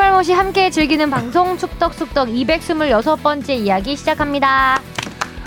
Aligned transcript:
꿀갈못이 0.00 0.32
함께 0.32 0.70
즐기는 0.70 1.10
방송 1.10 1.58
축덕숙덕 1.58 2.28
226번째 2.28 3.50
이야기 3.50 3.94
시작합니다. 3.96 4.80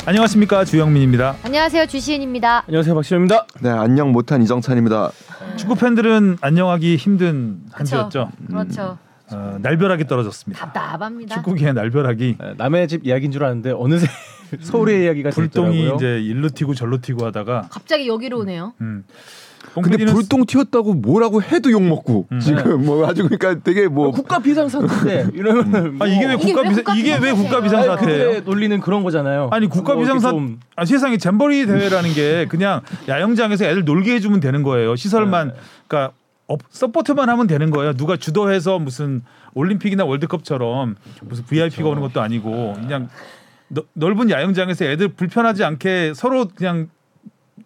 안녕하십니까 0.06 0.64
주영민입니다. 0.64 1.38
안녕하세요 1.42 1.88
주시은입니다. 1.88 2.66
안녕하세요 2.68 2.94
박시현입니다. 2.94 3.48
네 3.62 3.70
안녕 3.72 4.12
못한 4.12 4.44
이정찬입니다. 4.44 5.10
축구 5.56 5.74
팬들은 5.74 6.38
안녕하기 6.40 6.98
힘든 6.98 7.62
한 7.72 7.84
그쵸. 7.84 8.10
주였죠. 8.10 8.32
그렇죠. 8.48 9.00
어, 9.32 9.58
날벼락이 9.60 10.06
떨어졌습니다. 10.06 10.64
답답합니다. 10.68 11.36
축구계의 11.38 11.74
날벼락이 11.74 12.38
네, 12.40 12.54
남의 12.56 12.88
집 12.88 13.08
이야기인 13.08 13.32
줄 13.32 13.44
알았는데 13.44 13.72
어느새 13.72 14.06
서울의 14.62 15.04
이야기가 15.04 15.32
불똥이 15.32 15.78
됐더라고요. 15.78 15.96
이제 15.96 16.22
일로 16.22 16.50
튀고 16.50 16.76
절로 16.76 17.02
튀고 17.02 17.26
하다가 17.26 17.70
갑자기 17.72 18.08
여기로 18.08 18.42
오네요. 18.42 18.74
음. 18.82 19.04
근데 19.74 19.90
뽕PD는 19.90 20.14
불똥 20.14 20.46
튀었다고 20.46 20.94
뭐라고 20.96 21.42
해도 21.42 21.72
욕 21.72 21.82
먹고 21.82 22.28
음. 22.32 22.40
지금 22.40 22.86
뭐 22.86 23.08
아주 23.08 23.24
그러니까 23.24 23.56
되게 23.64 23.88
뭐 23.88 24.12
국가 24.12 24.40
비상사태인데 24.40 25.30
이러면 25.38 25.98
아 26.02 26.06
이게 26.06 26.26
왜 26.26 26.34
이게 26.36 26.54
국가 26.54 26.62
왜 26.62 26.70
비상 26.70 26.84
국가 26.84 26.96
이게 26.96 27.18
왜 27.18 27.32
국가 27.32 27.62
비상사태예요? 27.62 28.42
논리는 28.42 28.80
그런 28.82 29.04
거잖아요. 29.04 29.50
아니 29.52 29.68
국가 29.68 29.94
뭐 29.94 30.04
비상사 30.04 30.30
좀 30.32 30.60
아, 30.76 30.86
세상에 30.86 31.18
잼버리 31.18 31.66
대회라는 31.66 32.14
게 32.14 32.46
그냥 32.48 32.82
야영장에서 33.08 33.66
애들 33.66 33.86
놀게 33.86 34.14
해주면 34.16 34.40
되는 34.42 34.64
거예요. 34.64 34.96
시설만 34.96 35.50
네. 35.50 35.54
그러니까 35.88 36.14
업, 36.48 36.60
서포트만 36.70 37.30
하면 37.30 37.48
되는 37.48 37.72
거예요. 37.72 37.94
누가 37.94 38.18
주도해서 38.18 38.78
무슨 38.80 39.22
올림픽이나 39.54 40.04
월드컵처럼 40.04 40.96
무슨 41.22 41.46
VIP가 41.46 41.88
오는 41.90 42.02
것도 42.02 42.22
아니고 42.22 42.74
그냥 42.74 43.08
너- 43.70 43.84
넓은 43.94 44.30
야영장에서 44.30 44.86
애들 44.86 45.08
불편하지 45.10 45.64
않게 45.64 46.14
서로 46.16 46.48
그냥 46.54 46.90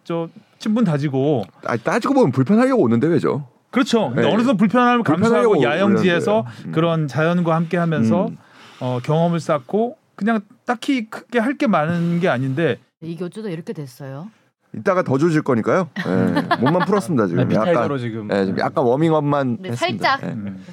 저 0.04 0.28
친분 0.58 0.84
다지고 0.84 1.44
아, 1.64 1.76
따지고 1.76 2.14
보면 2.14 2.32
불편하려고 2.32 2.82
오는데 2.82 3.06
왜죠? 3.06 3.46
그렇죠. 3.70 4.08
근데 4.08 4.22
네. 4.22 4.28
어느 4.28 4.38
정도 4.42 4.56
불편함을 4.56 5.02
감수하고 5.04 5.62
야영지에서. 5.62 6.46
음. 6.66 6.72
그런 6.72 7.06
자연과 7.06 7.54
함께하면서 7.54 8.28
음. 8.28 8.38
어, 8.80 8.98
경험을 9.02 9.40
쌓고 9.40 9.96
그냥 10.16 10.40
딱히 10.64 11.08
크게 11.10 11.38
할 11.38 11.54
게 11.56 11.66
많은 11.66 12.20
게 12.20 12.28
아닌데 12.28 12.78
이게 13.00 13.24
어쩌다 13.24 13.48
이렇게 13.48 13.72
됐어요. 13.72 14.28
이따가 14.74 15.02
더 15.02 15.16
조질 15.18 15.42
거니까요. 15.42 15.88
예, 16.06 16.56
몸만 16.60 16.86
풀었습니다 16.86 17.26
지금. 17.26 17.42
에피타이저로 17.44 17.74
약간 17.84 17.98
지금 17.98 18.28
예, 18.32 18.44
지금 18.44 18.58
약간 18.60 18.84
워밍업만 18.84 19.58
네, 19.60 19.68
했습니다. 19.70 20.16
살짝. 20.18 20.28
예. 20.28 20.32
음, 20.34 20.64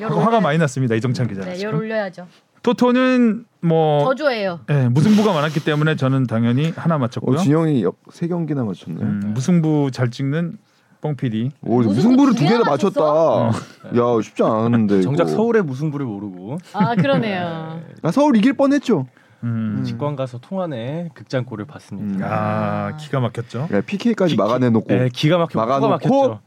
열 0.00 0.10
화가 0.12 0.40
많이 0.40 0.58
났습니다 0.58 0.94
이정찬 0.94 1.28
기자. 1.28 1.42
네, 1.42 1.60
열 1.62 1.74
올려야죠. 1.74 2.26
토토는 2.70 3.44
뭐 3.62 4.04
저조예요. 4.06 4.58
예, 4.70 4.88
무승부가 4.88 5.32
많았기 5.32 5.60
때문에 5.64 5.94
저는 5.94 6.26
당연히 6.26 6.72
하나 6.76 6.96
어, 6.96 6.98
맞췄고요. 6.98 7.38
진영이 7.38 7.84
역- 7.84 7.96
세 8.10 8.26
경기나 8.26 8.64
맞췄네. 8.64 9.00
음, 9.02 9.20
무승부 9.34 9.90
잘 9.92 10.10
찍는 10.10 10.58
뽕PD. 11.00 11.50
오, 11.62 11.76
무승부 11.76 11.94
무승부를 11.94 12.32
두 12.34 12.38
두 12.40 12.44
개나 12.44 12.58
개나 12.58 12.70
맞췄다. 12.70 13.00
어. 13.04 13.50
야 13.50 14.22
쉽지 14.22 14.42
않은데. 14.42 15.00
정작 15.02 15.28
이거. 15.28 15.36
서울의 15.36 15.62
무승부를 15.62 16.04
모르고 16.06 16.58
아 16.72 16.96
그러네요. 16.96 17.80
아, 18.02 18.10
서울 18.10 18.36
이길 18.36 18.54
뻔했죠. 18.54 19.06
음. 19.44 19.82
직관 19.86 20.16
가서 20.16 20.38
통안에 20.38 21.10
극장골을 21.14 21.66
봤습니다. 21.66 22.26
음. 22.26 22.28
아 22.28 22.96
기가 22.96 23.20
막혔죠. 23.20 23.68
야, 23.72 23.80
PK까지 23.80 24.34
기- 24.34 24.38
막아내놓고. 24.38 24.86
네, 24.92 25.08
기가 25.12 25.38
막혀 25.38 25.56
막아놓고 25.56 25.88
막혔죠. 25.88 26.40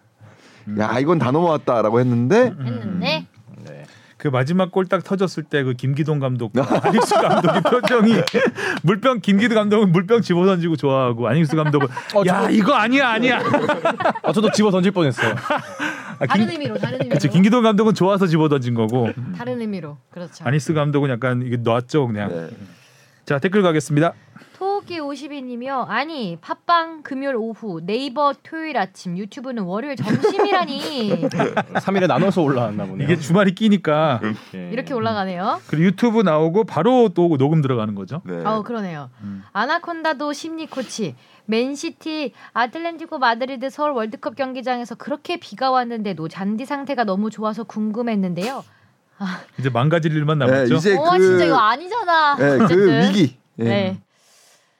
야 0.80 1.00
이건 1.00 1.18
다 1.18 1.32
넘어왔다라고 1.32 2.00
했는데 2.02 2.50
음. 2.60 2.66
했는데 2.66 2.98
네. 3.00 3.19
그 4.20 4.28
마지막 4.28 4.70
골 4.72 4.86
딱 4.86 5.02
터졌을 5.04 5.44
때 5.44 5.64
그 5.64 5.74
김기동 5.74 6.20
감독, 6.20 6.52
안익수 6.58 7.16
감독의 7.16 7.62
표정이 7.64 8.14
물병 8.84 9.22
김기동 9.22 9.56
감독은 9.56 9.92
물병 9.94 10.22
집어 10.22 10.46
던지고 10.46 10.76
좋아하고 10.76 11.28
안익수 11.30 11.56
감독은 11.56 11.88
어, 12.16 12.22
야 12.28 12.42
저거- 12.42 12.50
이거 12.52 12.74
아니야 12.74 13.10
아니야. 13.10 13.40
아 14.24 14.32
저도 14.34 14.52
집어 14.52 14.72
던질 14.72 14.92
뻔했어요. 14.92 15.36
아, 16.20 16.26
다른 16.26 16.48
김, 16.48 16.50
의미로 16.52 16.78
다른 16.78 16.96
의미로. 16.96 17.14
그치 17.14 17.30
김기동 17.30 17.64
감독은 17.64 17.94
좋아서 17.94 18.28
집어 18.28 18.50
던진 18.50 18.74
거고 18.74 19.10
다른 19.38 19.62
의미로 19.62 19.98
그렇죠. 20.12 20.44
안익수 20.46 20.74
감독은 20.74 21.10
약간 21.10 21.42
이게 21.46 21.56
놨죠 21.58 22.08
그냥. 22.08 22.30
네. 22.30 22.50
자 23.26 23.40
댓글 23.40 23.62
가겠습니다. 23.62 24.14
토끼 24.90 25.00
52님이요. 25.00 25.86
아니 25.88 26.40
팟빵 26.42 27.04
금요일 27.04 27.36
오후 27.36 27.80
네이버 27.86 28.34
토요일 28.42 28.76
아침 28.78 29.20
유튜브는 29.20 29.64
월요일 29.64 29.96
점심이라니 29.96 31.30
3일에 31.30 32.08
나눠서 32.08 32.42
올라왔나 32.42 32.86
보네요. 32.88 33.06
이게 33.06 33.20
주말이 33.20 33.54
끼니까 33.54 34.20
예. 34.56 34.72
이렇게 34.72 34.96
올라가네요. 34.96 35.62
그리고 35.68 35.86
유튜브 35.86 36.24
나오고 36.24 36.64
바로 36.64 37.10
또 37.10 37.38
녹음 37.38 37.62
들어가는 37.62 37.94
거죠. 37.94 38.24
네. 38.26 38.42
아우 38.44 38.64
그러네요. 38.64 39.12
음. 39.22 39.44
아나콘다도 39.54 40.34
심리 40.34 40.66
코치 40.66 41.16
맨시티 41.46 42.34
아틀레티코 42.54 43.20
마드리드 43.20 43.70
서울 43.70 43.92
월드컵 43.92 44.36
경기장에서 44.36 44.96
그렇게 44.96 45.38
비가 45.38 45.70
왔는데도 45.70 46.28
잔디 46.30 46.66
상태가 46.66 47.04
너무 47.04 47.30
좋아서 47.30 47.64
궁금했는데요. 47.64 48.64
이제 49.60 49.70
망가질 49.70 50.14
일만 50.14 50.40
네, 50.40 50.46
남았죠. 50.48 50.76
이제 50.76 50.96
어그 50.98 51.20
진짜 51.20 51.46
이거 51.46 51.58
아니잖아. 51.58 52.36
네, 52.38 52.58
그 52.58 52.64
어쨌든. 52.64 53.02
위기. 53.04 53.38
예. 53.60 53.64
네. 53.64 54.02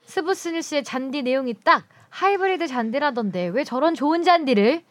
스브스 0.10 0.50
뉴스의 0.50 0.84
잔디 0.84 1.22
내용이 1.22 1.54
딱 1.64 1.84
하이브리드 2.10 2.66
잔디라던데 2.68 3.48
왜 3.54 3.64
저런 3.64 3.94
좋은 3.94 4.24
잔디를 4.24 4.82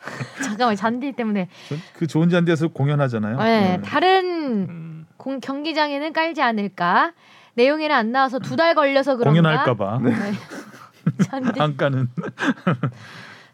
잠깐만 0.42 0.74
잔디 0.74 1.12
때문에 1.12 1.48
저- 1.68 1.76
그 1.94 2.06
좋은 2.08 2.28
잔디에서 2.28 2.68
공연하잖아요. 2.68 3.38
네, 3.38 3.76
음. 3.76 3.82
다른 3.82 4.24
음. 4.68 5.06
공, 5.16 5.38
경기장에는 5.38 6.12
깔지 6.12 6.42
않을까 6.42 7.12
내용에는 7.54 7.94
안 7.94 8.10
나와서 8.10 8.38
두 8.40 8.56
달 8.56 8.74
걸려서 8.74 9.16
그런가 9.16 9.40
공연할까봐 9.40 10.00
네. 10.02 10.14
잔디 11.30 11.60
안가는 11.60 12.08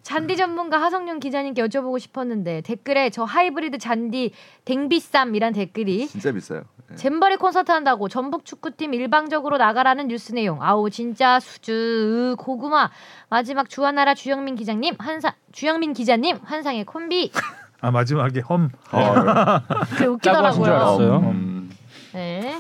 잔디 0.07 0.37
전문가 0.37 0.81
하성윤 0.81 1.19
기자님께 1.19 1.61
여쭤보고 1.67 1.99
싶었는데 1.99 2.61
댓글에 2.61 3.11
저 3.11 3.25
하이브리드 3.25 3.79
잔디 3.79 4.31
댕비쌈이란 4.65 5.53
댓글이 5.53 6.07
진짜 6.07 6.31
비싸요. 6.31 6.63
예. 6.93 6.95
잼버리 6.95 7.35
콘서트 7.39 7.73
한다고 7.73 8.09
전북 8.09 8.45
축구팀 8.45 8.95
일방적으로 8.95 9.59
나가라는 9.59 10.07
뉴스 10.07 10.31
내용. 10.33 10.63
아우 10.63 10.91
진짜 10.91 11.41
수주 11.41 11.73
으, 11.73 12.37
고구마. 12.39 12.89
마지막 13.31 13.69
주하나라 13.69 14.15
주영민 14.15 14.55
기자님 14.55 14.95
한상 14.97 15.33
주영민 15.51 15.93
기자님 15.93 16.39
환상의 16.45 16.85
콤비. 16.85 17.33
아 17.83 17.91
마지막에 17.91 18.43
험 18.49 18.71
아, 18.93 19.61
그 19.99 20.05
웃기더라고요. 20.05 20.73
알았어요. 20.73 21.17
음. 21.19 21.77
네. 22.13 22.57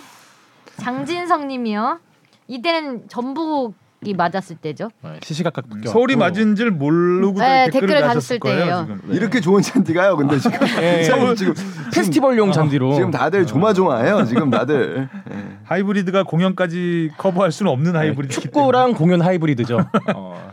장진성님이요. 0.79 2.01
이때는 2.49 3.09
전북 3.09 3.75
이 4.05 4.15
맞았을 4.15 4.57
때죠. 4.57 4.91
네, 5.03 5.19
시시각각 5.23 5.69
바뀌어. 5.69 5.91
서울이 5.91 6.17
맞은 6.17 6.55
줄 6.55 6.71
모르고 6.71 7.41
네, 7.41 7.71
댓글을 7.71 8.01
달았을 8.03 8.39
거예요. 8.39 8.59
때예요. 8.59 8.87
지금. 9.01 9.15
이렇게 9.15 9.41
좋은 9.41 9.62
잔디가요. 9.62 10.17
근데 10.17 10.39
지금 10.39 10.59
예, 10.81 10.99
예. 10.99 11.05
서울 11.05 11.34
지금 11.34 11.55
페스티벌용 11.93 12.53
잔디로 12.53 12.95
지금 12.95 13.11
다들 13.11 13.47
조마조마해요. 13.47 14.25
지금 14.27 14.51
다들. 14.51 15.09
예. 15.33 15.37
하이브리드가 15.65 16.25
공연까지 16.25 17.11
커버할 17.17 17.51
수는 17.53 17.73
없는 17.73 17.97
하이브리드. 17.97 18.41
축구랑 18.41 18.95
공연 18.95 19.21
하이브리드죠. 19.23 19.79
어. 20.15 20.53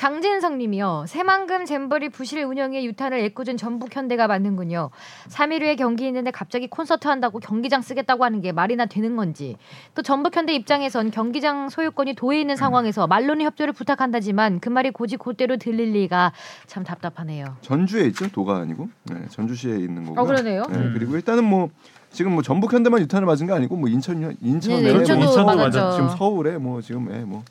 장진성 0.00 0.56
님이요. 0.56 1.04
새만금 1.08 1.66
잼버리 1.66 2.08
부실 2.08 2.42
운영에 2.42 2.84
유탄을 2.84 3.18
애꿎은 3.18 3.58
전북 3.58 3.94
현대가 3.94 4.26
맞는군요. 4.28 4.88
3일 5.28 5.60
후에 5.60 5.76
경기 5.76 6.06
있는데 6.06 6.30
갑자기 6.30 6.68
콘서트 6.68 7.06
한다고 7.06 7.38
경기장 7.38 7.82
쓰겠다고 7.82 8.24
하는 8.24 8.40
게 8.40 8.50
말이나 8.50 8.86
되는 8.86 9.14
건지. 9.14 9.58
또 9.94 10.00
전북 10.00 10.34
현대 10.34 10.54
입장에선 10.54 11.10
경기장 11.10 11.68
소유권이 11.68 12.14
도에 12.14 12.40
있는 12.40 12.56
상황에서 12.56 13.06
말론의 13.08 13.44
협조를 13.44 13.74
부탁한다지만 13.74 14.60
그 14.60 14.70
말이 14.70 14.90
고지 14.90 15.18
곧대로 15.18 15.58
들릴 15.58 15.92
리가 15.92 16.32
참 16.66 16.82
답답하네요. 16.82 17.58
전주에 17.60 18.06
있죠. 18.06 18.26
도가 18.30 18.56
아니고. 18.56 18.88
네, 19.02 19.16
전주시에 19.28 19.76
있는 19.76 20.06
거고. 20.06 20.18
어 20.18 20.24
그러네요. 20.24 20.62
네, 20.70 20.92
그리고 20.94 21.16
일단은 21.16 21.44
뭐 21.44 21.68
지금 22.10 22.32
뭐 22.32 22.42
전북 22.42 22.72
현대만 22.72 23.02
유탄을 23.02 23.26
맞은 23.26 23.48
게 23.48 23.52
아니고 23.52 23.76
뭐 23.76 23.90
인천 23.90 24.34
인천에 24.40 24.80
네, 24.80 24.92
뭐 24.92 25.00
인천도. 25.00 25.44
맞았죠. 25.44 25.90
지금 25.90 26.08
서울에 26.16 26.56
뭐 26.56 26.80
지금 26.80 27.06
예, 27.12 27.18
뭐 27.18 27.44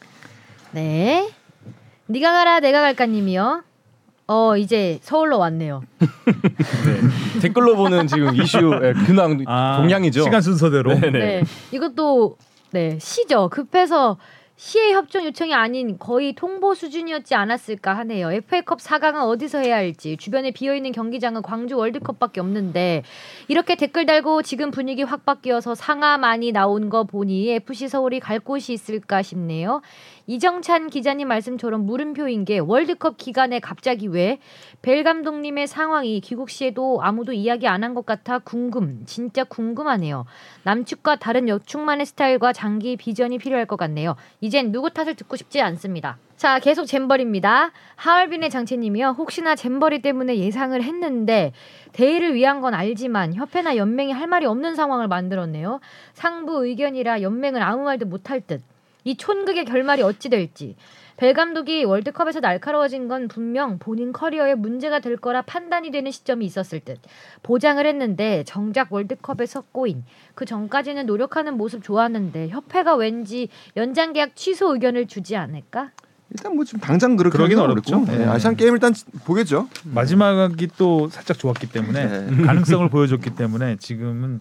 네. 0.71 1.29
네가 2.09 2.31
가라 2.31 2.59
내가 2.59 2.81
갈까님이요. 2.81 3.63
어 4.27 4.57
이제 4.57 4.97
서울로 5.01 5.37
왔네요. 5.37 5.83
네. 5.99 7.39
댓글로 7.41 7.75
보는 7.75 8.07
지금 8.07 8.35
이슈 8.35 8.79
예, 8.83 8.93
근황 8.93 9.39
아, 9.45 9.77
동향이죠. 9.77 10.23
시간 10.23 10.41
순서대로. 10.41 10.99
네네. 10.99 11.19
네. 11.19 11.43
이것도 11.71 12.35
네 12.71 12.97
시죠. 12.99 13.49
급해서 13.49 14.17
시의 14.55 14.93
협정 14.93 15.23
요청이 15.23 15.53
아닌 15.53 15.97
거의 15.97 16.33
통보 16.33 16.75
수준이었지 16.75 17.33
않았을까 17.33 17.95
하네요. 17.99 18.29
FA컵 18.29 18.79
4강은 18.79 19.25
어디서 19.25 19.59
해야 19.59 19.77
할지 19.77 20.17
주변에 20.17 20.51
비어 20.51 20.75
있는 20.75 20.91
경기장은 20.91 21.41
광주 21.43 21.77
월드컵밖에 21.77 22.41
없는데 22.41 23.03
이렇게 23.47 23.75
댓글 23.75 24.05
달고 24.05 24.41
지금 24.41 24.69
분위기 24.69 25.01
확 25.01 25.25
바뀌어서 25.25 25.75
상하 25.75 26.17
많이 26.17 26.51
나온 26.51 26.89
거 26.89 27.05
보니 27.05 27.49
FC 27.51 27.87
서울이 27.87 28.19
갈 28.19 28.41
곳이 28.41 28.73
있을까 28.73 29.21
싶네요. 29.21 29.81
이정찬 30.33 30.91
기자님 30.91 31.27
말씀처럼 31.27 31.87
물음표인 31.87 32.45
게 32.45 32.59
월드컵 32.59 33.17
기간에 33.17 33.59
갑자기 33.59 34.05
왜 34.05 34.37
벨 34.83 35.03
감독님의 35.03 35.65
상황이 35.67 36.21
귀국 36.21 36.51
시에도 36.51 36.99
아무도 37.01 37.33
이야기 37.33 37.67
안 37.67 37.83
한 37.83 37.95
것 37.95 38.05
같아 38.05 38.37
궁금, 38.37 39.05
진짜 39.05 39.43
궁금하네요. 39.43 40.25
남측과 40.63 41.15
다른 41.15 41.49
여축만의 41.49 42.05
스타일과 42.05 42.53
장기 42.53 42.95
비전이 42.95 43.39
필요할 43.39 43.65
것 43.65 43.75
같네요. 43.77 44.15
이젠 44.39 44.71
누구 44.71 44.91
탓을 44.91 45.15
듣고 45.15 45.35
싶지 45.35 45.61
않습니다. 45.61 46.19
자, 46.37 46.59
계속 46.59 46.85
잼버리입니다. 46.85 47.71
하얼빈의 47.95 48.51
장채님이요. 48.51 49.15
혹시나 49.17 49.55
잼버리 49.55 50.01
때문에 50.03 50.37
예상을 50.37 50.81
했는데 50.81 51.53
대의를 51.93 52.35
위한 52.35 52.61
건 52.61 52.73
알지만 52.75 53.33
협회나 53.33 53.75
연맹이 53.77 54.11
할 54.13 54.27
말이 54.27 54.45
없는 54.45 54.75
상황을 54.75 55.07
만들었네요. 55.07 55.79
상부 56.13 56.65
의견이라 56.67 57.23
연맹은 57.23 57.61
아무 57.63 57.83
말도 57.83 58.05
못할 58.05 58.41
듯. 58.41 58.61
이 59.03 59.15
촌극의 59.15 59.65
결말이 59.65 60.01
어찌 60.01 60.29
될지. 60.29 60.75
벨 61.17 61.33
감독이 61.33 61.83
월드컵에서 61.83 62.39
날카로워진 62.39 63.09
건 63.09 63.27
분명 63.27 63.77
본인 63.77 64.13
커리어에 64.13 64.55
문제가 64.55 64.99
될 64.99 65.17
거라 65.17 65.41
판단이 65.41 65.91
되는 65.91 66.11
시점이 66.11 66.45
있었을 66.45 66.79
듯. 66.79 66.97
보장을 67.43 67.85
했는데 67.85 68.43
정작 68.45 68.93
월드컵에서 68.93 69.65
꼬인. 69.73 70.05
그 70.33 70.45
전까지는 70.45 71.05
노력하는 71.05 71.57
모습 71.57 71.83
좋았는데 71.83 72.49
협회가 72.49 72.95
왠지 72.95 73.49
연장 73.75 74.13
계약 74.13 74.37
취소 74.37 74.73
의견을 74.73 75.07
주지 75.07 75.35
않을까? 75.35 75.91
일단 76.31 76.55
뭐 76.55 76.63
지금 76.63 76.79
당장 76.79 77.17
그렇게 77.17 77.37
그러긴 77.37 77.59
어렵죠. 77.59 78.05
예, 78.11 78.17
네. 78.19 78.25
아시안 78.25 78.55
게임 78.55 78.73
일단 78.75 78.93
보겠죠. 79.25 79.67
마지막이 79.83 80.69
또 80.77 81.09
살짝 81.09 81.37
좋았기 81.37 81.69
때문에 81.71 82.05
네. 82.27 82.43
가능성을 82.43 82.87
보여줬기 82.89 83.35
때문에 83.35 83.77
지금은 83.77 84.39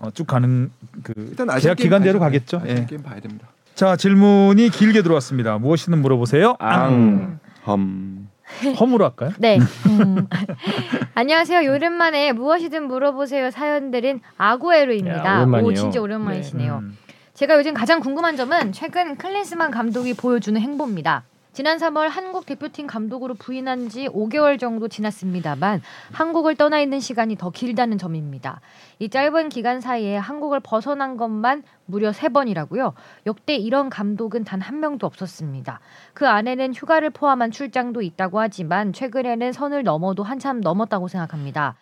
어, 0.00 0.10
쭉 0.10 0.26
가는 0.26 0.70
그 1.02 1.12
일단 1.16 1.46
계약 1.58 1.76
기간대로. 1.76 2.18
가겠죠. 2.18 2.58
아시안 2.62 2.78
예. 2.78 2.86
게임 2.86 3.02
봐야 3.02 3.20
됩니다. 3.20 3.48
자 3.74 3.96
질문이 3.96 4.70
길게 4.70 5.02
들어왔습니다. 5.02 5.58
무엇이든 5.58 5.98
물어보세요. 6.00 6.56
앙, 6.58 7.38
험. 7.64 8.28
험으로 8.80 9.04
할까요? 9.04 9.30
네. 9.38 9.58
음. 9.86 10.26
안녕하세요. 11.14 11.70
오랜만에 11.70 12.32
무엇이든 12.32 12.88
물어보세요 12.88 13.50
사연들은 13.50 14.20
아구에로입니다. 14.36 15.24
야, 15.24 15.36
오랜만이에요. 15.38 15.66
오 15.70 15.74
진짜 15.74 16.00
오랜만이시네요. 16.00 16.78
음. 16.82 16.96
제가 17.34 17.56
요즘 17.56 17.74
가장 17.74 18.00
궁금한 18.00 18.36
점은 18.36 18.72
최근 18.72 19.16
클린스만 19.16 19.70
감독이 19.70 20.14
보여주는 20.14 20.60
행보입니다. 20.60 21.22
지난 21.52 21.78
3월 21.78 22.08
한국 22.08 22.46
대표팀 22.46 22.86
감독으로 22.86 23.34
부임한 23.34 23.88
지 23.88 24.06
5개월 24.06 24.58
정도 24.58 24.86
지났습니다만 24.86 25.82
한국을 26.12 26.54
떠나 26.54 26.80
있는 26.80 27.00
시간이 27.00 27.36
더 27.36 27.50
길다는 27.50 27.98
점입니다. 27.98 28.60
이 29.00 29.08
짧은 29.08 29.48
기간 29.48 29.80
사이에 29.80 30.16
한국을 30.16 30.60
벗어난 30.60 31.16
것만 31.16 31.64
무려 31.86 32.12
3번이라고요. 32.12 32.92
역대 33.26 33.56
이런 33.56 33.90
감독은 33.90 34.44
단 34.44 34.60
한 34.60 34.78
명도 34.78 35.06
없었습니다. 35.06 35.80
그 36.12 36.28
안에는 36.28 36.74
휴가를 36.74 37.10
포함한 37.10 37.50
출장도 37.50 38.02
있다고 38.02 38.38
하지만 38.38 38.92
최근에는 38.92 39.52
선을 39.52 39.82
넘어도 39.82 40.22
한참 40.22 40.60
넘었다고 40.60 41.08
생각합니다. 41.08 41.76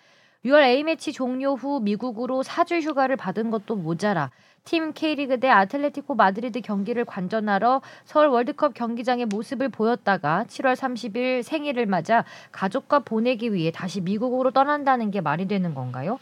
6월 0.44 0.62
A매치 0.62 1.12
종료 1.12 1.54
후 1.56 1.80
미국으로 1.80 2.42
4주 2.44 2.80
휴가를 2.80 3.16
받은 3.16 3.50
것도 3.50 3.74
모자라 3.74 4.30
팀 4.68 4.92
K리그 4.92 5.40
대 5.40 5.48
아틀레티코 5.48 6.14
마드리드 6.14 6.60
경기를 6.60 7.06
관전하러 7.06 7.80
서울 8.04 8.26
월드컵 8.26 8.74
경기장에 8.74 9.24
모습을 9.24 9.70
보였다가 9.70 10.44
7월 10.46 10.76
30일 10.76 11.42
생일을 11.42 11.86
맞아 11.86 12.26
가족과 12.52 12.98
보내기 12.98 13.54
위해 13.54 13.70
다시 13.70 14.02
미국으로 14.02 14.50
떠난다는 14.50 15.10
게 15.10 15.22
말이 15.22 15.48
되는 15.48 15.74
건가요? 15.74 16.18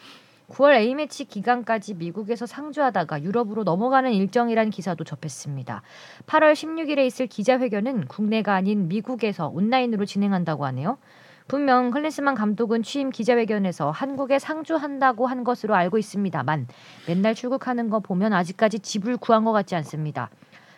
9월 0.50 0.76
A매치 0.76 1.25
기간까지 1.25 1.94
미국에서 1.94 2.46
상주하다가 2.46 3.25
유럽으로 3.25 3.64
넘어가는 3.64 4.12
일정이란 4.12 4.70
기사도 4.70 5.02
접했습니다. 5.02 5.82
8월 6.26 6.52
16일에 6.52 7.04
있을 7.04 7.26
기자회견은 7.26 8.06
국내가 8.06 8.54
아닌 8.54 8.87
미국에서 8.87 9.48
온라인으로 9.48 10.04
진행한다고 10.04 10.64
하네요. 10.66 10.98
분명 11.48 11.90
클린스만 11.93 12.34
감독은 12.34 12.82
취임 12.82 13.10
기자회견에서 13.10 13.90
한국에 13.90 14.38
상주한다고 14.38 15.26
한 15.26 15.44
것으로 15.44 15.75
알고 15.76 15.96
있습니다만 15.98 16.66
맨날 17.06 17.34
출국하는 17.34 17.88
거 17.88 18.00
보면 18.00 18.32
아직까지 18.32 18.81
집을 18.81 19.16
구한 19.16 19.44
것 19.44 19.52
같지 19.52 19.76
않습니다. 19.76 20.28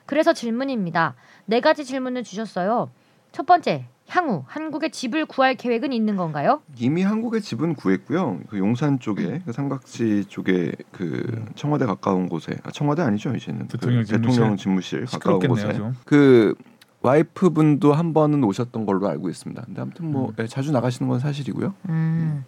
그래서 0.05 0.33
질문입니다. 0.33 1.15
네 1.47 1.61
가지 1.61 1.85
질문을 1.85 2.23
주셨어요. 2.23 2.91
첫 3.33 3.47
번째, 3.47 3.87
향후 4.09 4.45
한국에 4.47 4.89
집을 4.91 5.27
구할 5.27 5.55
계획은 5.55 5.93
있는 5.93 6.17
건가요? 6.17 6.63
이미 6.79 7.03
한국의 7.03 7.43
집은 7.43 7.75
구했고요. 7.75 8.41
그 8.49 8.59
용산 8.59 8.99
쪽에 8.99 9.43
그 9.45 9.53
삼각지 9.53 10.27
쪽에 10.29 10.73
그 10.93 11.45
청와대 11.55 11.85
가까운 11.85 12.29
곳에 12.29 12.57
아, 12.63 12.71
청와대 12.71 13.03
아니죠 13.03 13.35
이제는 13.35 13.69
대통령 13.69 14.01
그 14.01 14.07
집무실. 14.07 14.31
대통령 14.33 14.57
집무실 14.57 15.05
가까운 15.07 15.39
곳에 15.41 15.73
좀. 15.75 15.95
그 16.07 16.55
와이프 17.03 17.51
분도 17.51 17.93
한 17.93 18.13
번은 18.13 18.43
오셨던 18.45 18.87
걸로 18.87 19.09
알고 19.09 19.29
있습니다. 19.29 19.63
근데 19.63 19.81
아무튼 19.81 20.11
뭐 20.11 20.29
음. 20.29 20.35
예, 20.41 20.47
자주 20.47 20.73
나가시는 20.73 21.09
건 21.09 21.21
사실이고요. 21.21 21.75
음. 21.89 22.45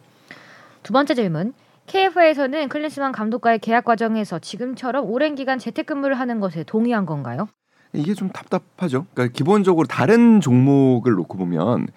두 0.82 0.92
번째 0.92 1.14
질문. 1.14 1.52
KF에서는 1.86 2.68
클린스만 2.68 3.12
감독과의 3.12 3.58
계약 3.58 3.84
과정에서 3.84 4.38
지금처럼 4.38 5.06
오랜 5.06 5.34
기간 5.34 5.58
재택근무를 5.58 6.18
하는 6.18 6.40
것에 6.40 6.62
동의한 6.62 7.04
건가요? 7.04 7.48
이게 7.92 8.14
좀 8.14 8.28
답답하죠. 8.30 9.06
그러니까 9.12 9.32
기본적으로 9.36 9.86
다른 9.86 10.40
종목을 10.40 11.14
놓고 11.14 11.36
보면 11.36 11.88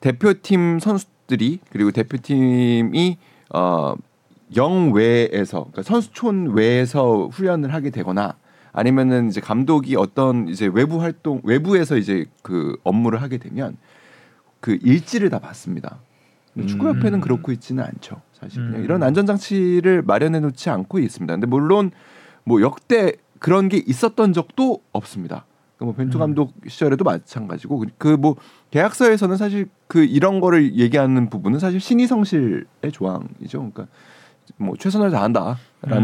대표팀 0.00 0.80
선수들이 0.80 1.60
그리고 1.70 1.92
대표팀이 1.92 3.18
어 3.54 3.94
영외에서 4.54 5.60
그러니까 5.70 5.82
선수촌 5.82 6.54
외에서 6.54 7.28
훈련을 7.28 7.72
하게 7.72 7.90
되거나 7.90 8.34
아니면은 8.76 9.28
이제 9.28 9.40
감독이 9.40 9.96
어떤 9.96 10.48
이제 10.48 10.70
외부 10.72 11.00
활동 11.00 11.40
외부에서 11.44 11.96
이제 11.96 12.26
그 12.42 12.76
업무를 12.84 13.22
하게 13.22 13.38
되면 13.38 13.78
그 14.60 14.78
일지를 14.82 15.30
다 15.30 15.38
받습니다. 15.38 15.96
음. 16.58 16.66
축구협회는 16.66 17.22
그렇고 17.22 17.52
있지는 17.52 17.82
않죠. 17.82 18.20
사실 18.34 18.62
그냥 18.62 18.80
음. 18.80 18.84
이런 18.84 19.02
안전장치를 19.02 20.02
마련해 20.02 20.40
놓지 20.40 20.68
않고 20.68 20.98
있습니다. 20.98 21.34
근데 21.34 21.46
물론 21.46 21.90
뭐 22.44 22.60
역대 22.60 23.14
그런 23.38 23.70
게 23.70 23.82
있었던 23.84 24.34
적도 24.34 24.82
없습니다. 24.92 25.46
그뭐 25.78 25.94
벤투 25.94 26.18
음. 26.18 26.20
감독 26.20 26.52
시절에도 26.68 27.02
마찬가지고 27.02 27.84
그 27.96 28.16
뭐 28.18 28.36
계약서에서는 28.72 29.38
사실 29.38 29.68
그 29.86 30.04
이런 30.04 30.40
거를 30.40 30.74
얘기하는 30.74 31.30
부분은 31.30 31.60
사실 31.60 31.80
신의성실의 31.80 32.92
조항이죠. 32.92 33.58
그러니까 33.58 33.86
뭐 34.56 34.74
최선을 34.78 35.10
다한다라는 35.10 35.56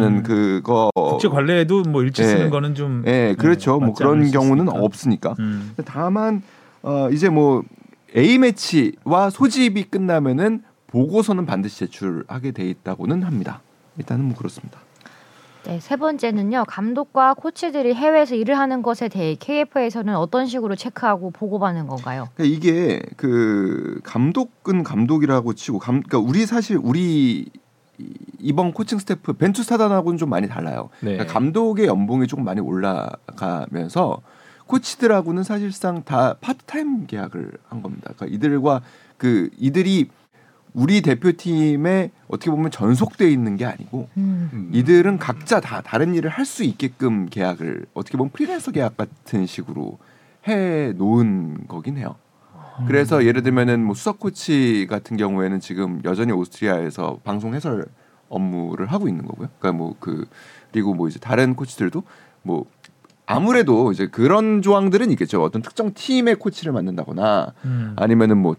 음. 0.02 0.22
그거 0.22 0.90
국제 0.94 1.28
관례에도 1.28 1.82
뭐 1.82 2.02
일치 2.02 2.22
예. 2.22 2.26
쓰는 2.26 2.50
거는 2.50 2.74
좀 2.74 3.02
예, 3.06 3.34
그렇죠. 3.38 3.78
뭐 3.78 3.88
맞지 3.88 4.02
않을 4.02 4.12
그런 4.14 4.26
수 4.26 4.32
경우는 4.32 4.64
있으니까. 4.64 4.84
없으니까. 4.84 5.34
음. 5.38 5.74
다만 5.84 6.42
어 6.82 7.08
이제 7.10 7.28
뭐 7.28 7.62
A 8.16 8.38
매치와 8.38 9.30
소집이 9.30 9.84
끝나면은 9.84 10.62
보고서는 10.88 11.46
반드시 11.46 11.78
제출하게 11.78 12.52
돼 12.52 12.68
있다고는 12.68 13.22
합니다. 13.22 13.62
일단은 13.96 14.24
뭐 14.26 14.36
그렇습니다. 14.36 14.78
네, 15.64 15.78
세 15.78 15.94
번째는요. 15.94 16.64
감독과 16.66 17.34
코치들이 17.34 17.94
해외에서 17.94 18.34
일을 18.34 18.58
하는 18.58 18.82
것에 18.82 19.08
대해 19.08 19.36
KFA에서는 19.38 20.16
어떤 20.16 20.46
식으로 20.46 20.74
체크하고 20.74 21.30
보고받는 21.30 21.86
건가요? 21.86 22.28
그러니까 22.34 22.56
이게 22.56 23.00
그 23.16 24.00
감독은 24.02 24.82
감독이라고 24.82 25.54
치고 25.54 25.78
감 25.78 26.02
그러니까 26.02 26.18
우리 26.18 26.46
사실 26.46 26.78
우리 26.82 27.48
이- 28.02 28.12
이번 28.40 28.72
코칭 28.72 28.98
스태프 28.98 29.34
벤투 29.34 29.62
사단하고는 29.62 30.18
좀 30.18 30.28
많이 30.30 30.48
달라요. 30.48 30.88
네. 31.00 31.12
그러니까 31.12 31.32
감독의 31.32 31.86
연봉이 31.86 32.26
조금 32.26 32.44
많이 32.44 32.60
올라가면서 32.60 34.20
코치들하고는 34.66 35.42
사실상 35.42 36.02
다 36.04 36.34
파트타임 36.40 37.06
계약을 37.06 37.52
한 37.68 37.82
겁니다. 37.82 38.12
그러니까 38.16 38.26
이들과 38.36 38.80
그 39.18 39.50
이들이 39.58 40.08
우리 40.74 41.02
대표팀에 41.02 42.10
어떻게 42.28 42.50
보면 42.50 42.70
전속돼 42.70 43.30
있는 43.30 43.56
게 43.56 43.66
아니고 43.66 44.08
음. 44.16 44.50
음. 44.54 44.70
이들은 44.72 45.18
각자 45.18 45.60
다 45.60 45.82
다른 45.82 46.14
일을 46.14 46.30
할 46.30 46.46
수 46.46 46.64
있게끔 46.64 47.26
계약을 47.26 47.86
어떻게 47.92 48.16
보면 48.16 48.30
프리랜서 48.32 48.70
계약 48.70 48.96
같은 48.96 49.44
식으로 49.46 49.98
해 50.48 50.92
놓은 50.96 51.66
거긴 51.68 51.98
해요. 51.98 52.16
그래서 52.86 53.24
예를 53.24 53.42
들면은 53.42 53.84
뭐 53.84 53.94
수석 53.94 54.18
코치 54.18 54.86
같은 54.88 55.16
경우에는 55.16 55.60
지금 55.60 56.00
여전히 56.04 56.32
오스트리아에서 56.32 57.20
방송 57.24 57.54
해설 57.54 57.86
업무를 58.28 58.86
하고 58.86 59.08
있는 59.08 59.26
거고요. 59.26 59.48
그러니까 59.58 59.78
뭐 59.78 59.94
그 60.00 60.26
그리고 60.72 60.94
뭐 60.94 61.06
이제 61.06 61.18
다른 61.18 61.54
코치들도 61.54 62.02
뭐 62.42 62.64
아무래도 63.26 63.92
이제 63.92 64.06
그런 64.08 64.62
조항들은 64.62 65.10
있겠죠. 65.12 65.42
어떤 65.42 65.62
특정 65.62 65.92
팀의 65.94 66.36
코치를 66.36 66.72
맡는다거나 66.72 67.52
음. 67.64 67.94
아니면은 67.96 68.38
뭐 68.38 68.56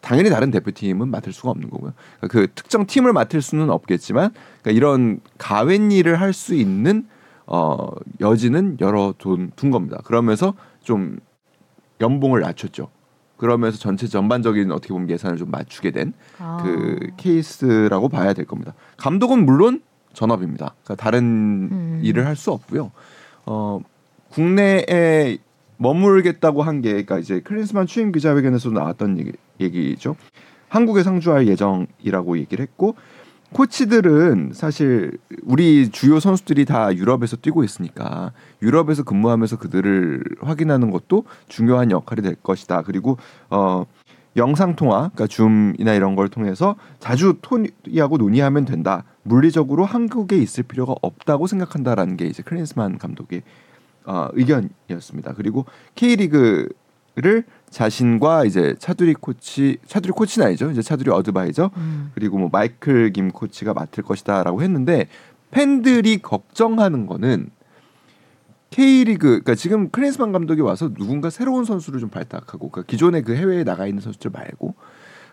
당연히 0.00 0.30
다른 0.30 0.50
대표팀은 0.50 1.08
맡을 1.08 1.32
수가 1.32 1.50
없는 1.50 1.70
거고요. 1.70 1.92
그러니까 2.18 2.28
그 2.28 2.48
특정 2.54 2.86
팀을 2.86 3.12
맡을 3.12 3.40
수는 3.40 3.70
없겠지만 3.70 4.30
그러니까 4.62 4.70
이런 4.70 5.20
가웬 5.38 5.90
일을 5.92 6.20
할 6.20 6.32
수 6.32 6.54
있는 6.54 7.06
어 7.46 7.88
여지는 8.20 8.78
열어 8.80 9.14
둔, 9.18 9.52
둔 9.56 9.70
겁니다. 9.70 9.98
그러면서 10.04 10.54
좀 10.82 11.18
연봉을 12.00 12.40
낮췄죠. 12.40 12.88
그러면서 13.44 13.76
전체 13.78 14.06
전반적인 14.06 14.72
어떻게 14.72 14.94
보면 14.94 15.10
예산을 15.10 15.36
좀 15.36 15.50
맞추게 15.50 15.90
된그 15.90 16.14
아. 16.38 16.64
케이스라고 17.18 18.08
봐야 18.08 18.32
될 18.32 18.46
겁니다. 18.46 18.72
감독은 18.96 19.44
물론 19.44 19.82
전업입니다. 20.14 20.74
그러니까 20.82 20.94
다른 21.02 21.22
음. 21.70 22.00
일을 22.02 22.24
할 22.24 22.36
수 22.36 22.52
없고요. 22.52 22.90
어 23.44 23.80
국내에 24.30 25.36
머물겠다고 25.76 26.62
한 26.62 26.80
게 26.80 26.90
그러니까 26.92 27.18
이제 27.18 27.40
클린스만 27.40 27.86
취임 27.86 28.12
기자회견에서도 28.12 28.74
나왔던 28.74 29.18
얘기, 29.18 29.32
얘기죠. 29.60 30.16
한국에 30.70 31.02
상주할 31.02 31.46
예정이라고 31.46 32.38
얘기를 32.38 32.62
했고 32.62 32.96
코치들은 33.54 34.50
사실 34.52 35.16
우리 35.44 35.88
주요 35.88 36.18
선수들이 36.18 36.64
다 36.64 36.92
유럽에서 36.94 37.36
뛰고 37.36 37.62
있으니까 37.62 38.32
유럽에서 38.60 39.04
근무하면서 39.04 39.58
그들을 39.58 40.24
확인하는 40.40 40.90
것도 40.90 41.24
중요한 41.48 41.92
역할이 41.92 42.20
될 42.20 42.34
것이다. 42.34 42.82
그리고 42.82 43.16
어 43.50 43.86
영상 44.36 44.74
통화, 44.74 45.10
그러니까 45.14 45.28
줌이나 45.28 45.94
이런 45.94 46.16
걸 46.16 46.28
통해서 46.28 46.74
자주 46.98 47.38
토니하고 47.40 48.18
논의하면 48.18 48.64
된다. 48.64 49.04
물리적으로 49.22 49.84
한국에 49.84 50.36
있을 50.36 50.64
필요가 50.64 50.96
없다고 51.00 51.46
생각한다라는 51.46 52.16
게 52.16 52.26
이제 52.26 52.42
클린스만 52.42 52.98
감독의 52.98 53.42
어, 54.04 54.28
의견이었습니다. 54.32 55.34
그리고 55.34 55.64
K리그 55.94 56.68
를 57.16 57.44
자신과 57.70 58.44
이제 58.44 58.74
차두리 58.80 59.14
코치, 59.14 59.78
차두리 59.86 60.10
코치는 60.10 60.48
아니죠. 60.48 60.72
이제 60.72 60.82
차두리 60.82 61.12
어드바이저 61.12 61.70
음. 61.76 62.10
그리고 62.12 62.38
뭐 62.38 62.48
마이클 62.50 63.12
김 63.12 63.30
코치가 63.30 63.72
맡을 63.72 64.02
것이다라고 64.02 64.62
했는데 64.62 65.06
팬들이 65.52 66.18
걱정하는 66.18 67.06
거는 67.06 67.50
K리그 68.70 69.28
그러니까 69.28 69.54
지금 69.54 69.90
클린스만 69.90 70.32
감독이 70.32 70.60
와서 70.60 70.92
누군가 70.92 71.30
새로운 71.30 71.64
선수를 71.64 72.00
좀 72.00 72.08
발탁하고 72.08 72.70
그러니까 72.70 72.82
기존에 72.90 73.22
그 73.22 73.36
해외에 73.36 73.62
나가 73.62 73.86
있는 73.86 74.00
선수들 74.00 74.32
말고 74.32 74.74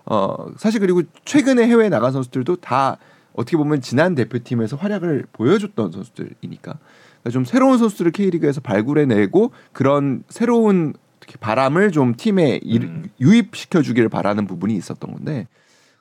어 0.06 0.52
사실 0.58 0.80
그리고 0.80 1.02
최근에 1.26 1.66
해외에 1.66 1.90
나간 1.90 2.12
선수들도 2.12 2.58
다 2.58 2.98
어떻게 3.34 3.58
보면 3.58 3.82
지난 3.82 4.14
대표팀에서 4.14 4.76
활약을 4.76 5.26
보여줬던 5.34 5.92
선수들이니까 5.92 6.78
그러니까 7.22 7.30
좀 7.32 7.44
새로운 7.44 7.80
선수들을 7.80 8.12
K리그에서 8.12 8.62
발굴해내고 8.62 9.52
그런 9.74 10.24
새로운 10.30 10.94
어떻게 11.22 11.38
바람을 11.38 11.92
좀 11.92 12.16
팀에 12.16 12.60
일- 12.64 12.84
음. 12.84 13.10
유입시켜 13.20 13.82
주기를 13.84 14.10
바라는 14.10 14.48
부분이 14.48 14.76
있었던 14.76 15.12
건데 15.12 15.48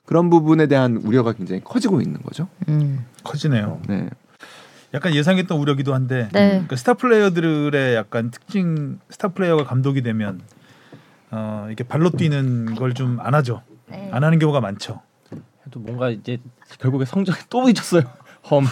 그런 0.05 0.29
부분에 0.31 0.65
대한 0.67 0.97
우려가 0.97 1.31
굉장히 1.33 1.61
커지고 1.63 2.01
있는 2.01 2.21
거죠. 2.23 2.47
음. 2.67 3.05
커지네요. 3.23 3.81
네. 3.87 4.09
약간 4.93 5.13
예상했던 5.15 5.57
우려기도 5.57 5.93
한데 5.93 6.27
네. 6.33 6.49
그러니까 6.49 6.75
스타 6.75 6.95
플레이어들의 6.95 7.95
약간 7.95 8.31
특징 8.31 8.99
스타 9.09 9.29
플레이어가 9.29 9.63
감독이 9.63 10.01
되면 10.01 10.41
어 11.29 11.65
이렇게 11.67 11.83
발로 11.85 12.09
뛰는 12.09 12.75
걸 12.75 12.93
좀 12.93 13.19
안 13.21 13.33
하죠. 13.35 13.61
네. 13.89 14.09
안 14.11 14.23
하는 14.23 14.39
경우가 14.39 14.59
많죠. 14.59 15.01
또 15.69 15.79
뭔가 15.79 16.09
이제 16.09 16.39
결국에 16.79 17.05
성적이 17.05 17.39
또 17.49 17.69
잊었어요. 17.69 18.01
험. 18.51 18.65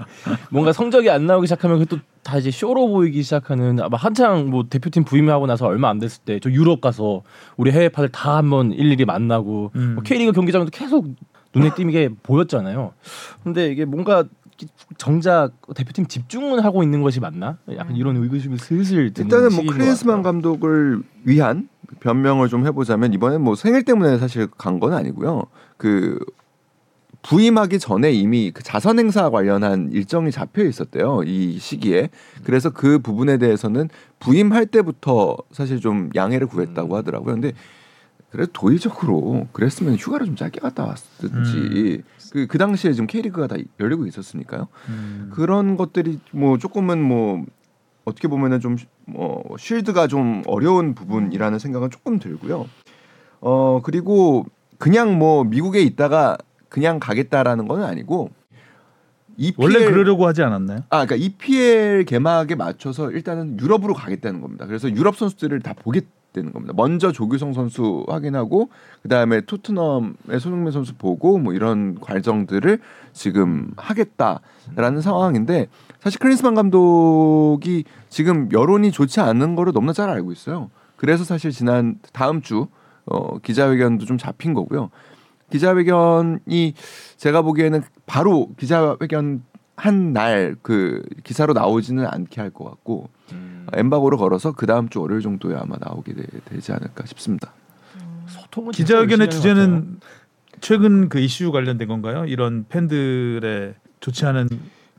뭔가 0.50 0.72
성적이 0.72 1.10
안 1.10 1.26
나오기 1.26 1.46
시작하면 1.46 1.78
그또 1.80 1.98
다 2.22 2.38
이제 2.38 2.50
쇼로 2.50 2.88
보이기 2.88 3.22
시작하는 3.22 3.80
아마 3.80 3.96
한창 3.96 4.50
뭐 4.50 4.64
대표팀 4.68 5.04
부임하고 5.04 5.46
나서 5.46 5.66
얼마 5.66 5.88
안 5.88 5.98
됐을 5.98 6.22
때 6.24 6.38
저 6.40 6.50
유럽 6.50 6.80
가서 6.80 7.22
우리 7.56 7.70
해외파들 7.70 8.10
다 8.10 8.36
한번 8.36 8.72
일일이 8.72 9.04
만나고 9.04 9.72
음. 9.76 9.94
뭐 9.94 10.02
K리그 10.02 10.32
경기장도 10.32 10.70
계속 10.70 11.06
눈에 11.54 11.74
띄게 11.74 12.10
보였잖아요. 12.22 12.92
근데 13.42 13.68
이게 13.70 13.84
뭔가 13.84 14.24
정작 14.98 15.52
대표팀 15.74 16.06
집중은 16.06 16.60
하고 16.60 16.82
있는 16.82 17.02
것이 17.02 17.20
맞나? 17.20 17.58
약간 17.76 17.94
이런 17.96 18.16
의구심이 18.16 18.58
슬슬 18.58 19.12
드는 19.12 19.26
일단은 19.30 19.52
뭐 19.54 19.64
같아요. 19.72 20.22
감독을 20.22 21.02
위한 21.24 21.68
변명을 22.00 22.48
좀 22.48 22.66
해보자면 22.66 23.12
이번에 23.14 23.38
뭐 23.38 23.54
생일 23.54 23.84
때문에 23.84 24.18
사실 24.18 24.48
간 24.58 24.78
건 24.80 24.92
아니고요. 24.94 25.44
그 25.76 26.18
부임하기 27.22 27.78
전에 27.78 28.12
이미 28.12 28.50
그 28.52 28.62
자선 28.62 28.98
행사 28.98 29.30
관련한 29.30 29.90
일정이 29.92 30.30
잡혀 30.30 30.64
있었대요. 30.64 31.22
이 31.24 31.58
시기에. 31.58 32.10
그래서 32.44 32.70
그 32.70 32.98
부분에 33.00 33.38
대해서는 33.38 33.88
부임할 34.20 34.66
때부터 34.66 35.36
사실 35.50 35.80
좀 35.80 36.10
양해를 36.14 36.46
구했다고 36.46 36.96
하더라고요. 36.96 37.34
근데 37.34 37.52
그래도 38.30 38.52
도의적으로 38.52 39.48
그랬으면 39.52 39.94
휴가를 39.96 40.26
좀 40.26 40.36
짧게 40.36 40.60
갔다 40.60 40.84
왔든지 40.84 42.02
그, 42.32 42.46
그 42.46 42.58
당시에 42.58 42.92
지금 42.92 43.06
K리그가 43.06 43.46
다 43.46 43.56
열리고 43.80 44.06
있었으니까요. 44.06 44.68
음. 44.88 45.30
그런 45.32 45.76
것들이 45.76 46.20
뭐 46.30 46.58
조금은 46.58 47.02
뭐 47.02 47.44
어떻게 48.04 48.28
보면은 48.28 48.60
좀 48.60 48.76
뭐 49.08 49.42
쉴드가 49.58 50.06
좀 50.06 50.42
어려운 50.46 50.94
부분이라는 50.94 51.58
생각은 51.58 51.90
조금 51.90 52.18
들고요. 52.18 52.66
어 53.40 53.80
그리고 53.82 54.44
그냥 54.76 55.18
뭐 55.18 55.44
미국에 55.44 55.80
있다가 55.80 56.36
그냥 56.68 56.98
가겠다라는 57.00 57.68
건 57.68 57.82
아니고 57.82 58.30
EPL 59.36 59.64
원래 59.64 59.84
그러려고 59.84 60.26
하지 60.26 60.42
않았나요? 60.42 60.80
아 60.90 61.06
그러니까 61.06 61.16
EPL 61.16 62.04
개막에 62.04 62.54
맞춰서 62.56 63.10
일단은 63.10 63.58
유럽으로 63.60 63.94
가겠다는 63.94 64.40
겁니다. 64.40 64.66
그래서 64.66 64.90
유럽 64.90 65.16
선수들을 65.16 65.60
다 65.60 65.74
보게 65.74 66.02
되는 66.32 66.52
겁니다. 66.52 66.74
먼저 66.76 67.12
조규성 67.12 67.52
선수 67.52 68.04
확인하고 68.08 68.68
그다음에 69.02 69.40
토트넘의 69.42 70.40
손흥민 70.40 70.72
선수 70.72 70.94
보고 70.94 71.38
뭐 71.38 71.54
이런 71.54 71.98
과정들을 72.00 72.80
지금 73.12 73.72
하겠다라는 73.76 75.00
상황인데 75.00 75.68
사실 76.00 76.18
클린스만 76.20 76.54
감독이 76.54 77.84
지금 78.08 78.48
여론이 78.52 78.92
좋지 78.92 79.20
않은 79.20 79.56
거를 79.56 79.72
너무나 79.72 79.92
잘 79.92 80.10
알고 80.10 80.32
있어요. 80.32 80.70
그래서 80.96 81.24
사실 81.24 81.50
지난 81.50 81.98
다음 82.12 82.42
주 82.42 82.66
어, 83.06 83.38
기자회견도 83.38 84.04
좀 84.04 84.18
잡힌 84.18 84.52
거고요. 84.52 84.90
기자회견이 85.50 86.74
제가 87.16 87.42
보기에는 87.42 87.82
바로 88.06 88.50
기자회견 88.58 89.42
한 89.76 90.12
날 90.12 90.56
그 90.62 91.02
기사로 91.22 91.52
나오지는 91.52 92.04
않게 92.06 92.40
할 92.40 92.50
것 92.50 92.64
같고 92.64 93.08
음. 93.32 93.66
엠바고를 93.72 94.18
걸어서 94.18 94.50
그 94.52 94.66
다음 94.66 94.88
주 94.88 95.00
월요일 95.00 95.22
정도에 95.22 95.54
아마 95.54 95.76
나오게 95.78 96.14
되, 96.14 96.58
지 96.60 96.72
않을까 96.72 97.06
싶습니다. 97.06 97.52
진짜 98.72 98.72
기자회견의. 98.72 99.30
주제는 99.30 100.00
최근 100.60 101.08
그 101.08 101.20
이슈 101.20 101.52
관련된 101.52 101.86
건가요? 101.86 102.24
이런 102.26 102.64
팬들의 102.68 103.74
좋지 104.00 104.26
않은 104.26 104.48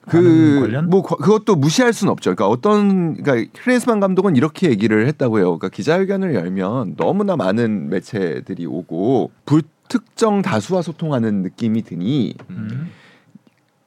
반응 0.06 0.62
관련? 0.62 0.90
그뭐 0.90 1.04
그것도 1.04 1.56
무시할 1.56 1.92
수는 1.92 2.12
없죠. 2.12 2.34
그러니까 2.34 2.48
어떤 2.48 3.16
그러니까 3.22 3.52
클린스만 3.62 4.00
감독은 4.00 4.38
이렇게 4.38 4.70
얘기를 4.70 5.08
했다고 5.08 5.40
해요. 5.40 5.46
그러니까 5.58 5.70
기자회견을 5.70 6.36
열면 6.36 6.96
너무나 6.96 7.36
많은 7.36 7.90
매체들이 7.90 8.66
오고 8.66 9.32
불 9.46 9.62
특정 9.90 10.42
다수와 10.42 10.82
소통하는 10.82 11.42
느낌이 11.42 11.82
드니 11.84 12.36
음. 12.50 12.90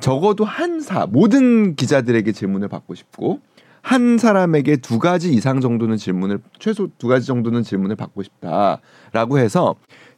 적어도 0.00 0.44
한 0.44 0.80
사 0.80 1.06
모든 1.06 1.76
기자들에게 1.76 2.32
질문을 2.32 2.68
받고 2.68 2.94
싶고 2.94 3.40
한 3.82 4.18
사람에게 4.18 4.76
두 4.76 4.98
가지 4.98 5.32
이상 5.32 5.60
정도는 5.60 5.96
질문을 5.96 6.40
최소 6.58 6.88
두 6.98 7.08
가지 7.08 7.26
정도는 7.26 7.62
질문을 7.62 7.96
받고 7.96 8.22
싶다라고 8.22 9.38
해서 9.38 9.76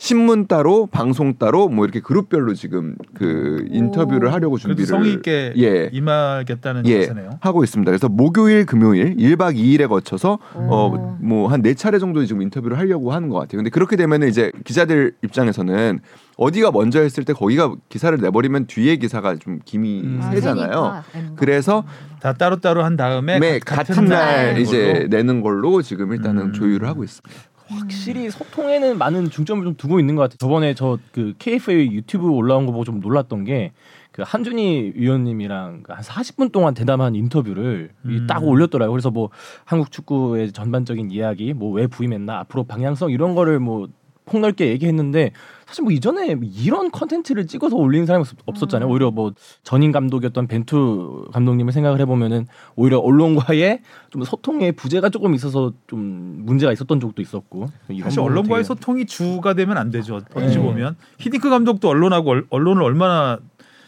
신문 0.08 0.46
따로 0.48 0.86
방송 0.86 1.32
따로 1.38 1.66
뭐 1.70 1.86
이렇게 1.86 1.98
그룹별로 2.00 2.52
지금 2.52 2.94
그 3.14 3.64
인터뷰를 3.70 4.34
하려고 4.34 4.58
준비를 4.58 4.84
성의 4.84 5.12
있게 5.14 5.54
예. 5.56 5.88
임하겠다는 5.94 6.84
예, 6.84 7.06
자세네요. 7.06 7.30
하고 7.40 7.64
있습니다. 7.64 7.90
그래서 7.90 8.10
목요일, 8.10 8.66
금요일 8.66 9.16
1박 9.16 9.56
2일에 9.56 9.88
거쳐서 9.88 10.38
오. 10.56 10.60
어뭐 10.60 11.48
한 11.48 11.62
네 11.62 11.72
차례 11.72 11.98
정도 11.98 12.22
지금 12.26 12.42
인터뷰를 12.42 12.76
하려고 12.78 13.12
하는 13.14 13.30
것 13.30 13.38
같아요. 13.38 13.56
근데 13.60 13.70
그렇게 13.70 13.96
되면은 13.96 14.28
이제 14.28 14.52
기자들 14.64 15.14
입장에서는 15.24 16.00
어디가 16.36 16.70
먼저 16.70 17.00
했을 17.00 17.24
때 17.24 17.32
거기가 17.32 17.74
기사를 17.88 18.18
내버리면 18.20 18.66
뒤에 18.66 18.96
기사가 18.96 19.36
좀 19.36 19.60
김이 19.64 20.02
음. 20.02 20.20
아, 20.22 20.32
세잖아요. 20.32 20.68
세니까. 20.68 21.04
엠바. 21.14 21.32
그래서 21.36 21.84
다 22.20 22.34
따로따로 22.34 22.84
한 22.84 22.96
다음에 22.98 23.38
매 23.38 23.58
가- 23.58 23.76
같은 23.76 24.04
날 24.04 24.18
날 24.54 24.58
이제. 24.60 25.06
내는 25.08 25.40
걸로 25.40 25.80
지금 25.80 26.12
일단은 26.12 26.48
음. 26.48 26.52
조율을 26.52 26.86
하고 26.86 27.04
있습니다. 27.04 27.53
확실히 27.66 28.30
소통에는 28.30 28.98
많은 28.98 29.30
중점을 29.30 29.64
좀 29.64 29.74
두고 29.76 29.98
있는 30.00 30.16
것 30.16 30.22
같아요. 30.22 30.36
저번에 30.38 30.74
저 30.74 30.98
그 31.12 31.34
KFA 31.38 31.92
유튜브 31.92 32.28
올라온 32.30 32.66
거 32.66 32.72
보고 32.72 32.84
좀 32.84 33.00
놀랐던 33.00 33.44
게 33.44 33.72
그 34.14 34.22
한준희 34.24 34.92
위원님이랑 34.94 35.82
한 35.88 35.98
40분 36.04 36.52
동안 36.52 36.72
대담한 36.72 37.16
인터뷰를 37.16 37.90
이 38.04 38.08
음. 38.08 38.26
딱 38.28 38.44
올렸더라고요. 38.44 38.92
그래서 38.92 39.10
뭐 39.10 39.30
한국 39.64 39.90
축구의 39.90 40.52
전반적인 40.52 41.10
이야기, 41.10 41.52
뭐 41.52 41.72
왜 41.72 41.88
부임했나, 41.88 42.38
앞으로 42.38 42.62
방향성 42.62 43.10
이런 43.10 43.34
거를 43.34 43.58
뭐 43.58 43.88
폭넓게 44.26 44.68
얘기했는데 44.68 45.32
사실 45.74 45.82
뭐 45.82 45.90
이전에 45.90 46.36
이런 46.54 46.92
컨텐츠를 46.92 47.48
찍어서 47.48 47.74
올리는 47.74 48.06
사람이 48.06 48.20
없- 48.22 48.36
없었잖아요. 48.46 48.88
음. 48.88 48.92
오히려 48.92 49.10
뭐 49.10 49.32
전임 49.64 49.90
감독이었던 49.90 50.46
벤투 50.46 51.30
감독님을 51.32 51.72
생각을 51.72 51.98
해보면은 52.02 52.46
오히려 52.76 52.98
언론과의 53.00 53.80
좀 54.10 54.22
소통의 54.22 54.70
부재가 54.72 55.08
조금 55.08 55.34
있어서 55.34 55.72
좀 55.88 56.42
문제가 56.44 56.72
있었던 56.72 57.00
적도 57.00 57.20
있었고 57.22 57.66
사실 58.02 58.20
언론과의 58.20 58.62
되게- 58.62 58.68
소통이 58.68 59.06
주가 59.06 59.54
되면 59.54 59.76
안 59.76 59.90
되죠. 59.90 60.20
어찌 60.36 60.54
네. 60.58 60.62
보면 60.62 60.94
히딩크 61.18 61.50
감독도 61.50 61.88
언론하고 61.88 62.30
얼- 62.30 62.46
언론을 62.50 62.80
얼마나 62.84 63.40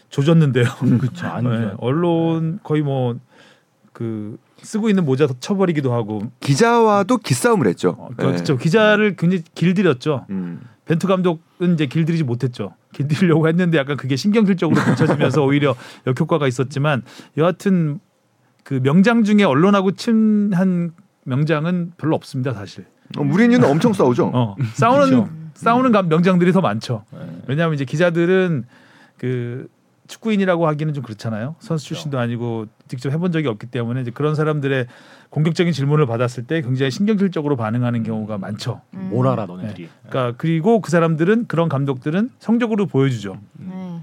조졌는데요. 0.09 0.65
그렇죠. 0.99 1.25
안 1.27 1.45
네. 1.49 1.71
언론 1.77 2.59
거의 2.63 2.81
뭐그 2.81 4.37
쓰고 4.61 4.89
있는 4.89 5.05
모자 5.05 5.25
쳐버리기도 5.39 5.93
하고 5.93 6.21
기자와도 6.41 7.15
기싸움을 7.19 7.67
했죠. 7.67 7.95
어, 7.97 8.09
네. 8.09 8.15
그렇죠. 8.25 8.57
기자를 8.57 9.15
굉장히 9.15 9.43
길들였죠. 9.55 10.25
음. 10.31 10.59
벤투 10.87 11.07
감독은 11.07 11.73
이제 11.73 11.85
길들이지 11.85 12.23
못했죠. 12.23 12.73
길들이려고 12.93 13.47
했는데 13.47 13.77
약간 13.77 13.97
그게 13.97 14.15
신경질적으로 14.15 14.79
비춰지면서 14.85 15.43
오히려 15.45 15.75
역효과가 16.07 16.47
있었지만 16.47 17.03
여하튼 17.37 17.99
그 18.63 18.79
명장 18.81 19.23
중에 19.23 19.43
언론하고 19.43 19.91
친한 19.91 20.91
명장은 21.25 21.93
별로 21.97 22.15
없습니다 22.15 22.53
사실. 22.53 22.85
어, 23.17 23.23
무리뉴는 23.23 23.69
엄청 23.69 23.93
싸우죠. 23.93 24.31
어, 24.33 24.55
싸우는 24.73 25.09
그렇죠. 25.09 25.29
싸우는 25.55 25.91
감- 25.91 26.07
명장들이 26.09 26.51
더 26.51 26.61
많죠. 26.61 27.03
네. 27.11 27.19
왜냐하면 27.47 27.75
이제 27.75 27.85
기자들은 27.85 28.65
그 29.17 29.67
축구인이라고 30.07 30.67
하기는 30.67 30.93
좀 30.93 31.03
그렇잖아요. 31.03 31.55
선수 31.59 31.85
출신도 31.87 32.17
아니고 32.17 32.67
직접 32.87 33.11
해본 33.11 33.31
적이 33.33 33.47
없기 33.49 33.67
때문에 33.67 34.01
이제 34.01 34.11
그런 34.11 34.35
사람들의 34.35 34.87
공격적인 35.29 35.73
질문을 35.73 36.05
받았을 36.05 36.43
때 36.43 36.61
굉장히 36.61 36.91
신경질적으로 36.91 37.55
반응하는 37.55 38.03
경우가 38.03 38.37
많죠. 38.37 38.81
음. 38.93 39.09
뭘 39.11 39.27
알아 39.27 39.45
너네들이. 39.45 39.89
그러니까 40.07 40.35
그리고 40.37 40.81
그 40.81 40.91
사람들은 40.91 41.47
그런 41.47 41.69
감독들은 41.69 42.29
성적으로 42.39 42.85
보여주죠. 42.85 43.37
네. 43.53 44.01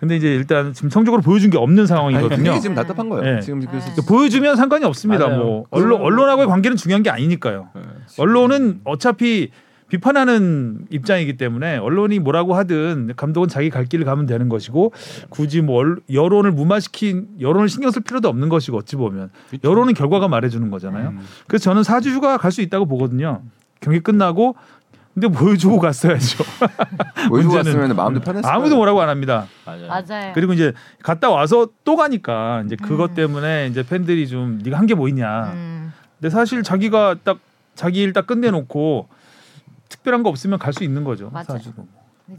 근데 0.00 0.16
이제 0.16 0.28
일단 0.28 0.72
지금 0.72 0.90
성적으로 0.90 1.22
보여준 1.22 1.50
게 1.50 1.58
없는 1.58 1.86
상황이거든요. 1.86 2.50
그게 2.50 2.60
지금 2.60 2.76
답답한 2.76 3.08
거예요. 3.08 3.36
네. 3.36 3.40
지금 3.40 3.60
그래서 3.66 3.94
네. 3.94 4.06
보여주면 4.06 4.56
상관이 4.56 4.84
없습니다. 4.84 5.26
맞아요. 5.26 5.42
뭐 5.42 5.64
언론 5.70 6.00
언론하고의 6.00 6.46
관계는 6.46 6.76
중요한 6.76 7.02
게 7.02 7.10
아니니까요. 7.10 7.68
네. 7.74 7.82
언론은 8.18 8.80
어차피 8.84 9.50
비판하는 9.88 10.86
입장이기 10.90 11.36
때문에 11.36 11.78
언론이 11.78 12.18
뭐라고 12.18 12.54
하든 12.56 13.14
감독은 13.16 13.48
자기 13.48 13.70
갈 13.70 13.84
길을 13.86 14.04
가면 14.04 14.26
되는 14.26 14.48
것이고 14.48 14.92
굳이 15.30 15.60
뭐 15.62 15.76
얼- 15.78 16.00
여론을 16.12 16.52
무마시킨 16.52 17.28
여론을 17.40 17.68
신경 17.68 17.90
쓸 17.90 18.02
필요도 18.02 18.28
없는 18.28 18.48
것이고 18.48 18.76
어찌 18.76 18.96
보면 18.96 19.30
여론은 19.64 19.94
결과가 19.94 20.28
말해주는 20.28 20.70
거잖아요. 20.70 21.08
음. 21.10 21.20
그래서 21.46 21.64
저는 21.64 21.82
사주 21.82 22.10
휴가 22.10 22.36
갈 22.36 22.48
수 22.52 22.62
있다고 22.62 22.86
보거든요. 22.86 23.42
경기 23.80 24.00
끝나고 24.00 24.56
근데 25.14 25.28
보여주고 25.28 25.78
갔어야죠. 25.80 26.44
보여주고 27.28 27.54
문제는- 27.54 27.64
갔으면 27.64 27.96
마음도 27.96 28.20
편했을 28.20 28.48
아무도. 28.48 28.76
뭐라고 28.76 29.00
안 29.02 29.08
합니다. 29.08 29.46
맞아요. 29.66 29.88
맞아요. 29.88 30.32
그리고 30.34 30.52
이제 30.54 30.72
갔다 31.02 31.28
와서 31.30 31.68
또 31.84 31.96
가니까 31.96 32.62
이제 32.66 32.76
그것 32.76 33.10
음. 33.10 33.14
때문에 33.14 33.66
이제 33.68 33.82
팬들이 33.86 34.26
좀 34.28 34.60
네가 34.62 34.78
한 34.78 34.86
게 34.86 34.94
뭐 34.94 35.08
있냐. 35.08 35.52
음. 35.54 35.92
근데 36.20 36.30
사실 36.30 36.62
자기가 36.62 37.16
딱 37.24 37.38
자기 37.74 38.00
일 38.02 38.12
딱 38.12 38.26
끝내놓고 38.26 39.08
특별한 39.88 40.22
거 40.22 40.28
없으면 40.28 40.58
갈 40.58 40.72
수 40.72 40.84
있는 40.84 41.04
거죠. 41.04 41.30
맞아요. 41.30 41.60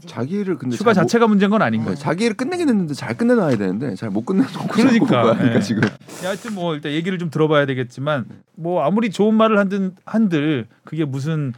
자기를 0.06 0.56
근데 0.56 0.76
휴가 0.76 0.94
잘 0.94 1.02
못- 1.02 1.08
자체가 1.08 1.26
문제인 1.26 1.50
건 1.50 1.62
아닌 1.62 1.80
네, 1.80 1.86
거죠. 1.88 2.00
자기 2.00 2.24
일을 2.24 2.36
끝내긴 2.36 2.68
했는데 2.68 2.94
잘 2.94 3.16
끝내놔야 3.16 3.56
되는데 3.56 3.96
잘 3.96 4.08
못 4.10 4.24
끝내놓고 4.24 4.68
그러니까, 4.68 5.30
하니까 5.36 5.56
예. 5.56 5.60
지금 5.60 5.82
하여튼 6.22 6.54
뭐 6.54 6.74
일단 6.76 6.92
얘기를 6.92 7.18
좀 7.18 7.28
들어봐야 7.28 7.66
되겠지만 7.66 8.24
뭐 8.54 8.84
아무리 8.84 9.10
좋은 9.10 9.34
말을 9.34 9.58
한들 9.58 9.90
한들 10.04 10.68
그게 10.84 11.04
무슨 11.04 11.52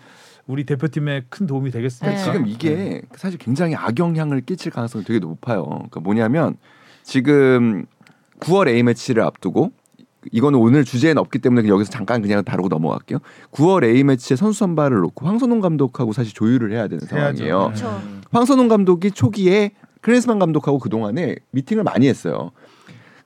우리 0.46 0.64
대표팀에 0.64 1.24
큰 1.28 1.46
도움이 1.46 1.70
되겠습니까? 1.72 2.16
네. 2.18 2.24
지금 2.24 2.46
이게 2.48 3.02
사실 3.16 3.38
굉장히 3.38 3.74
악영향을 3.74 4.40
끼칠 4.40 4.72
가능성이 4.72 5.04
되게 5.04 5.18
높아요. 5.18 5.64
그러니까 5.66 6.00
뭐냐면 6.00 6.56
지금 7.02 7.84
9월 8.40 8.66
A 8.68 8.82
매치를 8.82 9.22
앞두고 9.22 9.72
이거는 10.30 10.58
오늘 10.58 10.84
주제에는 10.84 11.20
없기 11.20 11.40
때문에 11.40 11.68
여기서 11.68 11.90
잠깐 11.90 12.22
그냥 12.22 12.44
다루고 12.44 12.68
넘어갈게요. 12.68 13.18
9월 13.52 13.84
A 13.84 14.04
매치에 14.04 14.36
선수 14.36 14.60
선발을 14.60 14.98
놓고 14.98 15.26
황선홍 15.26 15.60
감독하고 15.60 16.12
사실 16.12 16.32
조율을 16.32 16.72
해야 16.72 16.86
되는 16.86 17.00
해야죠. 17.00 17.16
상황이에요. 17.16 17.58
네. 17.58 17.64
그렇죠. 17.66 18.02
황선홍 18.30 18.68
감독이 18.68 19.10
초기에 19.10 19.72
크리스만 20.00 20.38
감독하고 20.38 20.78
그 20.78 20.88
동안에 20.88 21.36
미팅을 21.50 21.82
많이 21.84 22.08
했어요. 22.08 22.52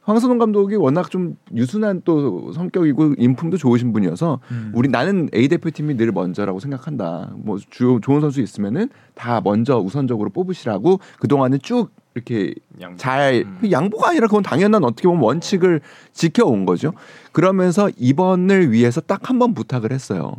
황선홍 0.07 0.39
감독이 0.39 0.77
워낙 0.77 1.11
좀 1.11 1.37
유순한 1.55 2.03
또 2.05 2.53
성격이고 2.53 3.15
인품도 3.19 3.57
좋으신 3.57 3.93
분이어서 3.93 4.39
음. 4.53 4.73
우리 4.73 4.89
나는 4.89 5.29
A 5.35 5.49
대표팀이 5.49 5.97
늘 5.97 6.13
먼저라고 6.13 6.61
생각한다. 6.61 7.33
뭐 7.37 7.59
주, 7.71 7.99
좋은 8.01 8.21
선수 8.21 8.41
있으면은 8.41 8.89
다 9.15 9.41
먼저 9.43 9.79
우선적으로 9.79 10.31
뽑으시라고 10.31 11.01
그 11.19 11.27
동안은 11.27 11.59
쭉 11.61 11.91
이렇게 12.17 12.55
양보. 12.81 12.97
잘 12.97 13.45
음. 13.47 13.71
양보가 13.71 14.09
아니라 14.09 14.27
그건 14.27 14.43
당연한 14.43 14.83
어떻게 14.85 15.07
보면 15.07 15.23
원칙을 15.23 15.83
지켜온 16.15 16.65
거죠. 16.65 16.95
그러면서 17.33 17.91
이번을 17.97 18.73
위해서 18.73 19.01
딱 19.03 19.29
한 19.31 19.39
번 19.39 19.53
부탁을 19.55 19.93
했어요. 19.93 20.35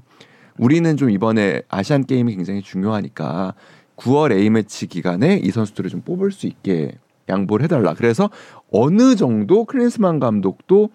우리는 0.57 0.98
좀 0.98 1.12
이번에 1.12 1.62
아시안 1.69 2.03
게임이 2.05 2.36
굉장히 2.36 2.63
중요하니까 2.63 3.53
9월 3.96 4.31
A 4.31 4.50
매치 4.50 4.88
기간에 4.88 5.36
이 5.38 5.51
선수들을 5.51 5.89
좀 5.91 6.01
뽑을 6.01 6.31
수 6.31 6.48
있게 6.48 6.93
양보를 7.29 7.63
해달라. 7.65 7.93
그래서 7.93 8.29
어느 8.72 9.15
정도 9.15 9.65
클린스만 9.65 10.19
감독도 10.19 10.89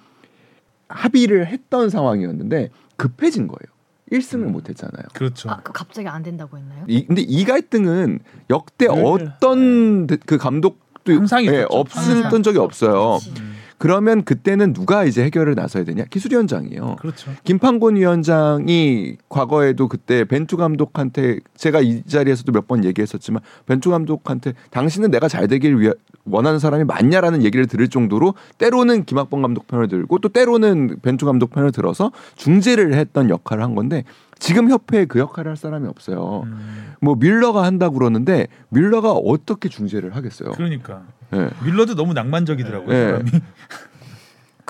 합의를 0.88 1.46
했던 1.46 1.90
상황이었는데 1.90 2.70
급해진 2.96 3.46
거예요. 3.46 3.72
1승을 4.12 4.42
음. 4.44 4.52
못 4.52 4.68
했잖아요. 4.68 5.04
그렇죠. 5.14 5.50
아, 5.50 5.56
그 5.62 5.72
갑자기 5.72 6.06
안 6.08 6.22
된다고 6.22 6.58
했나요? 6.58 6.84
이, 6.86 7.06
근데 7.06 7.22
이 7.22 7.44
갈등은 7.44 8.20
역대 8.50 8.86
늘- 8.86 9.04
어떤 9.04 10.06
데- 10.06 10.16
그 10.24 10.36
감독도 10.38 11.12
항상 11.14 11.44
예. 11.46 11.64
없었던 11.68 12.22
항상. 12.24 12.42
적이 12.42 12.58
없어요. 12.58 13.16
음. 13.16 13.51
그러면 13.82 14.22
그때는 14.22 14.74
누가 14.74 15.02
이제 15.02 15.24
해결을 15.24 15.56
나서야 15.56 15.82
되냐? 15.82 16.04
기술위원장이에요. 16.04 16.98
그렇죠. 17.00 17.32
김판곤 17.42 17.96
위원장이 17.96 19.16
과거에도 19.28 19.88
그때 19.88 20.24
벤투 20.24 20.56
감독한테 20.56 21.40
제가 21.56 21.80
이 21.80 22.04
자리에서도 22.04 22.52
몇 22.52 22.68
번 22.68 22.84
얘기했었지만 22.84 23.42
벤투 23.66 23.90
감독한테 23.90 24.52
당신은 24.70 25.10
내가 25.10 25.26
잘 25.26 25.48
되길 25.48 25.80
위해 25.80 25.92
원하는 26.24 26.60
사람이 26.60 26.84
맞냐라는 26.84 27.42
얘기를 27.42 27.66
들을 27.66 27.88
정도로 27.88 28.34
때로는 28.58 29.04
김학범 29.04 29.42
감독 29.42 29.66
편을 29.66 29.88
들고 29.88 30.20
또 30.20 30.28
때로는 30.28 30.98
벤투 31.02 31.26
감독 31.26 31.50
편을 31.50 31.72
들어서 31.72 32.12
중재를 32.36 32.94
했던 32.94 33.30
역할을 33.30 33.64
한 33.64 33.74
건데 33.74 34.04
지금 34.38 34.70
협회에 34.70 35.06
그 35.06 35.18
역할을 35.18 35.48
할 35.50 35.56
사람이 35.56 35.88
없어요. 35.88 36.44
음. 36.46 36.92
뭐 37.00 37.16
밀러가 37.16 37.64
한다고 37.64 37.98
그러는데 37.98 38.46
밀러가 38.68 39.10
어떻게 39.10 39.68
중재를 39.68 40.14
하겠어요? 40.14 40.52
그러니까 40.52 41.02
예. 41.34 41.50
밀러도 41.64 41.94
너무 41.94 42.12
낭만적이더라고요. 42.12 42.88
네. 42.92 43.04
사람이. 43.04 43.30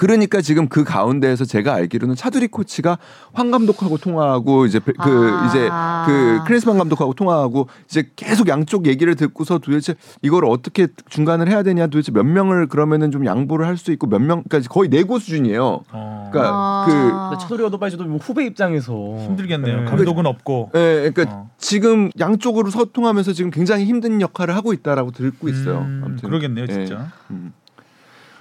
그러니까 0.03 0.41
지금 0.41 0.67
그 0.67 0.83
가운데에서 0.83 1.45
제가 1.45 1.75
알기로는 1.75 2.17
차두리 2.17 2.49
코치가 2.49 2.99
황 3.33 3.53
감독하고 3.53 3.99
통화하고 3.99 4.67
이제 4.67 4.81
그 4.81 4.93
아. 4.99 5.47
이제 5.47 5.71
그 6.07 6.41
크리스만 6.45 6.77
감독하고 6.77 7.15
통화하고 7.15 7.69
이제 7.87 8.11
계속 8.17 8.49
양쪽 8.49 8.87
얘기를 8.87 9.15
듣고서 9.15 9.59
도대체 9.59 9.95
이걸 10.21 10.45
어떻게 10.45 10.88
중간을 11.09 11.49
해야 11.49 11.62
되냐 11.62 11.87
도대체 11.87 12.11
몇 12.11 12.25
명을 12.25 12.67
그러면은 12.67 13.12
좀 13.12 13.25
양보를 13.25 13.65
할 13.65 13.83
수 13.83 13.91
있고 13.93 14.07
몇 14.07 14.21
명까지 14.21 14.69
거의 14.69 14.88
내고 14.88 15.19
수준이에요. 15.19 15.83
어. 15.91 16.29
그러니까 16.31 16.51
아. 16.55 17.29
근데 17.31 17.43
차도리 17.43 17.65
어드바이저도 17.65 18.05
뭐 18.05 18.19
후배 18.19 18.45
입장에서 18.45 18.93
힘들겠네요. 19.19 19.81
네. 19.81 19.85
감독은 19.87 20.27
없고. 20.27 20.71
예, 20.75 21.11
그러니까 21.12 21.37
어. 21.37 21.51
지금 21.59 22.11
양쪽으로 22.19 22.71
소통하면서 22.71 23.33
지금 23.33 23.51
굉장히 23.51 23.85
힘든 23.87 24.21
역할을 24.21 24.55
하고 24.55 24.73
있다라고 24.73 25.11
듣고 25.12 25.49
있어요. 25.49 25.79
음, 25.79 26.03
아무튼. 26.05 26.29
그러겠네요, 26.29 26.67
예. 26.69 26.73
진짜. 26.73 27.09
음. 27.31 27.53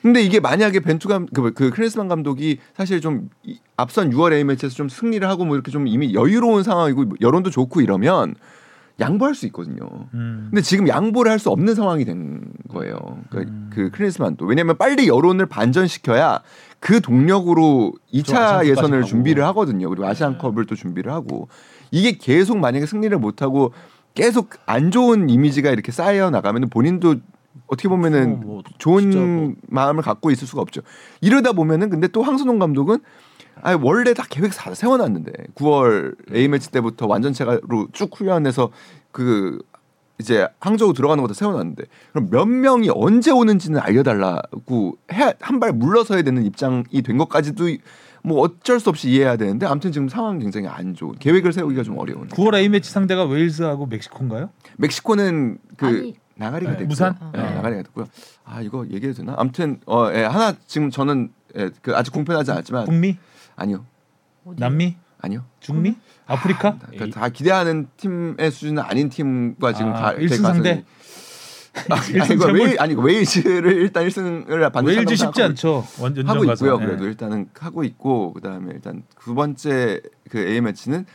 근데 0.01 0.21
이게 0.21 0.39
만약에 0.39 0.79
벤투감 0.79 1.27
그, 1.33 1.53
그 1.53 1.69
크리스만 1.69 2.07
감독이 2.07 2.59
사실 2.75 3.01
좀 3.01 3.29
이- 3.43 3.59
앞선 3.77 4.09
6월 4.11 4.33
A 4.33 4.43
매치에서 4.43 4.75
좀 4.75 4.89
승리를 4.89 5.27
하고 5.27 5.45
뭐 5.45 5.55
이렇게 5.55 5.71
좀 5.71 5.87
이미 5.87 6.13
여유로운 6.13 6.63
상황이고 6.63 7.05
여론도 7.21 7.49
좋고 7.51 7.81
이러면 7.81 8.35
양보할 8.99 9.33
수 9.35 9.45
있거든요. 9.47 9.87
음. 10.13 10.47
근데 10.51 10.61
지금 10.61 10.87
양보를 10.87 11.31
할 11.31 11.39
수 11.39 11.49
없는 11.49 11.73
상황이 11.75 12.05
된 12.05 12.41
거예요. 12.69 12.95
그러니까 13.29 13.51
음. 13.55 13.69
그 13.73 13.89
크리스만도 13.91 14.45
왜냐하면 14.45 14.77
빨리 14.77 15.07
여론을 15.07 15.45
반전시켜야 15.47 16.41
그 16.79 16.99
동력으로 17.01 17.93
2차 18.13 18.35
아시안컵까지 18.35 18.69
예선을. 18.69 19.03
준비를 19.03 19.43
하거든요. 19.45 19.89
그리고 19.89 20.05
아시안컵을 20.07 20.65
또 20.65 20.75
준비를 20.75 21.11
하고 21.11 21.47
이게 21.91 22.11
계속 22.17 22.57
만약에 22.59 22.85
승리를 22.85 23.15
못 23.17 23.41
하고 23.41 23.73
계속 24.13 24.49
안 24.65 24.91
좋은 24.91 25.29
이미지가 25.29 25.71
이렇게 25.71 25.91
쌓여 25.91 26.29
나가면 26.29 26.69
본인도 26.69 27.15
어떻게 27.67 27.87
보면은 27.89 28.33
어, 28.33 28.35
뭐 28.45 28.63
좋은 28.77 29.09
뭐. 29.45 29.53
마음을 29.67 30.03
갖고 30.03 30.31
있을 30.31 30.47
수가 30.47 30.61
없죠. 30.61 30.81
이러다 31.21 31.53
보면은 31.53 31.89
근데 31.89 32.07
또 32.07 32.21
황선홍 32.23 32.59
감독은 32.59 32.99
아 33.61 33.77
원래 33.81 34.13
다 34.13 34.23
계획 34.29 34.51
다 34.55 34.73
세워놨는데 34.73 35.31
9월 35.55 36.15
A 36.35 36.47
매치 36.47 36.71
때부터 36.71 37.07
완전체가로 37.07 37.89
쭉 37.91 38.09
훈련해서 38.15 38.69
그 39.11 39.59
이제 40.19 40.47
항저우 40.59 40.93
들어가는 40.93 41.21
것도 41.21 41.33
세워놨는데 41.33 41.83
그럼 42.11 42.29
몇 42.29 42.45
명이 42.45 42.89
언제 42.93 43.31
오는지는 43.31 43.79
알려달라고 43.79 44.97
한 45.07 45.59
발 45.59 45.73
물러서야 45.73 46.21
되는 46.21 46.43
입장이 46.43 47.01
된 47.03 47.17
것까지도 47.17 47.65
뭐 48.23 48.39
어쩔 48.41 48.79
수 48.79 48.89
없이 48.89 49.09
이해해야 49.09 49.35
되는데 49.35 49.65
아무튼 49.65 49.91
지금 49.91 50.07
상황 50.09 50.37
굉장히 50.39 50.67
안 50.67 50.93
좋은 50.93 51.15
계획을 51.19 51.53
세우기가 51.53 51.81
좀 51.83 51.97
어려운. 51.97 52.27
9월 52.29 52.55
A 52.55 52.69
매치 52.69 52.91
상대가 52.91 53.25
웨일즈하고 53.25 53.87
멕시코인가요? 53.87 54.49
멕시코는 54.77 55.57
그 55.77 55.85
아니, 55.87 56.13
나가리가 56.41 56.71
네, 56.71 56.77
됐고요. 56.79 56.87
무산? 56.87 57.17
네, 57.33 57.41
네. 57.41 57.55
나가리가 57.55 57.83
됐고요. 57.83 58.05
아 58.45 58.61
이거 58.61 58.85
얘기해도 58.85 59.17
되나? 59.19 59.35
아무튼 59.37 59.79
어 59.85 60.09
예, 60.13 60.23
하나 60.23 60.53
지금 60.67 60.89
저는 60.91 61.31
예, 61.57 61.69
그 61.81 61.95
아직 61.95 62.11
공표하지 62.11 62.51
않았지만 62.51 62.85
북미, 62.85 63.17
아니요 63.55 63.85
어디? 64.45 64.59
남미, 64.59 64.95
아니요. 65.19 65.43
중미, 65.59 65.95
아프리카. 66.25 66.77
그러니까 66.89 67.19
다 67.19 67.29
기대하는 67.29 67.87
팀의 67.97 68.51
수준은 68.51 68.81
아닌 68.83 69.09
팀과 69.09 69.73
지금 69.73 69.91
아, 69.95 70.01
가, 70.01 70.13
일승 70.13 70.37
가서- 70.43 70.53
상대? 70.53 70.83
아니, 71.89 72.13
일승 72.13 72.35
이거 72.35 72.45
제물? 72.47 72.61
웨일 72.65 72.81
아니 72.81 72.93
웨일즈를 72.95 73.71
일단 73.73 74.05
1승을 74.05 74.73
반드시 74.73 74.97
웨일즈 74.97 75.15
쉽지 75.15 75.41
생각하고 75.41 75.43
않죠. 75.51 75.87
완전 76.03 76.27
하고 76.27 76.45
가서. 76.45 76.65
있고요. 76.65 76.81
예. 76.81 76.85
그래도 76.85 77.05
일단은 77.07 77.49
하고 77.57 77.83
있고 77.85 78.33
그다음에 78.33 78.71
일단 78.73 79.03
두 79.21 79.33
번째 79.35 80.01
그 80.29 80.39
A 80.39 80.59
매치는 80.59 81.05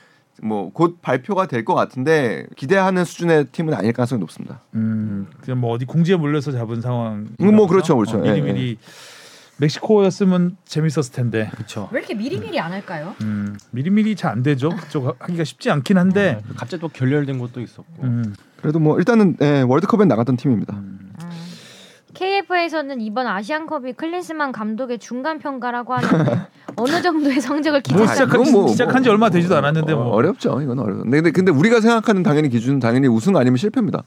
뭐 0.43 0.71
곧 0.73 1.01
발표가 1.03 1.47
될 1.47 1.65
것 1.65 1.75
같은데 1.75 2.47
기대하는 2.57 3.05
수준의 3.05 3.47
팀은 3.53 3.73
아닐 3.75 3.93
가능성이 3.93 4.21
높습니다. 4.21 4.61
음, 4.75 5.27
그냥 5.41 5.61
뭐 5.61 5.73
어디 5.73 5.85
궁지에 5.85 6.17
몰려서 6.17 6.53
잡은 6.53 6.81
상황. 6.81 7.29
음, 7.41 7.57
뭐 7.57 7.67
그렇죠, 7.67 7.97
그렇죠. 7.97 8.19
어, 8.19 8.27
예, 8.27 8.41
미리 8.41 8.53
미리 8.53 8.79
멕시코였으면 9.59 10.57
재밌었을 10.67 11.13
텐데. 11.13 11.49
그렇죠. 11.55 11.89
왜 11.93 12.01
이렇게 12.01 12.15
미리미리 12.15 12.61
안 12.61 12.73
할까요? 12.73 13.15
음, 13.23 13.57
미리미리 13.71 14.15
잘 14.15 14.27
안 14.33 14.43
되죠. 14.43 14.69
그쪽 14.71 15.17
하기가 15.19 15.45
쉽지 15.45 15.71
않긴 15.71 15.97
한데. 15.97 16.41
갑자기 16.57 16.81
또 16.81 16.89
결렬된 16.89 17.39
것도 17.39 17.61
있었고. 17.61 18.03
음, 18.03 18.35
그래도 18.61 18.79
뭐 18.79 18.99
일단은 18.99 19.37
예, 19.41 19.63
월드컵에 19.63 20.05
나갔던 20.05 20.37
팀입니다. 20.37 20.75
KF에서는 22.17 23.01
이번 23.03 23.27
아시안컵이 23.27 23.93
클린스만 23.93 24.53
감독의 24.53 24.99
중간 24.99 25.39
평가라고 25.39 25.95
하는데 25.95 26.47
어느 26.77 27.03
정도의 27.03 27.41
성적을 27.41 27.81
뭐 27.81 27.83
기대하는 27.83 28.13
시작한, 28.15 28.39
그건 28.43 28.53
뭐- 28.53 28.69
시작한 28.69 29.03
지 29.03 29.11
얼마 29.11 29.29
되지도 29.29 29.55
않았는데 29.57 29.93
어, 29.93 29.97
뭐. 29.97 30.07
어렵죠. 30.15 30.61
이건 30.63 30.79
어려워. 30.79 31.03
근데, 31.03 31.31
근데 31.31 31.53
우리가 31.53 31.81
생각하는 31.81 32.23
당연히 32.23 32.49
기준은 32.49 32.79
당연히 32.81 33.07
우승 33.09 33.37
아니면 33.37 33.59
실패입니다. 33.59 34.03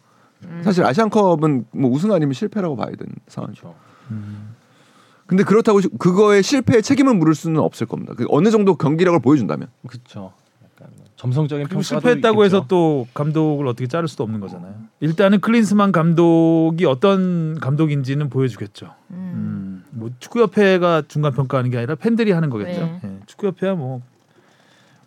사실 0.61 0.83
아시안컵은 0.85 1.65
뭐 1.73 1.91
우승 1.91 2.11
아니면 2.11 2.33
실패라고 2.33 2.75
봐야 2.75 2.87
되는 2.91 3.13
상황이죠. 3.27 3.61
그렇죠. 3.61 3.75
근데 5.27 5.43
그렇다고 5.43 5.81
시- 5.81 5.89
그거에 5.99 6.41
실패의 6.41 6.81
책임을 6.81 7.13
물을 7.13 7.35
수는 7.35 7.59
없을 7.61 7.85
겁니다. 7.85 8.13
그 8.17 8.25
어느 8.29 8.49
정도 8.49 8.75
경기력을 8.75 9.19
보여준다면. 9.19 9.67
그렇죠. 9.87 10.33
점성적인 11.19 11.65
그리고 11.67 11.81
평가도 11.81 11.99
실패했다고 11.99 12.45
해서 12.45 12.57
있겠죠. 12.59 12.67
또 12.69 13.07
감독을 13.13 13.67
어떻게 13.67 13.87
자를 13.87 14.07
수도 14.07 14.23
없는 14.23 14.39
거잖아요. 14.39 14.73
일단은 15.01 15.41
클린스만 15.41 15.91
감독이 15.91 16.85
어떤 16.85 17.59
감독인지는 17.59 18.29
보여주겠죠. 18.29 18.95
음, 19.11 19.83
뭐 19.91 20.09
축구협회가 20.19 21.03
중간 21.09 21.33
평가하는 21.33 21.71
게 21.71 21.77
아니라 21.77 21.95
팬들이 21.95 22.31
하는 22.31 22.49
거겠죠. 22.49 22.79
네. 22.79 22.99
예, 23.03 23.19
축구협회야 23.25 23.75
뭐 23.75 24.01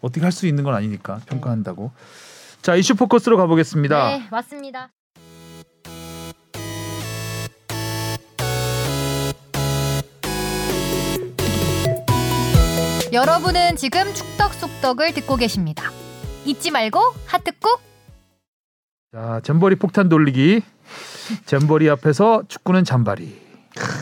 어떻게 0.02 0.20
할 0.20 0.32
수 0.32 0.46
있는 0.46 0.64
건 0.64 0.74
아니니까 0.74 1.20
평가한다고. 1.24 1.92
자 2.60 2.76
이슈 2.76 2.94
포커스로 2.94 3.38
가보겠습니다. 3.38 4.08
네, 4.08 4.28
맞습니다. 4.30 4.90
여러분은 13.12 13.76
지금 13.76 14.12
축덕 14.14 14.54
속덕을 14.54 15.12
듣고 15.14 15.36
계십니다. 15.36 15.84
잊지 16.44 16.70
말고 16.70 16.98
하트 17.26 17.52
꾹. 17.58 17.80
자 19.12 19.40
잼버리 19.42 19.76
폭탄 19.76 20.08
돌리기. 20.08 20.62
잼버리 21.46 21.88
앞에서 21.90 22.42
축구는 22.48 22.84
잠바리. 22.84 23.40
저는 23.74 23.92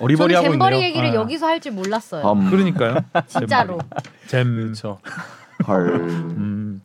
어리버리 0.00 0.34
하고 0.34 0.50
잼버리 0.50 0.76
있네요. 0.76 0.88
얘기를 0.88 1.10
아. 1.10 1.14
여기서 1.14 1.46
할 1.46 1.60
줄 1.60 1.72
몰랐어요. 1.72 2.30
음, 2.32 2.50
그러니까요. 2.50 2.96
진짜로. 3.28 3.78
잼. 4.26 4.56
그렇죠. 4.56 4.98
헐. 5.68 5.88
음. 5.94 6.82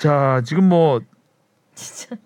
자 0.00 0.40
지금 0.44 0.68
뭐 0.68 1.00
진짜. 1.74 2.16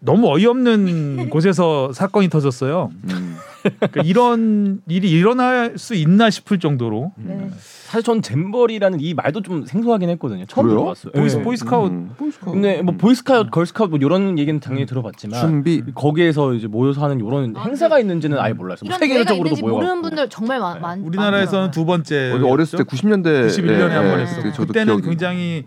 너무 0.00 0.28
어이없는 0.34 1.28
곳에서 1.30 1.92
사건이 1.92 2.28
터졌어요. 2.28 2.90
음. 3.10 3.36
그러니까 3.62 4.00
이런 4.04 4.80
일이 4.88 5.10
일어날 5.10 5.76
수 5.76 5.94
있나 5.94 6.30
싶을 6.30 6.58
정도로 6.58 7.12
네. 7.16 7.50
사실 7.84 8.02
전 8.02 8.22
잼버리라는 8.22 9.00
이 9.02 9.12
말도 9.12 9.42
좀 9.42 9.66
생소하긴 9.66 10.08
했거든요. 10.10 10.46
처음 10.46 10.64
그래요? 10.68 10.78
들어봤어요. 10.78 11.12
보이스 11.12 11.36
네. 11.36 11.42
보이스카웃 11.42 11.90
음, 11.92 12.10
보이스카웃. 12.16 12.54
근데 12.54 12.80
뭐 12.80 12.94
보이스카웃, 12.96 13.50
걸스카웃 13.50 13.90
뭐 13.90 13.98
이런 14.00 14.38
얘기는 14.38 14.58
당연히 14.60 14.86
들어봤지만 14.86 15.38
준비. 15.40 15.82
거기에서 15.94 16.54
이제 16.54 16.66
모여서 16.68 17.02
하는 17.04 17.18
이런 17.18 17.54
아, 17.54 17.64
행사가 17.64 17.98
있는지는 17.98 18.38
아예 18.38 18.54
몰랐어요. 18.54 18.88
뭐 18.88 18.96
세계적으로도 18.98 19.48
있는지 19.48 19.62
모르는. 19.62 20.00
분들 20.00 20.30
정말 20.30 20.58
많, 20.60 20.80
많 20.80 21.00
우리나라에서는 21.02 21.70
두 21.72 21.84
번째 21.84 22.38
어렸을 22.42 22.78
때 22.78 22.84
90년대 22.84 23.48
91년에 23.48 23.88
한번 23.90 24.20
예, 24.20 24.22
했어. 24.22 24.38
예, 24.46 24.52
저도 24.52 24.68
그때는 24.68 24.96
기억이- 24.96 25.04
굉장히 25.04 25.64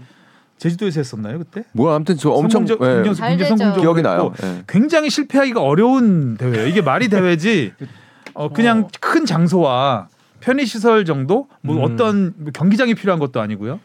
제주도에서 0.64 1.02
했었나요 1.02 1.40
그때? 1.40 1.66
뭐야 1.74 1.96
아무튼 1.96 2.16
저 2.16 2.30
엄청 2.30 2.66
성공적, 2.66 2.80
예, 2.88 3.04
굉장히. 3.04 3.38
성공적으로 3.44 3.82
기억이 3.82 4.02
나요. 4.02 4.34
예. 4.44 4.64
굉장히 4.68 5.10
실패하기가 5.10 5.62
어려운 5.62 6.38
대회예요. 6.38 6.68
이게 6.68 6.82
말이 6.82 7.10
대회지. 7.10 7.74
어, 8.34 8.48
그냥 8.50 8.88
큰 9.02 9.26
장소와 9.26 10.08
편의 10.40 10.66
시설 10.66 11.04
정도 11.04 11.48
뭐 11.62 11.76
음. 11.78 11.84
어떤 11.84 12.34
뭐 12.38 12.52
경기장이 12.54 12.96
필요한 12.96 13.20
것도 13.20 13.42
아니고요. 13.42 13.80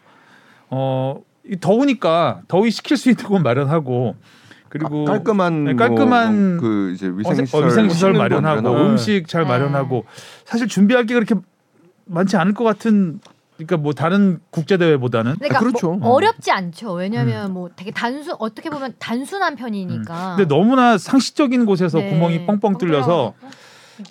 어이 0.70 1.56
더우니까 1.60 2.42
더위 2.46 2.70
식힐 2.70 2.96
수 2.96 3.10
있는 3.10 3.24
건 3.24 3.42
마련하고 3.44 4.14
그리고 4.68 5.02
아, 5.08 5.12
깔끔한 5.12 5.64
네, 5.64 5.74
깔끔한 5.74 6.50
뭐, 6.56 6.60
그 6.60 6.92
이제 6.94 7.08
어세- 7.08 7.18
위생 7.18 7.44
시설, 7.46 7.62
어, 7.62 7.66
위생 7.66 7.88
시설 7.88 8.10
씻는 8.10 8.12
거 8.12 8.18
마련하고 8.18 8.62
마련하고. 8.62 8.90
음식 8.90 9.26
잘 9.26 9.42
네. 9.42 9.48
마련하고 9.48 10.04
사실 10.44 10.68
준비할 10.68 11.06
게 11.06 11.14
그렇게 11.14 11.34
많지 12.04 12.36
않을 12.36 12.54
것 12.54 12.62
같은 12.64 13.18
그러니까 13.58 13.76
뭐 13.76 13.92
다른 13.92 14.38
국제 14.50 14.76
대회보다는 14.76 15.34
그러니까 15.34 15.58
아, 15.58 15.60
그렇죠. 15.60 15.92
뭐 15.94 16.12
어렵지 16.12 16.52
않죠. 16.52 16.92
왜냐하면 16.92 17.52
뭐 17.52 17.68
되게 17.74 17.90
단순 17.90 18.34
어떻게 18.38 18.70
보면 18.70 18.94
단순한 19.00 19.56
편이니까. 19.56 20.34
음. 20.34 20.36
근데 20.36 20.48
너무나 20.48 20.96
상식적인 20.96 21.66
곳에서 21.66 21.98
네. 21.98 22.08
구멍이 22.10 22.46
뻥뻥 22.46 22.78
뚫려서 22.78 23.34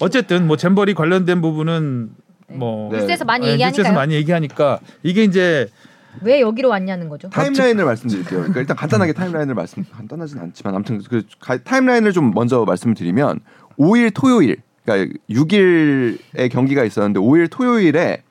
어쨌든 0.02 0.48
뭐 0.48 0.58
잼버리 0.58 0.94
관련된 0.94 1.40
부분은 1.42 2.10
뭐 2.50 2.92
네. 2.92 3.00
뉴스에서 3.00 3.24
많이 3.24 3.46
네, 3.46 3.54
얘기하니까 3.54 3.78
뉴스에서 3.78 3.96
많이 3.96 4.16
얘기하니까 4.16 4.80
이게 5.02 5.24
이제 5.24 5.70
왜 6.22 6.42
여기로 6.42 6.68
왔냐는 6.68 7.08
거죠. 7.08 7.30
타임라인을 7.30 7.86
말씀드릴게요. 7.86 8.40
그러니까 8.40 8.60
일단 8.60 8.76
간단하게 8.76 9.14
타임라인을 9.14 9.56
말씀 9.56 9.86
간단하진 9.90 10.40
않지만 10.40 10.76
아무튼 10.76 11.02
그 11.10 11.24
가- 11.40 11.58
타임라인을 11.58 12.12
좀 12.12 12.32
먼저 12.34 12.66
말씀드리면 12.66 13.40
5일 13.80 14.12
토요일 14.14 14.58
그러니까 14.84 15.18
6일에 15.30 16.52
경기가 16.52 16.84
있었는데 16.84 17.22
5일 17.22 17.50
토요일에 17.50 18.24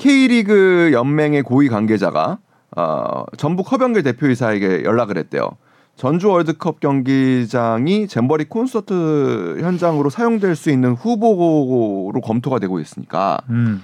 K리그 0.00 0.90
연맹의 0.94 1.42
고위 1.42 1.68
관계자가 1.68 2.38
어, 2.76 3.24
전북 3.36 3.70
허병길 3.70 4.02
대표이사에게 4.02 4.82
연락을 4.84 5.18
했대요. 5.18 5.50
전주 5.94 6.30
월드컵 6.30 6.80
경기장이 6.80 8.08
잼버리 8.08 8.44
콘서트 8.46 9.58
현장으로 9.60 10.08
사용될 10.08 10.56
수 10.56 10.70
있는 10.70 10.92
후보로 10.94 12.18
검토가 12.22 12.58
되고 12.58 12.80
있으니까 12.80 13.38
음. 13.50 13.82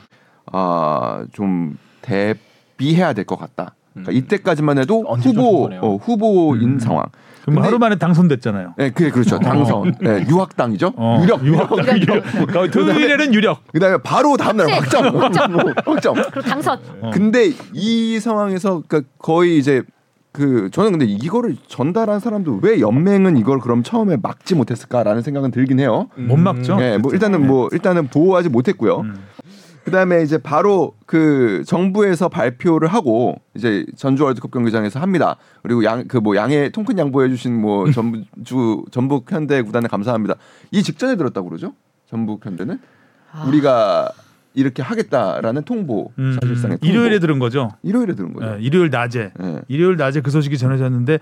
아, 0.50 1.26
좀 1.32 1.76
대비해야 2.00 3.12
될 3.12 3.26
것 3.26 3.36
같다. 3.38 3.74
그러니까 3.92 4.12
이때까지만 4.12 4.78
해도 4.78 5.04
후보. 5.16 5.68
어, 5.82 5.96
후보인 5.96 6.62
음. 6.62 6.78
상황. 6.78 7.04
그럼 7.46 7.64
하루 7.64 7.78
만에 7.78 7.94
당선됐잖아요. 7.96 8.74
네, 8.76 8.90
그게 8.90 9.10
그렇죠. 9.10 9.38
당선. 9.38 9.94
네, 10.00 10.26
유학당이죠. 10.28 10.92
어, 10.96 11.20
유력. 11.22 11.44
유력, 11.44 11.70
유력. 12.00 12.70
토요일에는 12.72 13.32
유력. 13.34 13.66
그다음에 13.72 13.98
바로 14.02 14.36
다음날 14.36 14.68
확정. 14.72 15.04
확정. 15.84 16.14
그리고 16.14 16.42
당선. 16.42 16.78
어. 17.00 17.10
근데 17.12 17.52
이 17.72 18.18
상황에서 18.18 18.82
그러니까 18.86 19.08
거의 19.18 19.58
이제 19.58 19.82
그 20.32 20.68
저는 20.72 20.90
근데 20.90 21.06
이거를 21.06 21.56
전달한 21.68 22.18
사람도 22.18 22.60
왜 22.62 22.80
연맹은 22.80 23.36
이걸 23.36 23.60
그럼 23.60 23.82
처음에 23.82 24.16
막지 24.20 24.54
못했을까라는 24.54 25.22
생각은 25.22 25.52
들긴 25.52 25.78
해요. 25.78 26.08
못 26.16 26.36
막죠. 26.36 26.76
네, 26.76 26.98
뭐 26.98 27.12
일단은 27.12 27.46
뭐 27.46 27.68
일단은 27.72 28.08
보호하지 28.08 28.48
못했고요. 28.48 29.00
음. 29.00 29.14
그다음에 29.86 30.22
이제 30.22 30.36
바로 30.36 30.94
그 31.06 31.62
정부에서 31.64 32.28
발표를 32.28 32.88
하고 32.88 33.36
이제 33.54 33.86
전주 33.96 34.24
월드컵 34.24 34.50
경기장에서 34.50 34.98
합니다. 35.00 35.36
그리고 35.62 35.84
양 35.84 36.06
그 36.08 36.18
뭐 36.20 36.34
양해 36.36 36.68
통큰 36.70 36.98
양보해 36.98 37.28
주신 37.28 37.58
뭐 37.60 37.90
전주 37.92 38.84
전북 38.90 39.30
현대 39.30 39.62
구단에 39.62 39.86
감사합니다. 39.88 40.34
이 40.72 40.82
직전에 40.82 41.14
들었다고 41.16 41.48
그러죠? 41.48 41.72
전북 42.10 42.44
현대는 42.44 42.80
우리가 43.46 44.10
이렇게 44.54 44.82
하겠다라는 44.82 45.62
통보 45.62 46.10
음, 46.18 46.36
사실상의 46.40 46.78
통보. 46.78 46.86
일요일에 46.92 47.18
들은 47.20 47.38
거죠. 47.38 47.70
일요일에 47.82 48.14
들은 48.14 48.32
거죠. 48.32 48.56
네, 48.56 48.62
일요일 48.62 48.90
낮에 48.90 49.32
예. 49.40 49.60
일요일 49.68 49.96
낮에 49.96 50.20
그 50.20 50.30
소식이 50.32 50.58
전해졌는데 50.58 51.18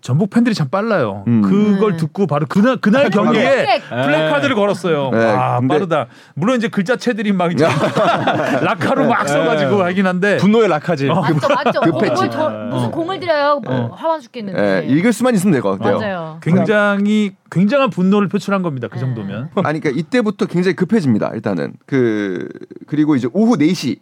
전북 0.00 0.30
팬들이 0.30 0.54
참 0.54 0.68
빨라요. 0.70 1.24
음. 1.26 1.42
그걸 1.42 1.92
네. 1.92 1.96
듣고 1.98 2.26
바로 2.26 2.46
그날 2.48 2.76
그날 2.78 3.10
경기에 3.10 3.42
네. 3.42 3.80
플래카드를 3.88 4.54
걸었어요. 4.54 5.10
네, 5.12 5.24
아 5.24 5.58
근데- 5.60 5.74
빠르다. 5.74 6.06
물론 6.34 6.56
이제 6.56 6.68
글자체들이 6.68 7.32
막 7.32 7.52
이제 7.52 7.64
라카로 8.62 9.06
막 9.08 9.28
써가지고 9.28 9.82
하긴 9.82 10.06
한데 10.06 10.36
분노의 10.38 10.68
라카지. 10.68 11.06
맞죠, 11.06 11.48
맞죠. 11.48 11.78
어, 11.80 11.82
급했지. 11.82 12.12
뭘 12.14 12.30
저, 12.30 12.48
무슨 12.70 12.88
어. 12.88 12.90
공을 12.90 13.20
들여요? 13.20 13.60
뭐 13.64 13.74
어. 13.74 13.94
화만 13.94 14.20
죽겠는데. 14.20 14.60
예, 14.60 14.86
읽을 14.88 15.12
수만 15.12 15.34
있으면 15.34 15.52
될 15.52 15.60
것 15.62 15.78
같아요. 15.78 15.98
맞아요. 15.98 16.38
굉장히 16.42 17.32
굉장한 17.50 17.90
분노를 17.90 18.28
표출한 18.28 18.62
겁니다. 18.62 18.88
그 18.88 18.94
네. 18.94 19.00
정도면. 19.00 19.50
아니 19.64 19.80
그러니까 19.80 19.90
이때부터 19.90 20.46
굉장히 20.46 20.74
급해집니다. 20.76 21.30
일단은 21.34 21.74
그 21.86 22.48
그리고 22.86 23.16
이제 23.16 23.28
오후 23.32 23.56
4시 23.56 23.98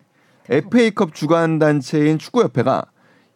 FA컵 0.51 1.15
주관 1.15 1.59
단체인 1.59 2.19
축구협회가 2.19 2.85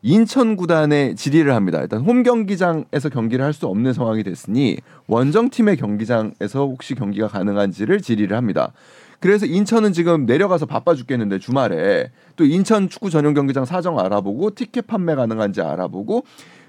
인천 0.03 0.57
구단에 0.57 1.15
질의를 1.15 1.55
합니다. 1.55 1.81
일단 1.81 2.01
홈 2.01 2.23
경기장에서 2.25 3.09
경기를 3.09 3.45
할 3.45 3.53
수 3.53 3.67
없는 3.67 3.93
상황이 3.93 4.23
됐으니 4.23 4.79
원정 5.07 5.51
팀의 5.51 5.77
경기장에서 5.77 6.67
혹시 6.67 6.95
경기가 6.95 7.29
가능한지를 7.29 8.01
질의를 8.01 8.37
합니다. 8.37 8.73
그래서 9.21 9.47
인천은 9.47 9.93
지금 9.93 10.27
내려가서 10.27 10.67
바빠 10.67 10.95
죽겠는데 10.95 11.39
주말에 11.39 12.11
또 12.35 12.45
인천 12.45 12.89
축구 12.89 13.11
전용 13.11 13.35
경기장 13.35 13.65
사정 13.65 14.01
알아보고 14.01 14.55
티켓 14.55 14.87
판매 14.89 15.15
가능한지 15.15 15.61
알아보고 15.61 16.25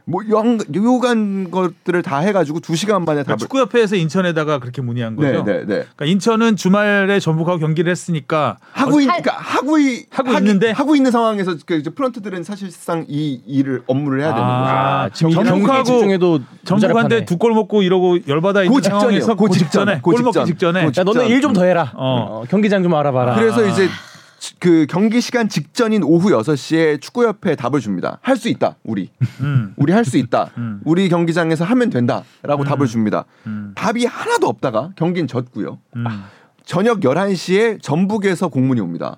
뭐 0.05 0.21
영, 0.29 0.57
요간 0.75 1.49
것들을 1.49 2.01
다 2.01 2.19
해가지고 2.19 2.59
두 2.59 2.75
시간 2.75 3.05
만에 3.05 3.23
그러니까 3.23 3.31
답을. 3.31 3.37
축구협회에서 3.39 3.95
인천에다가 3.95 4.59
그렇게 4.59 4.81
문의한 4.81 5.15
거죠. 5.15 5.43
네, 5.43 5.43
네, 5.43 5.59
네. 5.59 5.65
그러니까 5.95 6.05
인천은 6.05 6.57
주말에 6.57 7.21
전북하고 7.21 7.59
경기를 7.59 7.89
했으니까 7.89 8.57
하고 8.73 8.99
있, 8.99 9.07
할- 9.07 9.21
그러니까 9.21 9.41
하고 9.41 9.77
이, 9.79 10.05
하고 10.09 10.31
하기- 10.31 10.37
있는데? 10.39 10.71
하고 10.71 10.95
있는 10.97 11.09
상황에서 11.09 11.55
그 11.65 11.75
이제 11.75 11.89
프런트들은 11.89 12.43
사실상 12.43 13.05
이 13.07 13.41
일을 13.47 13.83
업무를 13.87 14.19
해야 14.21 14.33
되는 14.33 14.45
거죠. 14.45 14.69
아, 14.69 15.09
전북하고- 15.13 16.41
전북한테 16.65 17.25
두 17.25 17.37
골 17.37 17.53
먹고 17.53 17.81
이러고 17.81 18.17
열받아 18.27 18.63
있는 18.63 18.75
그. 18.81 18.83
상황에서 18.87 19.35
그그 19.35 19.53
직전. 19.53 19.67
직전에 19.67 19.95
그골 19.97 20.13
먹기 20.23 20.31
직전. 20.31 20.45
직전에 20.45 20.91
그야 20.91 21.03
너네 21.03 21.27
일좀 21.27 21.53
더 21.53 21.63
해라. 21.63 21.91
어. 21.95 22.41
어, 22.41 22.43
경기장 22.49 22.83
좀 22.83 22.93
알아봐라. 22.93 23.35
그래서 23.35 23.65
이제 23.65 23.87
지- 23.87 23.91
그 24.59 24.85
경기 24.89 25.21
시간 25.21 25.47
직전인 25.49 26.03
오후 26.03 26.29
6시에 26.31 26.99
축구협회에 27.01 27.55
답을 27.55 27.79
줍니다. 27.79 28.19
할 28.21 28.35
수 28.37 28.49
있다. 28.49 28.75
우리. 28.83 29.09
음, 29.41 29.73
우리 29.77 29.93
할 29.93 30.03
수 30.05 30.17
있다. 30.17 30.51
음. 30.57 30.81
우리 30.83 31.07
경기장에서 31.09 31.63
하면 31.65 31.89
된다라고 31.89 32.63
음. 32.63 32.65
답을 32.65 32.87
줍니다. 32.87 33.25
음, 33.47 33.71
답이 33.75 34.05
하나도 34.05 34.47
없다가 34.47 34.91
경기는 34.95 35.27
졌고요. 35.27 35.79
음. 35.95 36.05
저녁 36.65 37.01
11시에 37.01 37.81
전북에서 37.81 38.47
공문이 38.49 38.79
옵니다. 38.81 39.17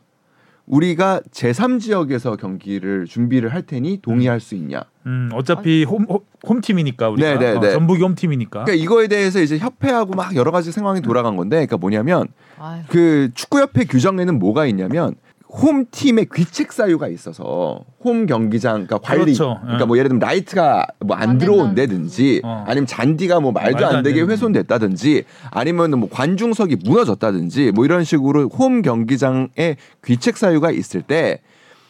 우리가 0.66 1.22
제3지역에서 1.32 2.38
경기를 2.40 3.06
준비를 3.06 3.54
할 3.54 3.62
테니 3.62 4.00
동의할 4.02 4.40
수 4.40 4.56
있냐. 4.56 4.82
음, 5.06 5.30
어차피 5.34 5.84
홈, 5.84 6.06
홈- 6.48 6.56
홈팀이니까 6.58 7.10
우리가 7.10 7.30
네, 7.34 7.38
네, 7.38 7.58
어, 7.58 7.60
네. 7.60 7.72
전북이 7.72 8.02
홈팀이니까. 8.02 8.64
그러니까 8.66 8.84
이거에 8.84 9.08
대해서 9.08 9.42
이제 9.42 9.58
협회하고 9.58 10.14
막 10.14 10.36
여러 10.36 10.52
가지 10.52 10.72
상황이 10.72 11.02
돌아간 11.02 11.36
건데 11.36 11.56
그러니까 11.58 11.78
뭐냐면 11.78 12.28
아유. 12.60 12.82
그 12.90 13.30
축구협회 13.34 13.86
규정에는 13.86 14.40
뭐가 14.40 14.66
있냐면 14.68 15.16
홈 15.48 15.86
팀의 15.90 16.28
귀책 16.34 16.74
사유가 16.74 17.08
있어서 17.08 17.82
홈 18.04 18.26
경기장 18.26 18.86
그러니까 18.88 18.98
관리 18.98 19.24
그렇죠. 19.26 19.58
그러니까 19.62 19.84
예. 19.84 19.86
뭐 19.86 19.98
예를 19.98 20.10
들면 20.10 20.20
라이트가 20.20 20.86
뭐안안 21.00 21.38
들어온다든지 21.38 22.42
어. 22.44 22.66
아니면 22.68 22.86
잔디가 22.88 23.40
뭐 23.40 23.52
말도, 23.54 23.72
말도 23.74 23.88
안안 23.88 24.04
되게 24.04 24.16
되는. 24.20 24.32
훼손됐다든지 24.32 25.24
아니면 25.52 25.92
뭐 26.00 26.10
관중석이 26.12 26.78
무너졌다든지 26.84 27.72
뭐 27.74 27.86
이런 27.86 28.04
식으로 28.04 28.50
홈 28.50 28.82
경기장에 28.82 29.78
귀책 30.04 30.36
사유가 30.38 30.72
있을 30.72 31.02
때 31.02 31.40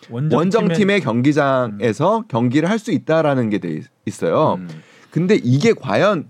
원정 0.09 0.67
팀의 0.77 1.01
경기장에서 1.01 2.25
경기를 2.27 2.69
할 2.69 2.79
수 2.79 2.91
있다라는 2.91 3.49
게 3.49 3.57
돼 3.59 3.81
있어요. 4.05 4.55
음. 4.59 4.67
근데 5.11 5.35
이게 5.35 5.73
과연 5.73 6.27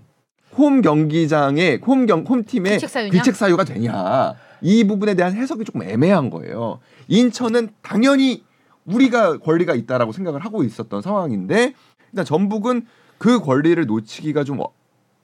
홈 0.56 0.80
경기장의 0.80 1.80
홈경 1.86 2.24
홈팀의 2.26 2.74
귀책 2.74 2.88
사유냐? 2.88 3.10
귀책 3.12 3.36
사유가 3.36 3.64
되냐? 3.64 4.34
이 4.62 4.84
부분에 4.84 5.14
대한 5.14 5.34
해석이 5.34 5.64
조금 5.64 5.82
애매한 5.82 6.30
거예요. 6.30 6.78
인천은 7.08 7.70
당연히 7.82 8.42
우리가 8.86 9.38
권리가 9.38 9.74
있다라고 9.74 10.12
생각을 10.12 10.40
하고 10.44 10.62
있었던 10.62 11.02
상황인데 11.02 11.74
일단 12.12 12.24
전북은 12.24 12.86
그 13.18 13.40
권리를 13.40 13.84
놓치기가 13.84 14.44
좀 14.44 14.60
어- 14.60 14.72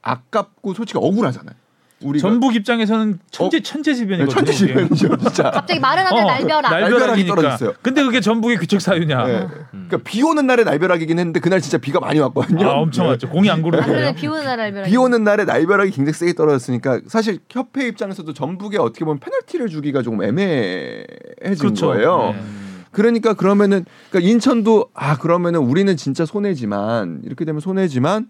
아깝고 0.02 0.74
솔직히 0.74 0.98
억울하잖아요. 1.00 1.54
우리가 2.02 2.28
전북 2.28 2.54
입장에서는 2.56 3.18
천재 3.30 3.60
천재지변이거든요. 3.60 4.26
네, 4.26 4.34
천지지변이죠, 4.34 5.16
진짜. 5.18 5.50
갑자기 5.50 5.80
마른 5.80 6.04
하늘 6.04 6.22
어, 6.22 6.26
날벼락. 6.26 6.70
날벼락이. 6.70 7.26
떨어졌어요. 7.26 7.72
근데 7.82 8.02
그게 8.02 8.20
전북의 8.20 8.56
규책 8.58 8.80
사유냐? 8.80 9.26
네. 9.26 9.46
그러니까 9.70 9.98
비 10.04 10.22
오는 10.22 10.46
날에 10.46 10.64
날벼락이긴 10.64 11.18
했는데 11.18 11.40
그날 11.40 11.60
진짜 11.60 11.78
비가 11.78 12.00
많이 12.00 12.18
왔거든요. 12.20 12.66
아 12.68 12.72
엄청 12.74 13.08
왔죠. 13.08 13.28
공이 13.28 13.48
안 13.50 13.62
구르고. 13.62 13.82
하늘에 13.82 14.14
비 14.14 14.26
오는 14.26 14.44
날 14.44 14.56
날벼락. 14.56 14.88
비 14.88 14.96
오는 14.96 15.24
날에 15.24 15.44
날벼락이 15.44 15.90
굉장히 15.90 16.14
세게 16.14 16.34
떨어졌으니까 16.34 17.00
사실 17.06 17.38
협회 17.50 17.86
입장에서도 17.88 18.32
전북에 18.32 18.78
어떻게 18.78 19.04
보면 19.04 19.20
페널티를 19.20 19.68
주기가 19.68 20.02
조금 20.02 20.22
애매해진 20.22 21.58
그렇죠. 21.58 21.86
거예요. 21.88 22.34
네. 22.34 22.42
그러니까 22.90 23.32
그러면은 23.32 23.86
그러니까 24.10 24.30
인천도 24.30 24.90
아 24.94 25.16
그러면은 25.16 25.60
우리는 25.60 25.96
진짜 25.96 26.26
손해지만 26.26 27.22
이렇게 27.24 27.44
되면 27.46 27.60
손해지만 27.60 28.26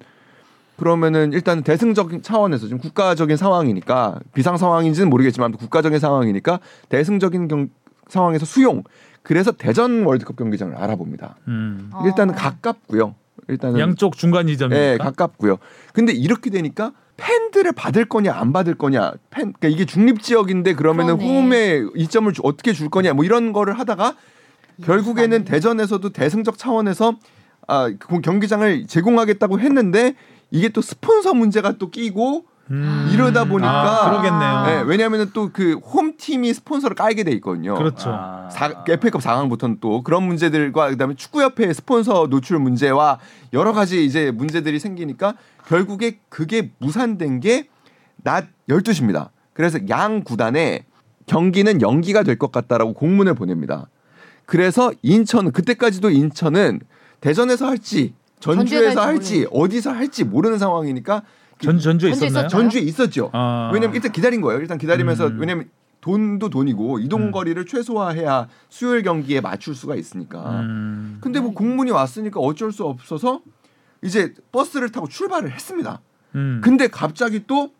그러면은 0.76 1.32
일단 1.32 1.62
대승적인 1.62 2.22
차원에서 2.22 2.66
지금 2.66 2.78
국가적인 2.80 3.36
상황이니까 3.36 4.20
비상 4.34 4.56
상황인지는 4.56 5.10
모르겠지만 5.10 5.52
국가적인 5.52 5.98
상황이니까 5.98 6.60
대승적인 6.88 7.48
경, 7.48 7.68
상황에서 8.08 8.44
수용 8.46 8.82
그래서 9.22 9.52
대전 9.52 10.02
월드컵 10.04 10.36
경기장을 10.36 10.74
알아봅니다. 10.76 11.36
음. 11.48 11.90
어. 11.92 12.02
일단은 12.06 12.34
가깝고요. 12.34 13.14
일단은 13.48 13.78
양쪽 13.78 14.16
중간 14.16 14.46
네, 14.46 14.52
지점이니까. 14.52 15.04
가깝고요. 15.04 15.58
근데 15.92 16.12
이렇게 16.12 16.50
되니까 16.50 16.92
팬들을 17.16 17.70
받을 17.72 18.04
거냐 18.06 18.32
안 18.34 18.52
받을 18.52 18.74
거냐 18.74 19.12
팬 19.30 19.52
그러니까 19.52 19.68
이게 19.68 19.84
중립 19.84 20.22
지역인데 20.22 20.74
그러면은 20.74 21.18
그러네. 21.18 21.40
홈에 21.42 21.82
이점을 21.94 22.32
주- 22.32 22.40
어떻게 22.44 22.72
줄 22.72 22.88
거냐 22.88 23.12
뭐 23.12 23.24
이런 23.24 23.52
거를 23.52 23.78
하다가 23.78 24.16
결국에는 24.84 25.44
대전에서도 25.44 26.08
대승적 26.10 26.58
차원에서 26.58 27.16
아, 27.68 27.90
그 27.98 28.20
경기장을 28.20 28.86
제공하겠다고 28.86 29.60
했는데 29.60 30.14
이게 30.52 30.68
또 30.68 30.80
스폰서 30.80 31.34
문제가 31.34 31.72
또 31.78 31.90
끼고 31.90 32.44
음. 32.70 33.10
이러다 33.12 33.44
보니까 33.44 34.04
아, 34.06 34.10
그러겠네요. 34.10 34.66
네, 34.66 34.88
왜냐하면 34.88 35.30
또 35.34 35.50
그 35.52 35.74
홈팀이 35.74 36.54
스폰서를 36.54 36.94
깔게 36.94 37.24
돼 37.24 37.32
있거든요. 37.32 37.74
그렇죠. 37.74 38.10
아. 38.12 38.48
사, 38.50 38.84
FA컵 38.88 39.20
4강부터는 39.20 39.78
또 39.80 40.02
그런 40.02 40.22
문제들과 40.22 40.90
그다음에 40.90 41.14
축구협회 41.14 41.72
스폰서 41.72 42.28
노출 42.28 42.58
문제와 42.60 43.18
여러 43.52 43.72
가지 43.72 44.04
이제 44.04 44.30
문제들이 44.30 44.78
생기니까 44.78 45.34
결국에 45.66 46.20
그게 46.28 46.70
무산된 46.78 47.40
게 47.40 47.66
낮 48.24 48.46
12시입니다. 48.68 49.30
그래서 49.52 49.80
양 49.88 50.22
구단에 50.22 50.84
경기는 51.26 51.82
연기가 51.82 52.22
될 52.22 52.38
것 52.38 52.52
같다라고 52.52 52.92
공문을 52.94 53.34
보냅니다. 53.34 53.88
그래서 54.46 54.92
인천은 55.02 55.50
그때까지도 55.50 56.08
인천은 56.10 56.82
대전에서 57.20 57.66
할지 57.66 58.14
전주에서 58.42 59.00
할지 59.00 59.46
어디서 59.50 59.92
할지 59.92 60.24
모르는 60.24 60.58
상황이니까 60.58 61.22
전 61.60 61.78
전주에 61.78 62.10
있었나요? 62.10 62.48
전주에 62.48 62.80
있었죠. 62.80 63.30
아. 63.32 63.70
왜냐면 63.72 63.94
일단 63.94 64.10
기다린 64.10 64.40
거예요. 64.40 64.60
일단 64.60 64.78
기다리면서 64.78 65.28
음. 65.28 65.38
왜냐면 65.38 65.70
돈도 66.00 66.50
돈이고 66.50 66.98
이동 66.98 67.30
거리를 67.30 67.64
최소화해야 67.64 68.48
수요일 68.68 69.02
경기에 69.02 69.40
맞출 69.40 69.74
수가 69.76 69.94
있으니까. 69.94 70.60
음. 70.60 71.18
근데 71.20 71.38
뭐 71.38 71.54
공문이 71.54 71.92
왔으니까 71.92 72.40
어쩔 72.40 72.72
수 72.72 72.84
없어서 72.84 73.40
이제 74.02 74.34
버스를 74.50 74.90
타고 74.90 75.06
출발을 75.06 75.52
했습니다. 75.52 76.00
음. 76.34 76.60
근데 76.64 76.88
갑자기 76.88 77.44
또 77.46 77.70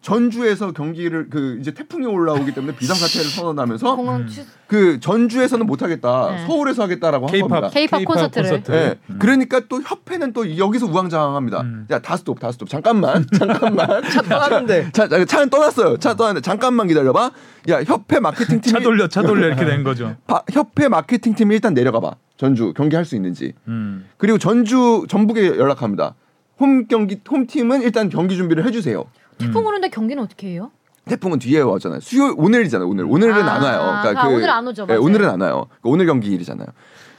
전주에서 0.00 0.72
경기를 0.72 1.28
그 1.28 1.58
이제 1.60 1.72
태풍이 1.74 2.06
올라오기 2.06 2.54
때문에 2.54 2.76
비상사태를 2.76 3.26
선언하면서 3.30 4.26
취... 4.28 4.42
그 4.66 5.00
전주에서는 5.00 5.66
못 5.66 5.82
하겠다. 5.82 6.30
네. 6.30 6.46
서울에서 6.46 6.82
하겠다라고 6.84 7.26
한 7.26 7.40
겁니다. 7.40 7.68
K-팝 7.68 7.98
K-팝 7.98 8.04
콘서트를. 8.04 8.62
네. 8.62 8.94
음. 9.10 9.16
그러니까 9.18 9.60
또 9.68 9.80
협회는 9.82 10.32
또 10.32 10.56
여기서 10.56 10.86
우왕좌왕합니다. 10.86 11.60
음. 11.62 11.86
야, 11.90 11.98
다 11.98 12.16
스톱, 12.16 12.38
다 12.40 12.52
스톱. 12.52 12.68
잠깐만, 12.68 13.26
잠깐만. 13.36 14.02
차 14.10 14.22
떠났는데. 14.22 14.90
차, 14.92 15.08
차, 15.08 15.24
차는 15.24 15.50
떠났어요. 15.50 15.96
차 15.98 16.14
떠났는데 16.14 16.44
잠깐만 16.44 16.86
기다려봐. 16.86 17.30
야, 17.70 17.82
협회 17.82 18.20
마케팅 18.20 18.60
팀이 18.60 18.72
차 18.72 18.80
돌려 18.80 19.08
차 19.08 19.22
돌려 19.22 19.46
이렇게 19.48 19.64
된 19.66 19.82
거죠. 19.84 20.16
바- 20.26 20.42
협회 20.52 20.88
마케팅 20.88 21.34
팀이 21.34 21.54
일단 21.54 21.74
내려가봐. 21.74 22.12
전주 22.36 22.72
경기 22.76 22.94
할 22.94 23.04
수 23.04 23.16
있는지. 23.16 23.54
음. 23.66 24.06
그리고 24.16 24.38
전주 24.38 25.04
전북에 25.08 25.46
연락합니다. 25.58 26.14
홈 26.60 26.86
경기 26.86 27.20
홈 27.30 27.46
팀은 27.46 27.82
일단 27.82 28.08
경기 28.08 28.36
준비를 28.36 28.64
해주세요. 28.66 29.04
태풍 29.38 29.66
오는데 29.66 29.88
경기는 29.88 30.22
어떻게 30.22 30.48
해요? 30.48 30.70
태풍은 31.06 31.38
뒤에 31.38 31.60
왔잖아요. 31.60 32.00
수요 32.00 32.34
오늘이잖아요. 32.36 32.86
오늘 32.88 33.04
오늘은 33.04 33.34
아, 33.34 33.54
안 33.54 33.62
와요. 33.62 33.98
그러니까 34.02 34.22
아, 34.24 34.28
그, 34.28 34.34
오늘 34.34 34.50
안 34.50 34.66
오죠, 34.66 34.82
예, 34.82 34.86
맞아요. 34.86 35.02
오늘은 35.02 35.28
안 35.30 35.40
와요. 35.40 35.66
그러니까 35.68 35.88
오늘 35.90 36.06
경기 36.06 36.30
일이잖아요. 36.32 36.66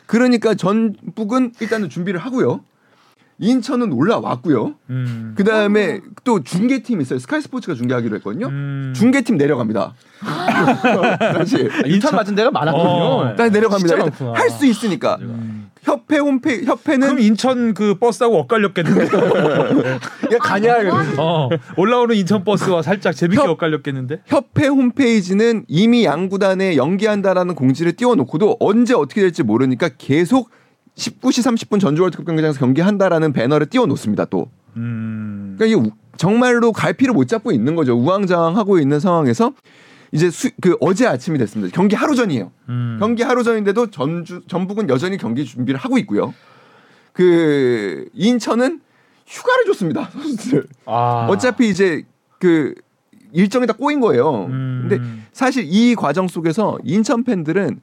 그러니까 0.06 0.54
전북은 0.54 1.54
일단은 1.60 1.90
준비를 1.90 2.20
하고요. 2.20 2.62
인천은 3.42 3.94
올라왔고요. 3.94 4.76
음. 4.90 5.34
그 5.38 5.46
다음에 5.46 6.02
또 6.26 6.44
중계팀 6.44 7.00
있어요. 7.00 7.20
스카이 7.20 7.40
스포츠가 7.42 7.74
중계하기로 7.74 8.18
했거든요. 8.18 8.48
음. 8.48 8.94
중계팀 8.96 9.38
내려갑니다. 9.38 9.94
사실 11.38 11.72
인천 11.86 12.16
맞은 12.16 12.36
데가 12.36 12.52
많았군요. 12.52 12.84
어. 12.84 13.36
다시 13.38 13.52
내려갑니다. 13.52 13.96
할 14.36 14.50
수 14.50 14.66
있으니까 14.66 15.18
음. 15.22 15.59
협회 15.84 16.18
홈페이지 16.18 16.66
협회는 16.66 17.08
그럼 17.08 17.20
인천 17.20 17.74
그 17.74 17.96
버스하고 17.96 18.38
엇갈렸겠는데. 18.40 19.06
야 19.06 20.38
가냐 20.40 20.78
이러면서. 20.78 21.14
어. 21.18 21.50
올라오는 21.78 22.16
인천 22.16 22.44
버스와 22.44 22.82
살짝 22.82 23.16
재밌게 23.16 23.42
협- 23.42 23.50
엇갈렸겠는데. 23.52 24.22
협회 24.26 24.68
홈페이지는 24.68 25.64
이미 25.68 26.06
양구단에 26.06 26.76
연기한다라는 26.76 27.56
공지를 27.56 27.94
띄워놓고도 27.94 28.58
언제 28.60 28.94
어떻게 28.94 29.22
될지 29.22 29.44
모르니까 29.44 29.90
계속 29.98 30.50
19시 30.96 31.46
30분 31.70 31.80
전주 31.80 32.02
월드컵 32.02 32.26
경기장에서 32.26 32.60
경기한다라는 32.60 33.32
배너를 33.34 33.68
띄워놓습니다. 33.68 34.26
또 34.26 34.50
음. 34.76 35.56
그러니까 35.58 35.66
이게 35.80 35.90
우- 35.90 35.94
정말로 36.18 36.74
갈피를 36.74 37.14
못 37.14 37.28
잡고 37.30 37.54
있는 37.54 37.76
거죠. 37.76 37.94
우왕좌왕하고 37.98 38.80
있는 38.80 39.00
상황에서 39.00 39.54
이제 40.12 40.30
수, 40.30 40.50
그 40.62 40.76
어제 40.80 41.06
아침이 41.06 41.38
됐습니다. 41.38 41.74
경기 41.76 41.96
하루 41.96 42.16
전이에요. 42.16 42.52
음. 42.70 42.98
경기 43.00 43.24
하루 43.24 43.44
전인데도 43.44 43.92
전주 43.92 44.42
전북은 44.48 44.90
여전히 44.90 45.18
경기 45.18 45.46
준비를 45.46 45.80
하고 45.80 45.98
있고요. 46.00 46.34
그 47.14 48.08
인천은 48.14 48.82
휴가를 49.28 49.66
줬습니다. 49.66 50.10
선수들. 50.12 50.68
아. 50.86 51.28
어차피 51.30 51.70
이제 51.70 52.04
그 52.40 52.74
일정이 53.32 53.68
다 53.68 53.74
꼬인 53.74 54.00
거예요. 54.00 54.46
음. 54.46 54.88
근데 54.88 55.04
사실 55.32 55.66
이 55.68 55.96
과정 55.96 56.28
속에서 56.28 56.78
인천 56.84 57.24
팬들은 57.24 57.82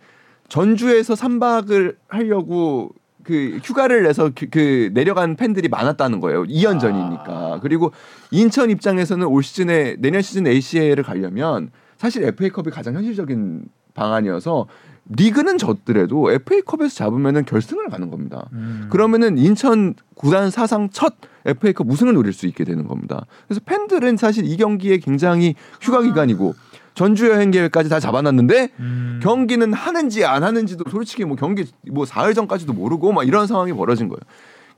전주에서 0.49 1.15
3박을 1.15 1.97
하려고 2.09 2.91
그 3.23 3.59
휴가를 3.63 4.05
내서 4.05 4.31
그, 4.35 4.47
그 4.49 4.91
내려간 4.95 5.37
팬들이 5.37 5.69
많았다는 5.69 6.21
거예요. 6.21 6.45
2년 6.45 6.79
전이니까. 6.81 7.59
그리고 7.61 7.93
인천 8.31 8.71
입장에서는 8.71 9.27
올 9.27 9.43
시즌에 9.43 9.97
내년 9.99 10.23
시즌 10.23 10.47
ACL을 10.47 11.03
가려면 11.03 11.71
사실 11.97 12.25
FA컵이 12.25 12.71
가장 12.71 12.95
현실적인 12.95 13.65
방안이어서 13.95 14.67
리그는 15.09 15.59
졌더라도 15.59 16.33
FA컵에서 16.33 16.95
잡으면은 16.95 17.45
결승을 17.45 17.89
가는 17.89 18.11
겁니다. 18.11 18.49
음. 18.53 18.89
그러면은 18.91 19.39
인천 19.39 19.95
구단 20.15 20.51
사상 20.51 20.91
첫 20.91 21.15
FA컵 21.45 21.89
우승을 21.89 22.15
노릴 22.15 22.33
수 22.33 22.47
있게 22.47 22.65
되는 22.65 22.87
겁니다. 22.89 23.27
그래서 23.47 23.61
팬들은 23.65 24.17
사실 24.17 24.45
이 24.45 24.57
경기에 24.57 24.99
굉장히 24.99 25.55
휴가 25.81 26.03
기간이고 26.03 26.55
전주 26.95 27.29
여행 27.29 27.51
계획까지 27.51 27.89
다 27.89 28.01
잡아놨는데 28.01 28.71
음. 28.81 29.21
경기는 29.23 29.73
하는지 29.73 30.25
안 30.25 30.43
하는지도 30.43 30.85
솔직히 30.91 31.25
뭐 31.25 31.37
경기 31.37 31.67
뭐 31.91 32.05
사흘 32.05 32.35
전까지도 32.35 32.73
모르고 32.73 33.13
막 33.13 33.29
이런 33.29 33.47
상황이 33.47 33.73
벌어진 33.73 34.09
거예요. 34.09 34.21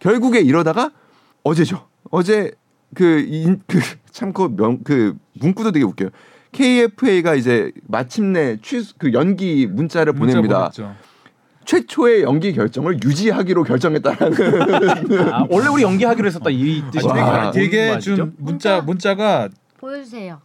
결국에 0.00 0.40
이러다가 0.40 0.90
어제죠. 1.42 1.87
어제 2.11 2.52
그참그 2.94 4.57
그 4.85 5.16
문구도 5.35 5.72
되게 5.72 5.85
웃겨요. 5.85 6.11
KFA가 6.52 7.34
이제 7.34 7.72
마침내 7.87 8.58
취소 8.62 8.94
그 8.98 9.12
연기 9.12 9.66
문자를 9.66 10.12
문자 10.12 10.37
보냅니다. 10.37 10.58
보냈죠. 10.70 10.94
최초의 11.64 12.22
연기 12.22 12.52
결정을 12.54 12.98
유지하기로 13.04 13.62
결정했다라는 13.64 15.20
아, 15.32 15.46
원래 15.50 15.68
우리 15.68 15.82
연기하기로 15.82 16.26
했었다 16.26 16.48
이 16.50 16.82
뜻이 16.90 17.06
와. 17.06 17.50
되게 17.50 17.88
뭔좀 17.88 18.16
말이죠? 18.16 18.32
문자 18.38 18.80
문자가 18.80 19.48
보여주세요. 19.76 20.40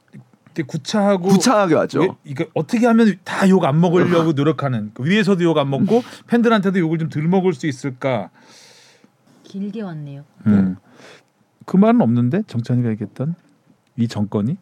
되게 0.54 0.68
구차하고 0.68 1.30
구차하게 1.30 1.76
왔죠. 1.76 2.02
왜, 2.02 2.10
이거 2.26 2.46
어떻게 2.54 2.86
하면 2.86 3.16
다 3.24 3.48
욕 3.48 3.64
안 3.64 3.80
먹으려고 3.80 4.34
노력하는 4.36 4.92
그 4.94 5.06
위에서도 5.06 5.42
욕 5.46 5.58
안 5.58 5.70
먹고 5.70 6.04
팬들한테도 6.28 6.78
욕을 6.80 7.00
좀 7.00 7.10
덜 7.10 7.24
먹을 7.24 7.54
수 7.54 7.68
있을까? 7.68 8.30
길게 9.44 9.82
왔네요. 9.82 10.26
음. 10.48 10.76
그 11.66 11.78
말은 11.78 12.02
없는데 12.02 12.44
정찬이가 12.48 12.90
얘기했던 12.90 13.36
이 13.96 14.08
정권이 14.10 14.58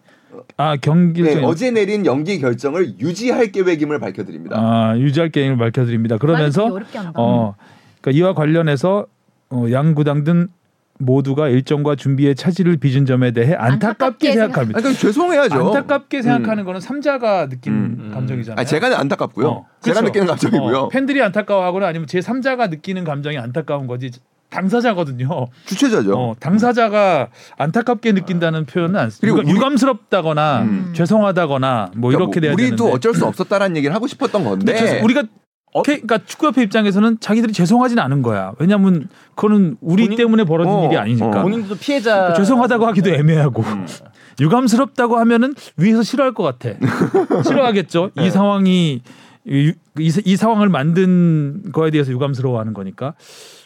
아 0.57 0.75
경기 0.77 1.21
네, 1.21 1.33
전- 1.35 1.43
어제 1.45 1.71
내린 1.71 2.05
연기 2.05 2.39
결정을 2.39 2.99
유지할 2.99 3.51
계획임을 3.51 3.99
밝혀드립니다. 3.99 4.55
아 4.59 4.97
유지할 4.97 5.29
게임을 5.29 5.57
밝혀드립니다. 5.57 6.17
그러면서. 6.17 6.65
어 7.15 7.55
그러니까 8.01 8.17
이와 8.19 8.33
관련해서 8.33 9.05
어, 9.49 9.65
양 9.71 9.93
구당 9.95 10.23
등 10.23 10.47
모두가 10.99 11.49
일정과 11.49 11.95
준비에 11.95 12.33
차질을 12.35 12.77
빚은 12.77 13.05
점에 13.05 13.31
대해 13.31 13.53
안타깝게 13.55 14.29
안타깝게 14.29 14.31
생각합니다. 14.33 14.77
아니, 14.77 14.83
그러니까 14.83 15.01
죄송해야죠. 15.01 15.67
안타깝게 15.67 16.21
생각하는 16.21 16.63
거는 16.63 16.79
삼자가 16.79 17.49
느낀 17.49 17.73
음. 17.73 18.11
감정이잖아요. 18.13 18.61
아, 18.61 18.63
제가 18.63 18.99
안타깝고요. 18.99 19.47
어, 19.47 19.67
제가 19.81 20.01
그쵸? 20.01 20.05
느끼는 20.07 20.27
감정이고요. 20.27 20.77
어, 20.77 20.89
팬들이 20.89 21.21
안타까워하거나 21.23 21.87
아니면 21.87 22.07
제 22.07 22.19
3자가 22.19 22.69
느끼는 22.69 23.03
감정이 23.03 23.37
안타까운 23.39 23.87
거지 23.87 24.11
당사자거든요. 24.51 25.47
주최자죠. 25.65 26.13
어, 26.13 26.35
당사자가 26.39 27.29
안타깝게 27.57 28.11
느낀다는 28.11 28.65
표현은 28.65 28.99
안 28.99 29.09
쓰고 29.09 29.21
그리고 29.21 29.37
우리- 29.39 29.49
유감스럽다거나 29.55 30.61
음. 30.61 30.93
죄송하다거나 30.93 31.91
뭐 31.95 32.11
그러니까 32.11 32.23
이렇게 32.37 32.39
뭐 32.39 32.41
돼야 32.41 32.53
우리도 32.53 32.75
되는데 32.75 32.95
어쩔 32.95 33.13
수 33.15 33.25
없었다라는 33.25 33.77
얘기를 33.77 33.95
하고 33.95 34.05
싶었던 34.07 34.43
건데 34.43 35.01
우리가 35.01 35.23
K, 35.85 36.01
그러니까 36.01 36.17
축구협회 36.25 36.61
입장에서는 36.63 37.21
자기들이 37.21 37.53
죄송하진 37.53 37.97
않은 37.97 38.21
거야. 38.23 38.51
왜냐하면 38.59 39.07
그거는 39.35 39.77
우리 39.79 40.03
본인- 40.03 40.17
때문에 40.17 40.43
벌어진 40.43 40.73
어, 40.73 40.85
일이 40.85 40.97
아니니까. 40.97 41.27
어. 41.27 41.43
본인도 41.43 41.75
피해자 41.77 42.13
그러니까 42.15 42.33
죄송하다고 42.35 42.87
하기도 42.87 43.09
애매하고 43.11 43.61
음. 43.63 43.87
유감스럽다고 44.41 45.17
하면은 45.17 45.53
위에서 45.77 46.03
싫어할 46.03 46.33
것 46.33 46.43
같아. 46.43 46.75
싫어하겠죠. 47.43 48.11
네. 48.15 48.27
이 48.27 48.29
상황이 48.31 49.01
이, 49.45 49.73
이, 49.97 50.11
이 50.25 50.35
상황을 50.35 50.67
만든 50.69 51.63
거에 51.71 51.89
대해서 51.89 52.11
유감스러워하는 52.11 52.73
거니까 52.73 53.13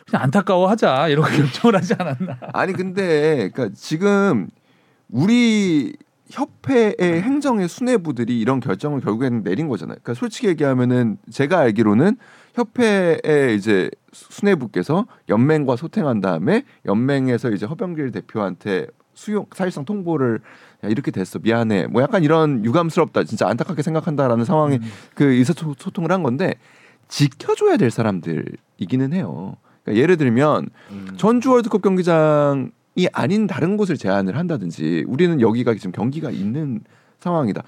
그냥 0.09 0.23
안타까워하자 0.23 1.07
이렇게 1.09 1.37
결정을 1.37 1.75
하지 1.75 1.93
않았나. 1.97 2.37
아니 2.53 2.73
근데 2.73 3.49
그러니까 3.49 3.75
지금 3.75 4.47
우리 5.09 5.95
협회의 6.29 6.95
행정의 6.99 7.67
수뇌부들이 7.67 8.39
이런 8.39 8.59
결정을 8.59 9.01
결국에는 9.01 9.43
내린 9.43 9.67
거잖아요. 9.67 9.97
그러니까 10.01 10.19
솔직히 10.19 10.47
얘기하면은 10.47 11.17
제가 11.31 11.59
알기로는 11.59 12.17
협회의 12.53 13.55
이제 13.55 13.89
수뇌부께서 14.11 15.05
연맹과 15.29 15.75
소통한 15.75 16.21
다음에 16.21 16.63
연맹에서 16.85 17.51
이제 17.51 17.65
허병길 17.65 18.11
대표한테 18.11 18.87
수용 19.13 19.45
사실상 19.53 19.85
통보를 19.85 20.39
야, 20.83 20.89
이렇게 20.89 21.11
됐어 21.11 21.39
미안해 21.39 21.87
뭐 21.87 22.01
약간 22.01 22.23
이런 22.23 22.63
유감스럽다 22.65 23.23
진짜 23.23 23.47
안타깝게 23.47 23.81
생각한다라는 23.81 24.45
상황에 24.45 24.79
그 25.13 25.23
의사소통을 25.23 26.11
한 26.11 26.21
건데 26.21 26.55
지켜줘야 27.07 27.77
될 27.77 27.91
사람들이기는 27.91 29.13
해요. 29.13 29.55
그러니까 29.85 30.01
예를 30.01 30.17
들면 30.17 30.69
음. 30.91 31.07
전주 31.15 31.51
월드컵 31.51 31.81
경기장이 31.81 33.07
아닌 33.13 33.47
다른 33.47 33.77
곳을 33.77 33.97
제안을 33.97 34.37
한다든지 34.37 35.05
우리는 35.07 35.39
여기가 35.39 35.75
지금 35.75 35.91
경기가 35.91 36.31
있는 36.31 36.81
상황이다. 37.19 37.63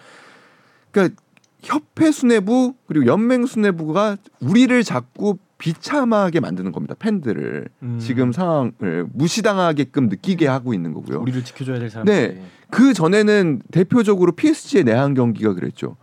그러니까 0.92 1.22
협회 1.62 2.12
수뇌부 2.12 2.74
그리고 2.88 3.06
연맹 3.06 3.46
수뇌부가 3.46 4.18
우리를 4.42 4.84
자꾸 4.84 5.38
비참하게 5.58 6.40
만드는 6.40 6.72
겁니다. 6.72 6.96
팬들을 7.00 7.68
음. 7.82 8.00
지금 8.00 8.32
상황을 8.32 9.08
무시당하게끔 9.12 10.10
느끼게 10.10 10.48
하고 10.48 10.74
있는 10.74 10.94
거고요. 10.94 11.20
우리를 11.22 11.44
지켜줘야 11.44 11.80
될 11.80 11.90
사람들. 11.90 12.14
네. 12.14 12.42
그 12.70 12.94
전에는 12.94 13.62
대표적으로 13.72 14.34
PSG의 14.34 14.84
내한 14.84 15.14
경기가 15.14 15.54
그랬죠. 15.54 15.96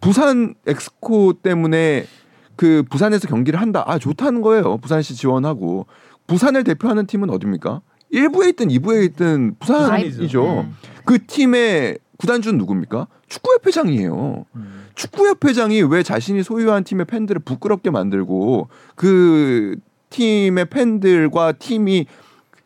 부산 0.00 0.54
엑스코 0.66 1.34
때문에 1.42 2.06
그 2.56 2.82
부산에서 2.88 3.28
경기를 3.28 3.60
한다. 3.60 3.82
아 3.86 3.98
좋다는 3.98 4.40
거예요. 4.42 4.78
부산시 4.78 5.14
지원하고 5.14 5.86
부산을 6.26 6.64
대표하는 6.64 7.06
팀은 7.06 7.30
어딥니까? 7.30 7.80
1부에 8.12 8.50
있든 8.50 8.68
2부에 8.68 9.04
있든 9.04 9.56
부산이죠. 9.58 10.10
부산이죠. 10.10 10.66
그 11.04 11.26
팀의 11.26 11.98
구단주는 12.18 12.56
누굽니까? 12.58 13.08
축구협회장이에요. 13.28 14.46
음. 14.54 14.84
축구협회장이 14.94 15.82
왜 15.82 16.02
자신이 16.02 16.42
소유한 16.42 16.84
팀의 16.84 17.06
팬들을 17.06 17.40
부끄럽게 17.40 17.90
만들고 17.90 18.68
그 18.94 19.76
팀의 20.10 20.66
팬들과 20.66 21.52
팀이 21.52 22.06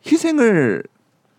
희생을 0.05 0.83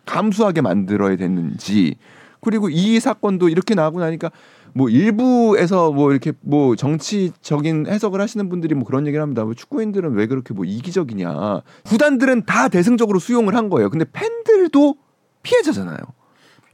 감수하게 0.07 0.61
만들어야 0.61 1.17
됐는지 1.17 1.95
그리고 2.41 2.69
이 2.69 2.99
사건도 2.99 3.49
이렇게 3.49 3.75
나오고 3.75 4.01
나니까 4.01 4.31
뭐 4.73 4.89
일부에서 4.89 5.93
뭐 5.93 6.11
이렇게 6.13 6.33
뭐 6.41 6.77
정치적인 6.77 7.87
해석을 7.89 8.21
하시는 8.21 8.49
분들이 8.49 8.75
뭐 8.75 8.85
그런 8.85 9.07
얘기를 9.07 9.23
합니다. 9.23 9.45
뭐 9.45 9.55
축구인들은 9.55 10.13
왜 10.15 10.27
그렇게 10.27 10.55
뭐 10.55 10.65
이기적이냐. 10.65 11.63
구단들은 11.87 12.45
다 12.47 12.69
대승적으로 12.69 13.19
수용을 13.19 13.55
한 13.55 13.69
거예요. 13.69 13.91
근데 13.91 14.05
팬들도 14.13 14.97
피해자잖아요. 15.43 15.99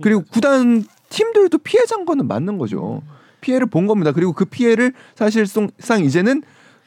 그리고 0.02 0.22
구단 0.30 0.84
팀들도 1.08 1.58
피해자인 1.58 2.04
거는 2.04 2.26
맞는 2.26 2.58
거죠. 2.58 3.02
피해를 3.40 3.66
본 3.66 3.86
겁니다. 3.86 4.12
그리고 4.12 4.32
그 4.32 4.44
피해를 4.44 4.92
사실상 5.14 5.70
이제는 6.04 6.42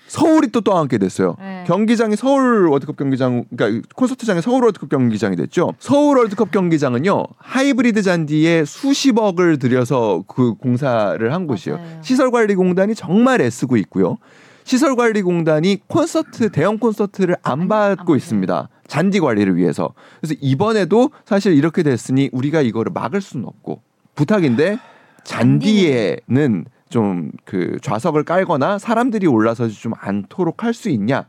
서울이 0.09 0.47
또 0.51 0.61
떠안게 0.61 0.97
됐어요. 0.97 1.35
네. 1.39 1.63
경기장이 1.67 2.15
서울 2.15 2.67
월드컵 2.67 2.97
경기장, 2.97 3.45
그러니까 3.55 3.87
콘서트장이 3.95 4.41
서울 4.41 4.63
월드컵 4.63 4.89
경기장이 4.89 5.35
됐죠. 5.35 5.73
서울 5.79 6.17
월드컵 6.17 6.51
경기장은요 6.51 7.23
하이브리드 7.37 8.01
잔디에 8.01 8.65
수십억을 8.65 9.59
들여서 9.59 10.23
그 10.27 10.55
공사를 10.55 11.33
한 11.33 11.47
곳이에요. 11.47 11.77
맞아요. 11.77 11.99
시설관리공단이 12.01 12.95
정말 12.95 13.39
애쓰고 13.41 13.77
있고요. 13.77 14.17
시설관리공단이 14.63 15.81
콘서트 15.87 16.51
대형 16.51 16.77
콘서트를 16.79 17.37
안안 17.43 17.67
받고. 17.67 18.15
있습니다. 18.15 18.69
잔디 18.87 19.19
관리를 19.19 19.55
위해서. 19.55 19.93
그래서 20.19 20.35
이번에도 20.41 21.11
사실 21.25 21.53
이렇게 21.53 21.83
됐으니 21.83 22.29
우리가 22.31 22.61
이거를 22.61 22.91
막을 22.91 23.21
수는 23.21 23.45
없고 23.45 23.81
부탁인데 24.15 24.79
잔디에는 25.23 26.65
좀 26.89 27.31
그 27.45 27.77
좌석을 27.81 28.23
깔거나 28.23 28.77
사람들이 28.79 29.27
올라서 29.27 29.67
좀 29.69 29.93
않도록 29.99 30.63
할 30.63 30.73
수 30.73 30.89
있냐? 30.89 31.25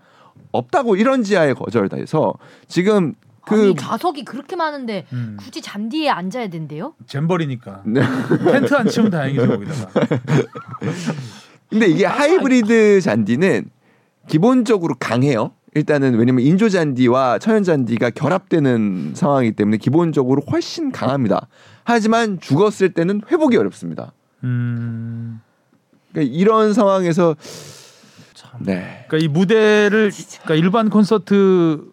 없다고 0.53 0.97
이런 0.97 1.23
지하에 1.23 1.53
거절다해서 1.55 2.35
지금 2.67 3.15
그 3.47 3.55
아니 3.55 3.75
좌석이 3.75 4.25
그렇게 4.25 4.57
많은데 4.57 5.07
음. 5.13 5.37
굳이 5.39 5.61
잔디에 5.63 6.11
앉아야 6.11 6.49
된대요? 6.49 6.95
잼버리니까 7.07 7.83
네. 7.87 8.01
텐트 8.51 8.75
안 8.75 8.87
치면 8.89 9.11
다행이죠 9.11 9.47
거기다가. 9.49 10.07
근데 11.69 11.87
이게 11.87 12.05
하이브리드 12.05 13.01
잔디는 13.01 13.71
기본적으로 14.29 14.95
강해요. 14.99 15.53
일단은 15.75 16.17
왜냐면 16.19 16.45
인조 16.45 16.69
잔디와 16.69 17.39
천연 17.39 17.63
잔디가 17.63 18.11
결합되는 18.11 19.13
상황이기 19.15 19.55
때문에 19.55 19.77
기본적으로 19.77 20.43
훨씬 20.51 20.91
강합니다. 20.91 21.47
하지만 21.85 22.41
죽었을 22.41 22.93
때는 22.93 23.23
회복이 23.31 23.57
어렵습니다. 23.57 24.13
음. 24.43 25.41
그러니까 26.13 26.35
이런 26.37 26.73
상황에서 26.75 27.37
참. 28.35 28.51
네. 28.65 29.05
그러니까 29.09 29.19
이 29.25 29.29
무대를 29.29 30.11
그러니까 30.43 30.55
일반 30.55 30.91
콘서트 30.91 31.85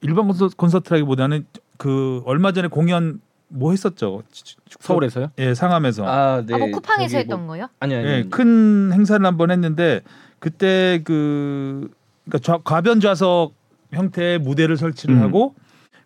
일반 0.00 0.26
콘서트, 0.26 0.56
콘서트라기보다는 0.56 1.46
그 1.76 2.22
얼마 2.26 2.52
전에 2.52 2.68
공연 2.68 3.20
뭐 3.48 3.70
했었죠 3.72 4.22
서울에서요? 4.80 5.28
예 5.38 5.54
상암에서 5.54 6.04
아, 6.06 6.42
네. 6.46 6.54
아 6.54 6.58
뭐 6.58 6.70
쿠팡에서 6.70 7.12
저기 7.12 7.16
했던 7.22 7.40
뭐- 7.46 7.56
거요? 7.56 7.68
아니 7.80 7.94
아니. 7.94 8.06
예, 8.06 8.24
큰 8.30 8.92
행사를 8.92 9.24
한 9.24 9.36
번 9.36 9.50
했는데 9.50 10.00
그때 10.38 11.00
그 11.04 11.90
그러니까 12.24 12.38
좌, 12.42 12.58
과변 12.64 13.00
좌석 13.00 13.52
형태의 13.92 14.38
무대를 14.38 14.76
설치를 14.76 15.16
음. 15.16 15.22
하고 15.22 15.54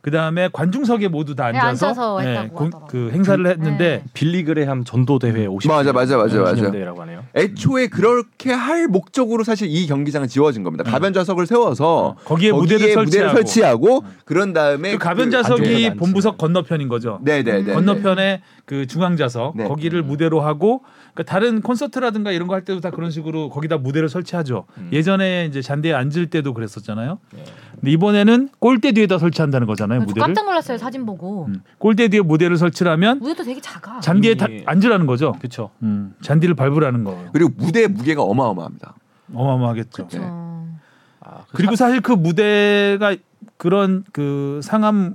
그 0.07 0.13
다음에 0.13 0.49
관중석에 0.53 1.09
모두 1.09 1.35
다 1.35 1.51
네, 1.51 1.59
앉아서, 1.59 2.17
앉아서 2.17 2.25
예, 2.25 2.29
했다고 2.29 2.55
공- 2.55 2.67
하더라고요. 2.69 2.87
그 2.89 3.11
행사를 3.13 3.45
했는데 3.45 3.85
네. 3.89 4.03
빌리 4.15 4.45
그레함 4.45 4.85
전도 4.85 5.19
대회 5.19 5.47
50. 5.47 5.69
맞아, 5.69 5.93
맞아, 5.93 6.17
맞아, 6.17 6.39
맞아. 6.43 6.71
대회라고 6.71 7.03
하네요. 7.03 7.25
애초에 7.35 7.89
그렇게 7.89 8.53
할 8.53 8.87
목적으로 8.87 9.43
사실 9.43 9.67
이 9.69 9.85
경기장은 9.89 10.29
지어진 10.29 10.63
겁니다. 10.63 10.85
가변 10.89 11.13
좌석을 11.13 11.47
세워서 11.49 12.11
음. 12.21 12.25
거기에 12.25 12.53
무대를 12.53 12.93
설치하고. 12.95 13.35
설치하고 13.35 14.05
그런 14.25 14.53
다음에 14.53 14.93
그 14.93 14.99
가변 14.99 15.25
그 15.25 15.31
좌석이 15.33 15.97
본부석 15.97 16.39
건너편인 16.39 16.87
거죠. 16.87 17.19
네네네. 17.25 17.73
건너편에 17.73 18.43
그 18.67 18.87
중앙 18.89 19.17
좌석 19.17 19.57
네. 19.57 19.65
거기를 19.69 20.03
무대로 20.03 20.41
하고 20.41 20.83
그러니까 21.15 21.23
다른 21.33 21.61
콘서트라든가 21.63 22.33
이런 22.33 22.49
거 22.49 22.55
할 22.55 22.65
때도 22.65 22.81
다 22.81 22.91
그런 22.91 23.11
식으로 23.13 23.49
거기다 23.49 23.79
무대를 23.79 24.09
설치하죠. 24.09 24.67
예전에 24.93 25.47
이제 25.47 25.63
잔디에 25.63 25.95
앉을 25.95 26.27
때도 26.31 26.53
그랬었잖아요. 26.53 27.19
근데 27.77 27.91
이번에는 27.93 28.49
골대 28.59 28.91
뒤에다 28.93 29.19
설치한다는 29.19 29.67
거잖아요. 29.69 30.01
저 30.01 30.07
무대를. 30.07 30.21
깜짝 30.27 30.45
놀랐어요 30.47 30.79
사진 30.79 31.07
보고 31.07 31.47
음. 31.47 31.63
골대 31.79 32.09
뒤에 32.09 32.21
무대를 32.23 32.57
설치를 32.57 32.91
하면 32.93 33.21
무대도 33.21 33.45
되게 33.45 33.61
작아. 33.61 34.01
잔디에 34.01 34.35
다 34.35 34.47
이미- 34.49 34.65
앉으라는 34.67 35.07
거죠. 35.07 35.33
그렇죠. 35.39 35.71
음. 35.83 36.15
잔디를 36.23 36.55
밟으라는 36.57 37.05
거예요. 37.05 37.31
그리고 37.33 37.51
무대의 37.57 37.87
무게가 37.89 38.23
어마어마합니다. 38.23 38.95
어마어마하겠죠. 39.33 40.09
저... 40.11 40.19
아, 41.21 41.45
그 41.49 41.57
그리고 41.59 41.77
사실 41.77 42.01
그 42.01 42.11
무대가 42.13 43.15
그런 43.59 44.03
그 44.13 44.61
상암 44.65 45.15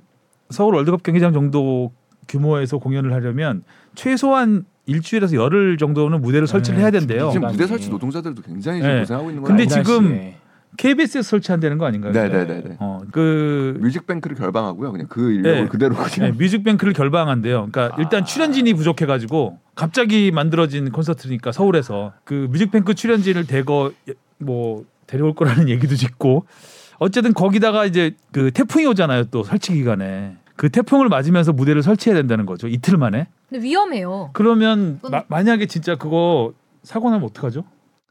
서울 0.52 0.76
월드컵 0.76 1.04
경기장 1.04 1.34
정도 1.34 1.92
규모에서 2.28 2.78
공연을 2.78 3.14
하려면 3.14 3.64
최소한 3.96 4.66
일주일에서 4.86 5.36
열흘 5.36 5.78
정도는 5.78 6.22
무대를 6.22 6.48
설치를 6.48 6.78
네, 6.78 6.84
해야 6.84 6.92
된대요. 6.92 7.32
지금 7.32 7.48
무대 7.50 7.68
설치 7.68 7.90
노동자들도 7.90 8.42
굉장히 8.42 8.80
지금 8.82 8.94
네. 8.94 9.00
고생하고 9.02 9.30
있는 9.30 9.44
근데 9.44 9.66
거예요. 9.66 9.84
지금 9.84 10.34
KBS에서 10.78 11.22
설치한다는 11.30 11.78
거 11.78 11.86
아닌가요? 11.86 12.14
네네네네. 12.14 12.78
어, 12.80 13.02
그 13.12 13.78
뮤직뱅크를 13.82 14.38
결방하고요. 14.38 14.92
그냥 14.92 15.08
그 15.10 15.32
인력을 15.32 15.64
네. 15.64 15.68
그대로 15.68 15.96
네, 15.96 16.04
그냥 16.16 16.38
뮤직뱅크를 16.38 16.94
결방한대요. 16.94 17.68
그러니까 17.72 17.96
일단 18.00 18.26
출연진이 18.26 18.74
부족해가지고 18.74 19.60
갑자기 19.76 20.32
만들어진 20.32 20.92
콘서트니까 20.92 21.52
서울에서 21.52 22.14
그 22.24 22.48
뮤직뱅크 22.52 22.94
출연진을 22.94 23.48
대거 23.48 23.92
뭐 24.40 24.86
데려올 25.08 25.36
거라는 25.36 25.68
얘기도 25.70 25.96
있고 25.96 26.46
어쨌든 27.00 27.34
거기다가 27.34 27.86
이제 27.86 28.16
그 28.32 28.52
태풍이 28.52 28.86
오잖아요. 28.86 29.26
또 29.26 29.44
설치 29.44 29.74
기간에 29.74 30.38
그 30.62 30.70
태풍을 30.70 31.10
맞으면서 31.10 31.54
무대를 31.54 31.82
설치해야 31.82 32.16
된다는 32.16 32.46
거죠. 32.46 32.68
이틀 32.68 32.96
만에. 32.96 33.26
근데 33.50 33.64
위험해요. 33.66 34.30
그러면 34.34 34.98
그건- 35.02 35.10
마- 35.12 35.24
만약에 35.28 35.66
진짜 35.66 35.96
그거 35.96 36.54
사고 36.84 37.10
나면 37.10 37.26
어떡하죠? 37.30 37.64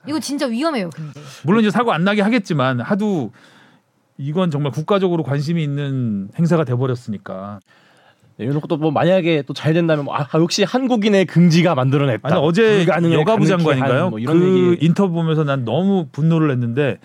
이거 0.09 0.19
진짜 0.19 0.47
위험해요. 0.47 0.91
근데 0.91 1.21
물론 1.45 1.61
이제 1.61 1.71
사고 1.71 1.93
안 1.93 2.03
나게 2.03 2.23
하겠지만 2.23 2.81
하도 2.81 3.31
이건 4.19 4.51
정말 4.51 4.73
국가적으로 4.73 5.23
관심이 5.23 5.63
있는 5.63 6.29
행사가 6.37 6.65
돼 6.65 6.75
버렸으니까. 6.75 7.61
이런 8.39 8.61
것도 8.61 8.79
뭐 8.79 8.91
만약에 8.91 9.43
또 9.43 9.53
잘 9.55 9.73
된다면 9.73 10.07
뭐, 10.07 10.17
아 10.17 10.27
역시 10.35 10.65
한국인의 10.65 11.27
긍지가 11.27 11.77
만들어냈다. 11.77 12.29
아니 12.29 12.37
어제 12.37 12.85
여가부 12.85 13.47
장관인가요? 13.47 14.05
한뭐 14.07 14.19
이런 14.19 14.41
그 14.41 14.71
얘기. 14.73 14.87
인터뷰 14.87 15.13
보면서 15.13 15.45
난 15.45 15.65
너무 15.65 16.09
분노를 16.11 16.51
했는데 16.51 16.99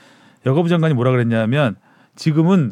여가부 0.48 0.70
장관이 0.70 0.96
뭐라 0.96 1.12
그랬냐면 1.12 1.76
지금은 2.16 2.72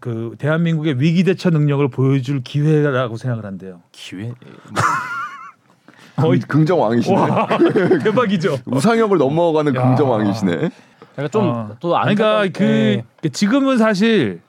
그 0.00 0.34
대한민국의 0.38 1.00
위기 1.00 1.24
대처 1.24 1.50
능력을 1.50 1.86
보여줄 1.88 2.42
기회라고 2.42 3.16
생각을 3.16 3.44
한대요. 3.44 3.82
기회. 3.92 4.32
거의 6.16 6.40
긍정왕이시네. 6.40 7.16
와 7.16 7.48
대박이죠. 8.04 8.58
우상혁을 8.66 9.18
넘어가는 9.18 9.74
야. 9.74 9.82
긍정왕이시네. 9.82 10.70
그러니까 11.16 11.38
어. 11.38 11.68
좀또안 11.80 12.08
아니, 12.08 12.16
그러니까 12.16 12.58
그, 12.58 13.02
그 13.22 13.30
지금은 13.30 13.78
사실 13.78 14.40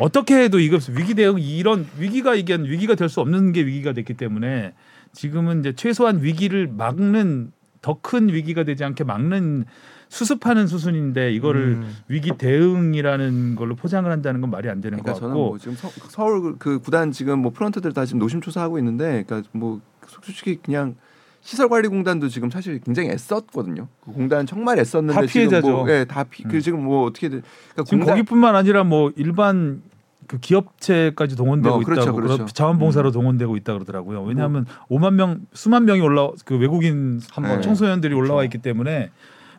어떻게 0.00 0.42
해도 0.44 0.58
이거 0.58 0.78
위기 0.90 1.14
대응 1.14 1.36
이런 1.38 1.86
위기가 1.98 2.34
이게 2.34 2.56
위기가 2.56 2.94
될 2.94 3.08
수 3.08 3.20
없는 3.20 3.52
게 3.52 3.64
위기가 3.64 3.92
됐기 3.92 4.14
때문에 4.14 4.72
지금은 5.12 5.60
이제 5.60 5.74
최소한 5.74 6.22
위기를 6.22 6.68
막는 6.68 7.52
더 7.82 7.98
큰 8.00 8.28
위기가 8.32 8.64
되지 8.64 8.84
않게 8.84 9.04
막는 9.04 9.64
수습하는 10.12 10.66
수순인데 10.66 11.32
이거를 11.32 11.62
음. 11.80 11.96
위기 12.06 12.32
대응이라는 12.36 13.54
걸로 13.54 13.74
포장을 13.74 14.10
한다는 14.10 14.42
건 14.42 14.50
말이 14.50 14.68
안 14.68 14.82
되는 14.82 14.98
그러니까 14.98 15.14
것 15.14 15.20
저는 15.20 15.34
같고 15.34 15.48
뭐 15.48 15.58
지금 15.58 15.74
서, 15.74 15.88
서울 16.10 16.56
그 16.58 16.80
구단 16.80 17.12
지금 17.12 17.38
뭐 17.38 17.50
프런트들 17.50 17.94
다 17.94 18.04
지금 18.04 18.18
노심초사하고 18.20 18.76
있는데, 18.78 19.24
그러니까 19.26 19.48
뭐 19.52 19.80
솔직히 20.06 20.58
그냥 20.62 20.96
시설관리공단도 21.40 22.28
지금 22.28 22.50
사실 22.50 22.78
굉장히 22.80 23.08
애썼거든요. 23.08 23.88
그 24.04 24.12
공단 24.12 24.44
정말 24.44 24.78
애썼는데 24.80 25.14
다 25.14 25.20
지금 25.26 25.32
피해자죠. 25.32 25.70
뭐, 25.70 25.90
예, 25.90 26.04
다 26.04 26.24
피, 26.24 26.42
그 26.42 26.56
음. 26.56 26.60
지금 26.60 26.84
뭐 26.84 27.06
어떻게든 27.06 27.40
그러니까 27.70 27.84
지금 27.84 28.00
공단- 28.00 28.16
거기뿐만 28.16 28.54
아니라 28.54 28.84
뭐 28.84 29.10
일반 29.16 29.80
그 30.26 30.38
기업체까지 30.38 31.36
동원되고 31.36 31.74
어, 31.74 31.78
그렇죠, 31.80 32.02
있다고 32.02 32.16
그렇죠. 32.18 32.44
자원봉사로 32.46 33.12
동원되고 33.12 33.56
있다 33.56 33.72
그러더라고요. 33.72 34.22
왜냐하면 34.24 34.66
5만 34.90 35.14
명, 35.14 35.40
수만 35.54 35.86
명이 35.86 36.02
올라 36.02 36.28
그 36.44 36.58
외국인 36.58 37.18
한 37.32 37.44
번에. 37.44 37.62
청소년들이 37.62 38.14
올라와. 38.14 38.44
있기 38.44 38.58
때문에 38.58 39.10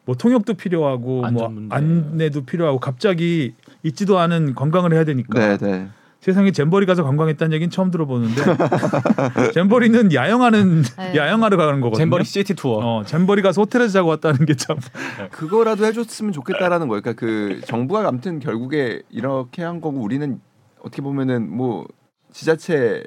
뭐 0.06 0.16
통역도 0.16 0.56
필요하고 0.56 1.26
뭐. 1.32 1.54
안내도 1.70 2.46
필요하고 2.46 2.80
갑자기 2.80 3.54
있지도 3.84 4.20
않은 4.20 4.56
관광을 4.56 4.94
해야 4.94 5.04
되니까 5.04 5.40
네, 5.40 5.58
네. 5.58 5.88
세상에 6.24 6.52
잼버리 6.52 6.86
가서 6.86 7.04
관광했다는 7.04 7.54
얘기는 7.54 7.70
처음 7.70 7.92
들어보는데 7.92 8.42
잼버리는 9.54 10.14
야영하는 10.14 10.84
네. 10.98 11.16
야영하러 11.18 11.58
가는 11.58 11.82
거거든요. 11.82 11.98
잼버리 11.98 12.24
시티 12.24 12.54
투어. 12.54 12.78
어, 12.78 13.04
잼버리 13.04 13.42
가서 13.42 13.62
호텔에서 13.62 13.92
자고 13.92 14.08
왔다는 14.08 14.46
게 14.46 14.56
참. 14.56 14.78
그거라도 15.32 15.86
해줬으면 15.86 16.32
좋겠다라는 16.32 16.88
거예요. 16.88 17.02
그러니까 17.02 17.20
그 17.20 17.60
정부가 17.66 18.08
아무튼 18.08 18.40
결국에 18.40 19.02
이렇게 19.10 19.64
한 19.64 19.82
거고 19.82 20.00
우리는 20.00 20.40
어떻게 20.80 21.02
보면은 21.02 21.54
뭐 21.54 21.86
지자체에서 22.32 23.04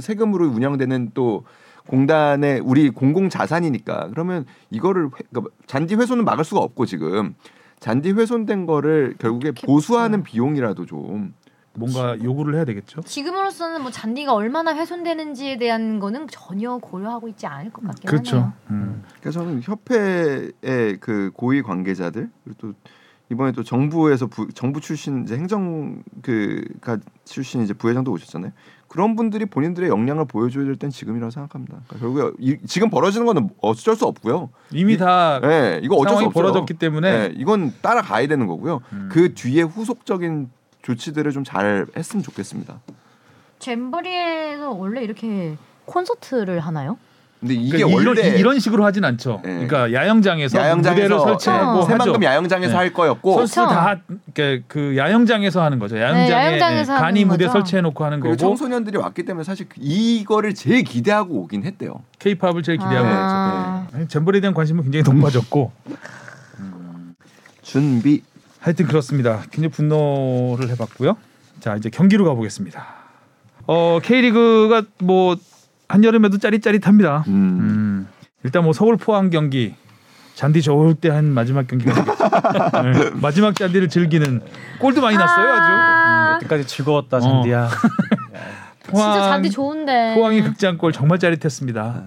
세금으로 0.00 0.46
운영되는 0.50 1.10
또 1.14 1.44
공단의 1.86 2.60
우리 2.60 2.90
공공 2.90 3.28
자산이니까 3.28 4.08
그러면 4.10 4.44
이거를 4.70 5.06
회- 5.06 5.24
그러니까 5.30 5.54
잔디 5.66 5.94
훼손은 5.94 6.24
막을 6.24 6.44
수가 6.44 6.60
없고 6.60 6.86
지금 6.86 7.34
잔디 7.78 8.12
훼손된 8.12 8.66
거를 8.66 9.14
결국에 9.18 9.52
보수하는 9.52 10.22
비용이라도 10.22 10.86
좀 10.86 11.34
뭔가 11.74 12.20
요구를 12.22 12.56
해야 12.56 12.64
되겠죠. 12.64 13.00
지금으로서는 13.02 13.80
뭐 13.82 13.90
잔디가 13.90 14.34
얼마나 14.34 14.74
훼손되는지에 14.74 15.56
대한 15.56 15.98
거는 16.00 16.26
전혀 16.28 16.76
고려하고 16.78 17.28
있지 17.28 17.46
않을 17.46 17.70
것 17.72 17.84
같긴 17.86 18.08
그렇죠. 18.10 18.36
하네요. 18.36 18.52
음. 18.70 19.02
그래서 19.20 19.40
저는 19.40 19.62
협회의 19.62 20.96
그 21.00 21.30
고위 21.34 21.62
관계자들 21.62 22.28
그리고 22.44 22.58
또 22.60 22.74
이번에 23.30 23.52
또 23.52 23.62
정부에서 23.62 24.26
부, 24.26 24.48
정부 24.52 24.80
출신 24.80 25.22
이제 25.22 25.36
행정 25.36 26.02
그가 26.22 26.98
출신 27.24 27.62
이제 27.62 27.72
부회장도 27.72 28.10
오셨잖아요. 28.10 28.50
그런 28.90 29.14
분들이 29.14 29.46
본인들의 29.46 29.88
역량을 29.88 30.24
보여줘야 30.24 30.64
될 30.64 30.74
땐 30.74 30.90
지금이라고 30.90 31.30
생각합니다. 31.30 31.78
그러니까 31.86 31.98
결국에 32.00 32.36
이, 32.40 32.58
지금 32.66 32.90
벌어지는 32.90 33.24
거는 33.24 33.48
어쩔 33.62 33.94
수 33.94 34.04
없고요. 34.04 34.50
이미 34.72 34.96
다 34.96 35.38
네, 35.40 35.78
이거 35.80 35.94
어쩔 35.94 36.08
수 36.08 36.10
상황이 36.14 36.26
없어요. 36.26 36.42
벌어졌기 36.42 36.74
때문에 36.74 37.28
네, 37.28 37.34
이건 37.36 37.72
따라가야 37.82 38.26
되는 38.26 38.48
거고요. 38.48 38.80
음. 38.92 39.08
그 39.12 39.32
뒤에 39.34 39.62
후속적인 39.62 40.50
조치들을 40.82 41.30
좀 41.30 41.44
잘 41.44 41.86
했으면 41.96 42.24
좋겠습니다. 42.24 42.80
잼버리에서 43.60 44.70
원래 44.72 45.02
이렇게 45.02 45.56
콘서트를 45.84 46.58
하나요? 46.58 46.98
근데 47.40 47.54
이게 47.54 47.78
그러니까 47.78 48.00
이런, 48.00 48.18
원래 48.18 48.38
이런 48.38 48.58
식으로 48.58 48.84
하진 48.84 49.02
않죠. 49.02 49.40
네. 49.42 49.66
그러니까 49.66 49.92
야영장에서, 49.94 50.58
야영장에서 50.58 50.94
무대를 50.94 51.18
설치하고 51.18 51.78
어. 51.78 51.82
새만금 51.86 52.14
하죠. 52.16 52.24
야영장에서 52.24 52.72
네. 52.72 52.76
할 52.76 52.92
거였고 52.92 53.38
선수 53.38 53.54
다 53.54 54.00
그, 54.34 54.62
그 54.68 54.94
야영장에서 54.96 55.62
하는 55.62 55.78
거죠. 55.78 55.98
야영장에 55.98 56.82
네, 56.82 56.84
간이 56.84 57.24
무대 57.24 57.46
거죠. 57.46 57.52
설치해 57.58 57.80
놓고 57.80 58.04
하는 58.04 58.20
거고 58.20 58.36
청소년들이 58.36 58.98
왔기 58.98 59.24
때문에 59.24 59.44
사실 59.44 59.66
이거를 59.78 60.54
제일 60.54 60.84
기대하고 60.84 61.34
오긴 61.42 61.64
했대요. 61.64 62.02
케이팝을 62.18 62.62
제일 62.62 62.76
기대하고 62.76 63.08
네, 63.08 63.14
아. 63.14 63.86
있죠. 63.94 64.08
잼버리에 64.08 64.42
대한 64.42 64.52
관심은 64.52 64.82
굉장히 64.82 65.02
높아졌고 65.02 65.72
준비 67.62 68.22
하여튼 68.58 68.86
그렇습니다. 68.86 69.40
굉장히 69.50 69.68
분노를 69.68 70.68
해봤고요. 70.70 71.16
자 71.60 71.74
이제 71.76 71.88
경기로 71.88 72.26
가보겠습니다. 72.26 72.86
어 73.66 73.98
K리그가 74.02 74.82
뭐 74.98 75.36
한여름에도 75.90 76.38
짜릿짜릿합니다. 76.38 77.24
음. 77.28 77.32
음, 77.32 78.08
일단 78.44 78.62
뭐 78.64 78.72
서울 78.72 78.96
포항 78.96 79.28
경기 79.30 79.74
잔디 80.34 80.62
좋을 80.62 80.94
때 80.94 81.10
한 81.10 81.26
마지막 81.34 81.66
경기가 81.66 81.92
되겠죠. 81.92 82.24
네, 82.82 83.10
마지막 83.20 83.54
잔디를 83.54 83.88
즐기는 83.88 84.40
골도 84.78 85.00
많이 85.02 85.16
났어요 85.16 85.52
아주. 85.52 85.62
아, 85.68 86.32
여태까지 86.36 86.66
즐거웠다 86.66 87.20
잔디야. 87.20 87.68
진짜 88.86 89.22
잔디 89.28 89.50
좋은데. 89.50 90.14
포항의 90.14 90.42
극장골 90.42 90.92
정말 90.92 91.18
짜릿했습니다. 91.18 92.02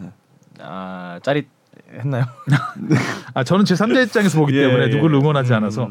아 0.62 1.20
짜릿 1.24 1.48
했나요? 1.94 2.26
아 3.36 3.44
저는 3.44 3.66
제 3.66 3.76
3자 3.76 4.06
입장에서 4.06 4.40
보기 4.40 4.54
때문에 4.54 4.84
예, 4.86 4.88
예. 4.88 4.96
누구를 4.96 5.18
응원하지 5.18 5.52
음, 5.52 5.58
않아서 5.58 5.90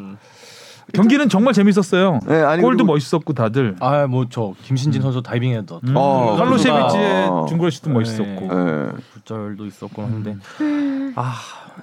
경기는 0.92 1.28
정말 1.28 1.54
재밌었어요. 1.54 2.20
네, 2.26 2.42
아니 2.42 2.60
골도 2.62 2.78
그리고- 2.84 2.92
멋있었고 2.94 3.32
다들. 3.32 3.76
아 3.80 4.06
뭐 4.06 4.26
저 4.30 4.52
김신진 4.62 5.00
선수 5.02 5.22
다이빙 5.22 5.52
헤더 5.54 5.80
음, 5.84 5.94
어, 5.96 6.36
칼로세비치의 6.36 7.28
선수가- 7.28 7.48
중거리 7.48 7.70
슛도 7.70 7.90
멋있었고. 7.90 8.44
예. 8.52 8.88
굴절도 9.14 9.66
있었고 9.66 10.02
하는데 10.02 10.36
아 11.14 11.34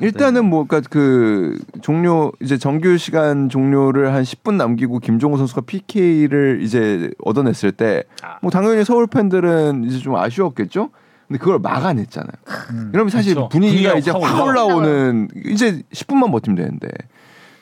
일단은 0.01 0.45
뭐 0.45 0.65
그러니까 0.67 0.87
그 0.91 1.57
종료 1.81 2.31
이제 2.41 2.57
정규 2.57 2.97
시간 2.97 3.49
종료를 3.49 4.13
한 4.13 4.23
10분 4.23 4.55
남기고 4.55 4.99
김종호 4.99 5.37
선수가 5.37 5.61
PK를 5.61 6.59
이제 6.61 7.09
얻어냈을 7.23 7.71
때 7.71 8.03
뭐 8.41 8.51
당연히 8.51 8.83
서울 8.85 9.07
팬들은 9.07 9.85
이제 9.85 9.97
좀 9.99 10.15
아쉬웠겠죠. 10.15 10.89
근데 11.27 11.39
그걸 11.39 11.59
막아냈잖아요. 11.59 12.31
음. 12.71 12.89
그러면 12.91 13.09
사실 13.09 13.33
그렇죠. 13.35 13.49
분위기가 13.49 13.91
분위기가 13.93 13.97
이제 13.99 14.11
확확 14.11 14.45
올라오는 14.45 15.27
이제 15.45 15.81
10분만 15.93 16.31
버티면 16.31 16.55
되는데 16.55 16.87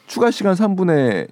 추가 0.08 0.32
시간 0.32 0.56
3분에 0.56 1.28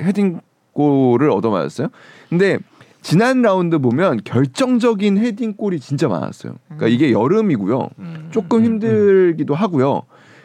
헤딩골을 0.00 1.30
얻어맞았어요. 1.30 1.88
근데 2.30 2.58
지난 3.02 3.42
라운드 3.42 3.78
보면 3.78 4.20
결정적인 4.24 5.18
헤딩골이 5.18 5.80
진짜 5.80 6.08
많았어요. 6.08 6.54
그러니까 6.64 6.88
이게 6.88 7.12
여름이고요. 7.12 7.90
음. 7.98 8.28
조금 8.30 8.64
힘들기도 8.64 9.54
하고요. 9.54 10.02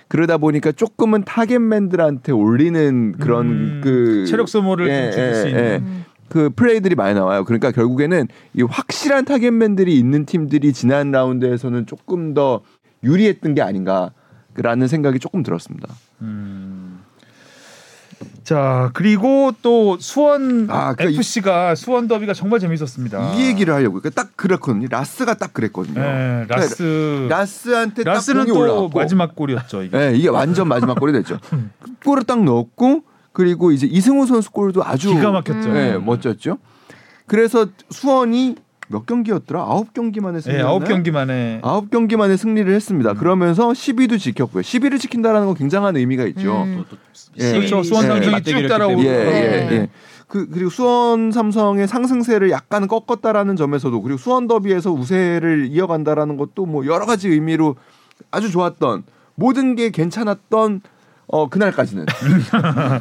그러다 0.07 0.37
보니까 0.37 0.71
조금은 0.71 1.23
타겟맨들한테 1.23 2.31
올리는 2.31 3.13
그런 3.13 3.47
음, 3.47 3.81
그 3.83 4.25
체력 4.27 4.47
소모를 4.47 4.87
좀 4.87 5.11
줄일 5.11 5.35
수 5.35 5.47
있는. 5.47 5.81
음. 5.81 6.05
그 6.29 6.49
플레이들이 6.49 6.95
많이 6.95 7.13
나와요. 7.13 7.43
그러니까 7.43 7.71
결국에는 7.71 8.27
이 8.53 8.63
확실한 8.63 9.25
타겟맨들이 9.25 9.97
있는 9.97 10.25
팀들이 10.25 10.73
지난 10.73 11.11
라운드에서는 11.11 11.85
조금 11.85 12.33
더 12.33 12.61
유리했던 13.03 13.53
게 13.53 13.61
아닌가라는 13.61 14.87
생각이 14.87 15.19
조금 15.19 15.43
들었습니다. 15.43 15.93
음. 16.21 16.72
자 18.43 18.91
그리고 18.93 19.51
또 19.61 19.97
수원 19.99 20.67
아, 20.69 20.93
그 20.93 21.03
FC가 21.03 21.75
수원 21.75 22.07
더비가 22.07 22.33
정말 22.33 22.59
재밌었습니다. 22.59 23.33
이 23.35 23.47
얘기를 23.47 23.73
하려고 23.73 23.99
그러니까 23.99 24.21
딱 24.21 24.35
그렇거든요. 24.35 24.87
라스가 24.89 25.35
딱 25.35 25.53
그랬거든요. 25.53 26.01
네, 26.01 26.45
라스 26.47 27.27
라스한테 27.29 28.03
딱 28.03 28.13
라스는 28.13 28.47
또 28.47 28.59
올라갔고 28.59 28.89
마지막 28.97 29.35
골이었죠. 29.35 29.83
이게. 29.83 29.97
네, 29.97 30.15
이게 30.15 30.29
완전 30.29 30.67
마지막 30.67 30.99
골이 30.99 31.13
됐죠. 31.13 31.39
골을 32.05 32.23
딱 32.23 32.43
넣었고 32.43 33.03
그리고 33.31 33.71
이제 33.71 33.87
이승우 33.87 34.25
선수 34.25 34.51
골도 34.51 34.83
아주 34.83 35.13
기가 35.13 35.31
막혔죠. 35.31 35.69
음. 35.69 35.73
네, 35.73 35.97
멋졌죠. 35.97 36.57
그래서 37.25 37.67
수원이 37.89 38.55
몇 38.87 39.05
경기였더라? 39.05 39.61
아홉 39.61 39.93
경기 39.93 40.19
만에 40.19 40.37
네, 40.37 40.41
승리했나요? 40.41 40.71
아홉 40.71 40.85
경기 40.85 41.11
만에 41.11 41.59
아홉 41.63 41.89
경기 41.89 42.15
만에 42.15 42.37
승리를 42.37 42.73
했습니다. 42.73 43.13
그러면서 43.13 43.69
10위도 43.69 44.19
지켰고요. 44.19 44.61
10위를 44.61 44.99
지킨다라는 44.99 45.47
건 45.47 45.55
굉장한 45.55 45.95
의미가 45.97 46.25
있죠. 46.27 46.63
음. 46.63 46.85
또, 46.89 46.95
또 46.95 47.01
예. 47.39 47.51
그렇죠. 47.53 47.83
수원 47.83 48.05
예. 48.05 48.07
삼성이 48.09 48.43
쭉 48.43 48.67
따라오고 48.67 48.99
예, 49.01 49.03
네. 49.03 49.67
예, 49.71 49.75
예. 49.75 49.89
그 50.27 50.49
그리고 50.49 50.69
수원 50.69 51.31
삼성의 51.31 51.87
상승세를 51.87 52.49
약간 52.49 52.87
꺾었다라는 52.87 53.55
점에서도 53.55 54.01
그리고 54.01 54.17
수원 54.17 54.47
더비에서 54.47 54.91
우세를 54.91 55.67
이어간다라는 55.69 56.37
것도 56.37 56.65
뭐 56.65 56.85
여러 56.85 57.05
가지 57.05 57.29
의미로 57.29 57.75
아주 58.31 58.49
좋았던 58.49 59.03
모든 59.35 59.75
게 59.75 59.91
괜찮았던 59.91 60.81
어 61.27 61.49
그날까지는 61.49 62.05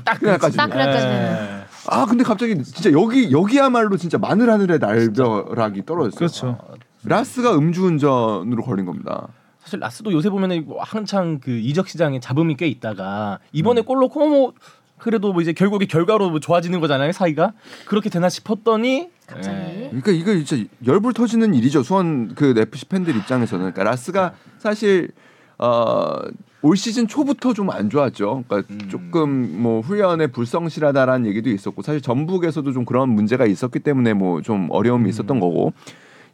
딱 0.04 0.18
그날까지는 0.20 0.56
딱 0.56 0.70
그날까지는. 0.70 1.62
네. 1.90 1.96
아 1.96 2.06
근데 2.06 2.24
갑자기 2.24 2.54
진짜 2.62 2.92
여기 2.92 3.30
여기야말로 3.32 3.96
진짜 3.96 4.18
마늘 4.18 4.50
하늘의 4.50 4.78
날벼락이 4.78 5.84
떨어졌어요. 5.84 6.16
그렇죠. 6.18 6.58
라스가 7.04 7.56
음주운전으로 7.56 8.62
걸린 8.62 8.86
겁니다. 8.86 9.28
사실 9.62 9.80
라스도 9.80 10.12
요새 10.12 10.28
보면은 10.28 10.64
뭐 10.66 10.82
한창 10.82 11.38
그 11.40 11.50
이적 11.50 11.88
시장에 11.88 12.20
잡음이 12.20 12.56
꽤 12.56 12.66
있다가 12.66 13.38
이번에 13.52 13.82
음. 13.82 13.84
골 13.84 14.00
넣고 14.00 14.28
뭐 14.28 14.52
그래도 14.98 15.32
뭐 15.32 15.42
이제 15.42 15.52
결국에 15.52 15.86
결과로 15.86 16.30
뭐 16.30 16.38
좋아지는 16.38 16.78
거잖아요 16.80 17.10
사이가 17.10 17.52
그렇게 17.86 18.08
되나 18.08 18.28
싶었더니 18.28 19.10
갑자기. 19.26 19.56
예. 19.56 19.86
그러니까 19.88 20.12
이거 20.12 20.44
진짜 20.44 20.64
열불 20.86 21.12
터지는 21.12 21.54
일이죠. 21.54 21.82
수원 21.82 22.34
그 22.34 22.54
FC 22.56 22.86
팬들 22.86 23.16
입장에서는 23.16 23.72
그러니까 23.72 23.82
라스가 23.84 24.34
사실 24.58 25.10
어 25.58 26.18
올 26.62 26.76
시즌 26.76 27.08
초부터 27.08 27.52
좀 27.54 27.70
안 27.70 27.90
좋았죠. 27.90 28.44
그러니까 28.46 28.72
음. 28.74 28.88
조금 28.88 29.62
뭐 29.62 29.80
훈련에 29.80 30.28
불성실하다라는 30.28 31.26
얘기도 31.26 31.50
있었고 31.50 31.82
사실 31.82 32.00
전북에서도 32.00 32.70
좀 32.72 32.84
그런 32.84 33.08
문제가 33.10 33.46
있었기 33.46 33.80
때문에 33.80 34.14
뭐 34.14 34.40
좀 34.42 34.68
어려움이 34.70 35.08
있었던 35.10 35.40
거고 35.40 35.72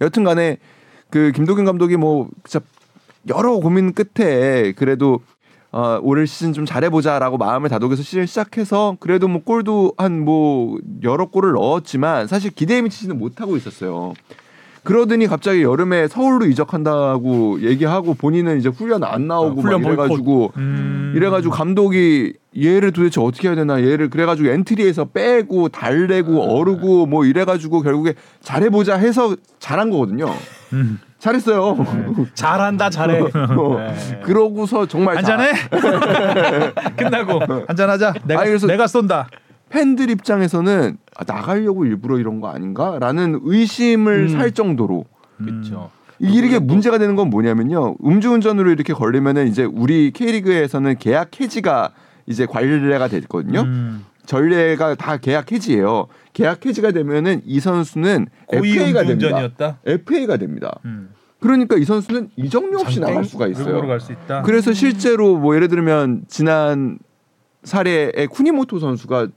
여튼간에 0.00 0.58
그 1.10 1.32
김도균 1.32 1.64
감독이 1.64 1.96
뭐 1.96 2.28
진짜 2.44 2.64
여러 3.28 3.52
고민 3.58 3.92
끝에 3.92 4.72
그래도 4.72 5.20
어, 5.70 5.98
올 6.02 6.26
시즌 6.26 6.52
좀 6.54 6.64
잘해보자라고 6.64 7.36
마음을 7.36 7.68
다독여서 7.68 8.02
시즌 8.02 8.24
시작해서 8.26 8.96
그래도 9.00 9.28
뭐 9.28 9.42
골도 9.42 9.92
한 9.98 10.20
뭐 10.24 10.78
여러 11.02 11.26
골을 11.26 11.52
넣었지만 11.52 12.26
사실 12.26 12.50
기대에 12.50 12.80
미치지는 12.82 13.18
못하고 13.18 13.56
있었어요. 13.56 14.14
그러더니 14.88 15.26
갑자기 15.26 15.62
여름에 15.62 16.08
서울로 16.08 16.46
이적한다고 16.46 17.60
얘기하고 17.60 18.14
본인은 18.14 18.56
이제 18.58 18.70
훈련 18.70 19.04
안 19.04 19.26
나오고 19.28 19.60
훈련 19.60 19.82
막 19.82 19.88
이래가지고 19.88 20.52
음. 20.56 21.12
이래가지고 21.14 21.52
감독이 21.52 22.32
얘를 22.58 22.90
도대체 22.92 23.20
어떻게 23.20 23.48
해야 23.48 23.54
되나 23.54 23.82
얘를 23.82 24.08
그래가지고 24.08 24.48
엔트리에서 24.48 25.04
빼고 25.06 25.68
달래고 25.68 26.40
어르고 26.58 27.04
뭐 27.04 27.26
이래가지고 27.26 27.82
결국에 27.82 28.14
잘해보자 28.40 28.96
해서 28.96 29.36
잘한 29.58 29.90
거거든요. 29.90 30.32
음. 30.72 30.98
잘했어요. 31.18 31.76
잘한다 32.32 32.88
잘해 32.88 33.20
어. 33.20 33.28
네. 33.76 34.20
그러고서 34.24 34.86
정말 34.86 35.22
잘- 35.22 35.38
한잔해 35.38 36.72
끝나고 36.96 37.40
한잔하자. 37.68 38.14
내가 38.24 38.40
아니, 38.40 38.56
내가 38.58 38.86
쏜다. 38.86 39.28
팬들 39.68 40.10
입장에서는 40.10 40.96
아, 41.16 41.24
나가려고 41.24 41.84
일부러 41.84 42.18
이런 42.18 42.40
거 42.40 42.48
아닌가라는 42.48 43.40
의심을 43.42 44.28
음. 44.28 44.28
살 44.28 44.52
정도로. 44.52 45.04
그렇죠 45.36 45.90
이게 46.18 46.58
문제가 46.58 46.98
되는 46.98 47.14
건 47.14 47.30
뭐냐면요. 47.30 47.96
음주운전으로 48.04 48.70
이렇게 48.70 48.92
걸리면은 48.92 49.46
이제 49.46 49.64
우리 49.64 50.10
K리그에서는 50.10 50.96
계약 50.98 51.40
해지가 51.40 51.92
이제 52.26 52.44
관리가 52.44 53.08
됐거든요. 53.08 53.60
음. 53.60 54.04
전례가 54.26 54.94
다 54.94 55.16
계약 55.16 55.52
해지예요. 55.52 56.08
계약 56.32 56.66
해지가 56.66 56.90
되면은 56.92 57.42
이 57.46 57.60
선수는 57.60 58.26
FA가 58.52 59.04
됩니다. 59.04 59.78
FA가 59.86 60.36
됩니다. 60.36 60.78
음. 60.84 61.10
그러니까 61.40 61.76
이 61.76 61.84
선수는 61.84 62.30
이적료 62.36 62.80
없이 62.80 63.00
나갈 63.00 63.24
수가 63.24 63.46
있어요. 63.46 63.80
있다. 63.96 64.42
그래서 64.42 64.72
실제로 64.72 65.38
뭐 65.38 65.54
예를 65.54 65.68
들면 65.68 66.24
지난 66.28 66.98
사례에 67.62 68.26
쿠니모토 68.26 68.80
선수가 68.80 69.28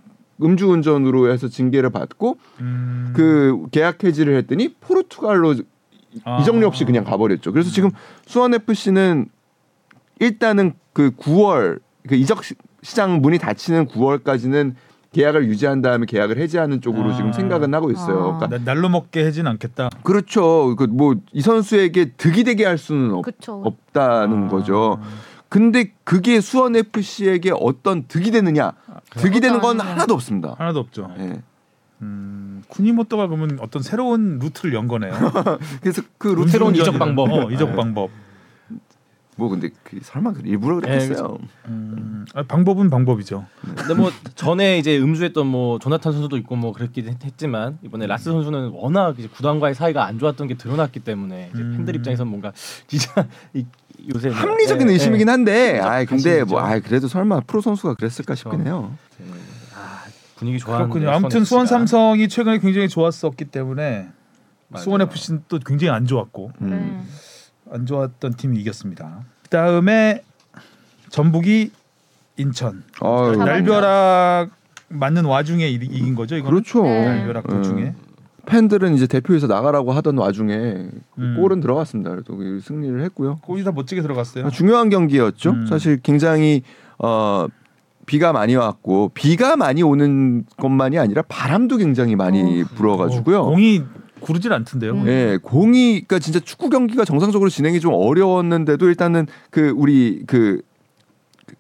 음주운전으로 0.42 1.32
해서 1.32 1.48
징계를 1.48 1.90
받고 1.90 2.38
음. 2.62 3.14
그 3.16 3.66
계약 3.72 4.04
해지를 4.04 4.36
했더니 4.38 4.74
포르투갈로 4.82 5.56
아. 6.26 6.40
이적료 6.42 6.68
없이 6.68 6.84
그냥 6.86 7.04
가버렸죠. 7.04 7.52
그래서 7.52 7.70
지금 7.72 7.90
수원 8.26 8.54
FC는 8.54 9.28
일단은 10.20 10.74
그 10.94 11.12
9월 11.12 11.80
그 12.08 12.16
이적 12.16 12.44
시- 12.44 12.56
시장 12.84 13.22
문이 13.22 13.38
닫히는 13.38 13.88
9월까지는 13.88 14.74
계약을 15.14 15.46
유지한 15.48 15.82
다음에 15.82 16.06
계약을 16.06 16.38
해지하는 16.38 16.80
쪽으로 16.82 17.12
아. 17.12 17.16
지금 17.16 17.34
생각은 17.34 17.74
하고 17.74 17.92
있어요. 17.92 18.34
아. 18.36 18.38
그러니까 18.38 18.48
나- 18.48 18.64
날로 18.74 18.88
먹게 18.90 19.24
하진 19.24 19.46
않겠다. 19.48 19.90
그렇죠. 20.04 20.76
그 20.78 20.86
뭐 20.88 21.16
이 21.34 21.42
선수에게 21.42 22.12
득이 22.18 22.44
되게 22.44 22.66
할 22.66 22.78
수는 22.78 23.14
없, 23.14 23.24
그쵸. 23.26 23.62
없다는 23.66 24.46
아. 24.46 24.48
거죠. 24.48 25.00
근데 25.52 25.92
그게 26.06 26.40
수원 26.40 26.78
FC에게 26.78 27.52
어떤 27.54 28.08
득이 28.08 28.32
되느냐? 28.32 28.72
득이 29.18 29.42
되는 29.42 29.60
건. 29.60 29.82
하나도 29.82 30.14
없습니다. 30.14 30.56
하나도 30.58 30.80
없죠. 30.80 31.14
예. 31.20 31.42
음, 32.02 32.64
쿠니모토가 32.70 33.28
그러면 33.28 33.60
어떤 33.60 33.82
새로운 33.82 34.40
루트를 34.40 34.74
연 34.74 34.88
거네요. 34.88 35.12
그래서 35.84 36.04
그 36.18 36.30
루트 36.30 36.52
새로운 36.52 36.74
이적 36.74 36.98
방법. 36.98 37.30
어, 37.30 37.52
이적 37.52 37.72
네. 37.72 37.76
방법. 37.76 38.10
뭐 39.36 39.50
근데 39.50 39.72
그 39.84 40.00
설마 40.02 40.32
그 40.32 40.42
일부러 40.46 40.76
그랬겠어요. 40.76 41.38
음, 41.68 42.26
아, 42.34 42.44
방법은 42.44 42.90
방법이죠. 42.90 43.46
근데 43.76 43.94
뭐 43.94 44.10
전에 44.36 44.78
이제 44.78 44.98
음주했던 45.00 45.48
뭐 45.48 45.80
조나탄 45.80 46.14
선수도 46.14 46.38
있고 46.38 46.56
뭐 46.56 46.72
그랬긴 46.72 47.10
했- 47.10 47.26
했지만 47.26 47.78
이번에 47.82 48.08
라스 48.08 48.26
선수는 48.32 48.70
워낙 48.70 49.20
이제 49.20 49.28
구단과의 49.28 49.76
사이가 49.76 50.06
안 50.06 50.18
좋았던 50.18 50.48
게 50.48 50.54
드러났기 50.56 51.02
때문에 51.02 51.50
이제 51.54 51.62
음. 51.62 51.74
팬들 51.76 51.96
입장에서는 51.98 52.30
뭔가 52.30 52.54
진짜 52.88 53.28
이, 53.54 53.66
요새 54.14 54.30
뭐- 54.30 54.38
합리적인 54.38 54.88
예, 54.90 54.94
의심이긴 54.94 55.28
예. 55.28 55.32
한데, 55.32 55.80
아 55.80 56.04
근데. 56.06 56.44
뭐, 56.44 56.60
아 56.62 56.80
그래도 56.80 57.08
설마 57.08 57.42
프로 57.42 57.62
선수가 57.62 57.96
그랬을까 57.96 58.36
싶긴 58.36 58.66
해요. 58.66 58.96
아, 59.76 60.04
분위기 60.38 60.58
좋아하는데 60.60 60.92
그렇군요. 60.94 61.12
아무튼 61.16 61.44
수원. 61.44 61.66
삼성이 61.68 62.28
최근에 62.28 62.60
굉장히 62.60 62.90
좋았었기 62.90 63.46
때문에 63.46 64.08
맞아요. 64.70 64.84
수원 64.84 65.02
FC는 65.02 65.44
또 65.48 65.60
굉장히 65.60 65.92
안 65.92 66.06
좋았고 66.08 66.52
음. 66.62 66.70
네. 66.70 67.74
안 67.74 67.86
좋았던 67.86 68.34
팀이 68.36 68.58
이겼습니다. 68.60 69.24
그다음에 69.44 70.24
전북이 71.10 71.72
인천 72.38 72.84
날벼락 73.02 74.50
맞는 74.90 75.26
와중에 75.26 75.68
이- 75.68 75.74
이긴 75.76 76.16
거죠. 76.16 76.36
이거 76.38 76.50
그렇죠. 76.50 76.84
네. 76.84 77.06
날벼락 77.06 77.48
도중에 77.48 77.82
음. 77.84 77.96
팬들은 78.52 78.94
이제 78.96 79.08
대표에서 79.08 79.48
나가라고 79.48 79.94
하던 79.94 80.18
와중에 80.18 80.90
음. 81.18 81.38
골은 81.40 81.62
들어갔습니다. 81.62 82.10
그래도 82.12 82.36
그 82.36 82.60
승리를 82.62 83.02
했고요. 83.06 83.40
골이 83.44 83.64
다 83.64 83.72
멋지게 83.72 84.02
들어갔어요. 84.02 84.48
아, 84.48 84.50
중요한 84.50 84.90
경기였죠. 84.90 85.52
음. 85.52 85.66
사실 85.68 86.02
굉장히 86.02 86.62
어, 87.00 87.48
비가 88.06 88.34
많이 88.34 88.56
왔고 88.56 89.12
비가 89.14 89.56
많이 89.56 89.84
오는 89.84 90.44
것만이 90.58 91.00
아니라 91.00 91.22
바람도 91.30 91.78
굉장히 91.78 92.18
많이 92.18 92.66
불어가지고요. 92.76 93.40
어, 93.40 93.50
공이 93.52 93.84
구르질 94.20 94.52
않던데요. 94.52 94.92
음. 94.92 95.08
예, 95.08 95.40
공이 95.42 96.02
그러니까 96.02 96.20
진짜 96.20 96.42
축구 96.42 96.70
경기가 96.70 97.06
정상적으로 97.06 97.50
진행이 97.50 97.80
좀 97.80 97.94
어려웠는데도 97.94 98.88
일단은 98.88 99.28
그 99.50 99.74
우리 99.78 100.24
그 100.28 100.62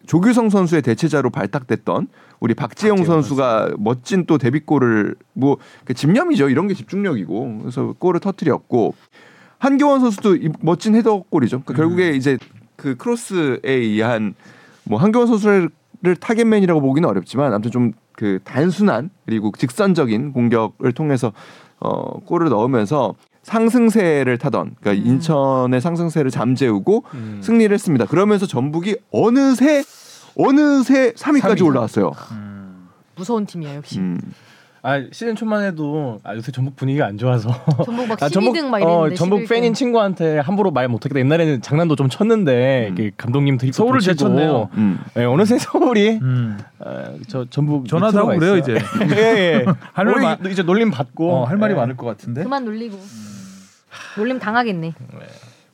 조규성 0.08 0.50
선수의 0.50 0.82
대체자로 0.82 1.30
발탁됐던 1.30 2.08
우리 2.42 2.54
박재용 2.54 2.98
박재용 2.98 3.06
선수가 3.06 3.76
멋진 3.78 4.26
또 4.26 4.38
데뷔골을 4.38 5.16
뭐그 5.34 5.94
집념이죠. 5.96 6.50
이런 6.50 6.68
게 6.68 6.74
집중력이고 6.74 7.60
그래서 7.60 7.96
골을 7.98 8.20
터뜨렸고 8.20 8.94
한교원 9.58 10.02
선수도 10.02 10.36
이 10.36 10.50
멋진 10.60 10.96
헤더골이죠. 10.96 11.62
그러니까 11.62 11.74
결국에 11.74 12.12
이제 12.12 12.38
그 12.76 12.98
크로스에 12.98 13.60
의한 13.64 14.34
뭐 14.84 15.00
한교원 15.00 15.28
선수를 15.28 15.70
타겟맨이라고 16.20 16.82
보기는 16.82 17.08
어렵지만 17.08 17.54
아무튼 17.54 17.72
좀 17.72 17.94
그 18.22 18.38
단순한 18.44 19.10
그리고 19.26 19.52
직선적인 19.58 20.34
공격을 20.34 20.92
통해서 20.92 21.34
어 21.80 22.20
골을 22.20 22.50
넣으면서 22.50 23.16
상승세를 23.42 24.38
타던 24.38 24.76
그러니까 24.80 25.04
음. 25.04 25.12
인천의 25.12 25.82
상승세를 25.82 26.30
잠재우고 26.30 27.04
음. 27.16 27.40
승리를 27.42 27.74
했습니다. 27.74 28.06
그러면서 28.06 28.46
전북이 28.46 28.98
어느새 29.12 29.82
어느새 30.38 31.14
3위까지 31.14 31.40
삼위죠. 31.42 31.66
올라왔어요. 31.66 32.12
음. 32.32 32.88
무서운 33.16 33.46
팀이야 33.46 33.76
역시. 33.76 34.00
음. 34.00 34.20
아 34.84 35.00
시즌 35.12 35.36
초만 35.36 35.64
해도 35.64 36.20
아, 36.24 36.34
요새 36.36 36.52
전북 36.52 36.76
분위기가 36.76 37.06
안 37.06 37.16
좋아서 37.20 37.52
전북 37.86 38.08
막 38.08 38.24
아, 38.24 38.28
12등 38.28 38.64
막 38.66 38.82
어, 38.82 39.06
이랬는데 39.06 39.16
전북 39.16 39.42
11등. 39.42 39.50
팬인 39.50 39.74
친구한테 39.76 40.40
함부로 40.40 40.72
말 40.72 40.88
못하겠다. 40.88 41.20
옛날에는 41.20 41.62
장난도 41.62 41.96
좀 41.96 42.10
쳤는데 42.10 42.88
음. 42.90 42.94
이게 42.94 43.12
감독님 43.16 43.60
드립 43.60 43.76
서울을 43.76 44.00
제쳤네요. 44.00 44.70
음. 44.74 45.00
예, 45.18 45.26
어느새 45.26 45.60
서울이 45.60 46.18
음. 46.24 46.58
어, 46.80 47.14
저 47.28 47.46
전북 47.52 47.88
전화도 47.88 48.18
하고 48.18 48.30
밑으로 48.32 48.40
그래요 48.40 48.54
가 48.54 48.58
이제. 48.58 49.16
예, 49.16 49.38
예. 49.60 49.66
할말 49.94 50.16
우리 50.16 50.24
많- 50.24 50.52
이제 50.52 50.64
놀림 50.64 50.90
받고 50.90 51.32
어, 51.32 51.44
할 51.46 51.58
말이 51.58 51.74
예. 51.74 51.78
많을 51.78 51.96
것 51.96 52.08
같은데. 52.08 52.42
그만 52.42 52.66
놀리고. 52.66 52.98
놀림 54.18 54.40
당하겠네. 54.40 54.96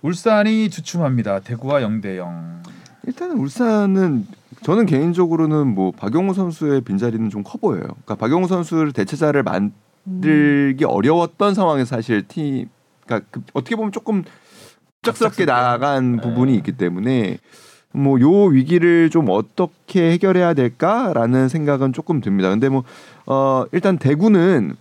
울산이 0.02 0.70
주춤합니다. 0.70 1.40
대구와 1.40 1.80
0대 1.80 2.18
0. 2.18 2.62
일단은 3.08 3.38
울산은 3.38 4.28
저는 4.64 4.86
개인적으로는 4.86 5.68
뭐 5.76 5.92
박용우 5.92 6.34
선수의 6.34 6.82
빈자리는 6.82 7.30
좀 7.30 7.44
커 7.44 7.58
보여요. 7.58 7.84
그러니까 7.84 8.16
박용우 8.16 8.48
선수를 8.48 8.92
대체자를 8.92 9.44
만들기 9.44 10.84
어려웠던 10.86 11.54
상황에서 11.54 11.96
사실 11.96 12.28
팀, 12.28 12.68
그러니까 13.06 13.28
그 13.32 13.42
어떻게 13.54 13.76
보면 13.76 13.92
조금 13.92 14.24
갑작스럽게 15.04 15.46
나간 15.46 16.18
부분이 16.18 16.56
있기 16.56 16.74
때문에 16.74 17.38
뭐 17.94 18.20
요 18.20 18.46
위기를 18.46 19.10
좀 19.10 19.28
어떻게 19.30 20.12
해결해야 20.12 20.54
될까라는 20.54 21.48
생각은 21.50 21.94
조금 21.94 22.20
듭니다. 22.22 22.50
근데 22.50 22.70
뭐 22.70 22.84
어 23.28 23.66
일단 23.72 23.98
대구는 23.98 24.76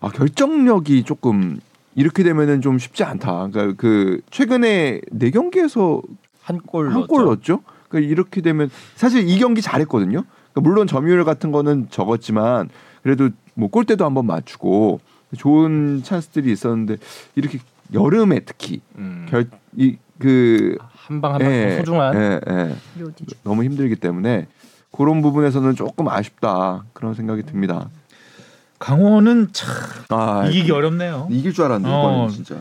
아 0.00 0.08
결정력이 0.08 1.04
조금 1.04 1.58
이렇게 1.94 2.22
되면은 2.22 2.60
좀 2.60 2.78
쉽지 2.78 3.04
않다. 3.04 3.48
그러니까 3.50 3.74
그 3.76 4.20
최근에 4.30 5.00
네 5.10 5.30
경기에서 5.30 6.02
한골 6.42 6.90
한골 6.92 7.24
넣었죠. 7.24 7.60
그러니까 7.94 8.10
이렇게 8.10 8.40
되면 8.40 8.70
사실 8.96 9.28
이 9.28 9.38
경기 9.38 9.62
잘했거든요. 9.62 10.24
그러니까 10.52 10.60
물론 10.60 10.86
점유율 10.88 11.24
같은 11.24 11.52
거는 11.52 11.88
적었지만 11.90 12.68
그래도 13.02 13.30
뭐 13.54 13.70
골대도 13.70 14.04
한번 14.04 14.26
맞추고 14.26 15.00
좋은 15.38 16.02
찬스들이 16.02 16.50
있었는데 16.52 16.96
이렇게 17.36 17.58
여름에 17.92 18.40
특히 18.40 18.80
음. 18.98 19.26
결이그 19.30 20.76
한방 20.90 21.34
한방 21.34 21.52
예, 21.52 21.76
소중한 21.78 22.14
예, 22.16 22.40
예. 22.48 22.76
너무 23.44 23.62
힘들기 23.62 23.96
때문에 23.96 24.48
그런 24.90 25.22
부분에서는 25.22 25.74
조금 25.76 26.08
아쉽다 26.08 26.84
그런 26.92 27.14
생각이 27.14 27.42
듭니다. 27.44 27.88
강원은 28.78 29.48
참 29.52 29.68
아 30.08 30.46
이기기 30.46 30.70
어렵네요. 30.72 31.28
이길 31.30 31.52
줄 31.52 31.64
알았는데 31.64 31.94
어. 31.94 32.28
진짜. 32.30 32.56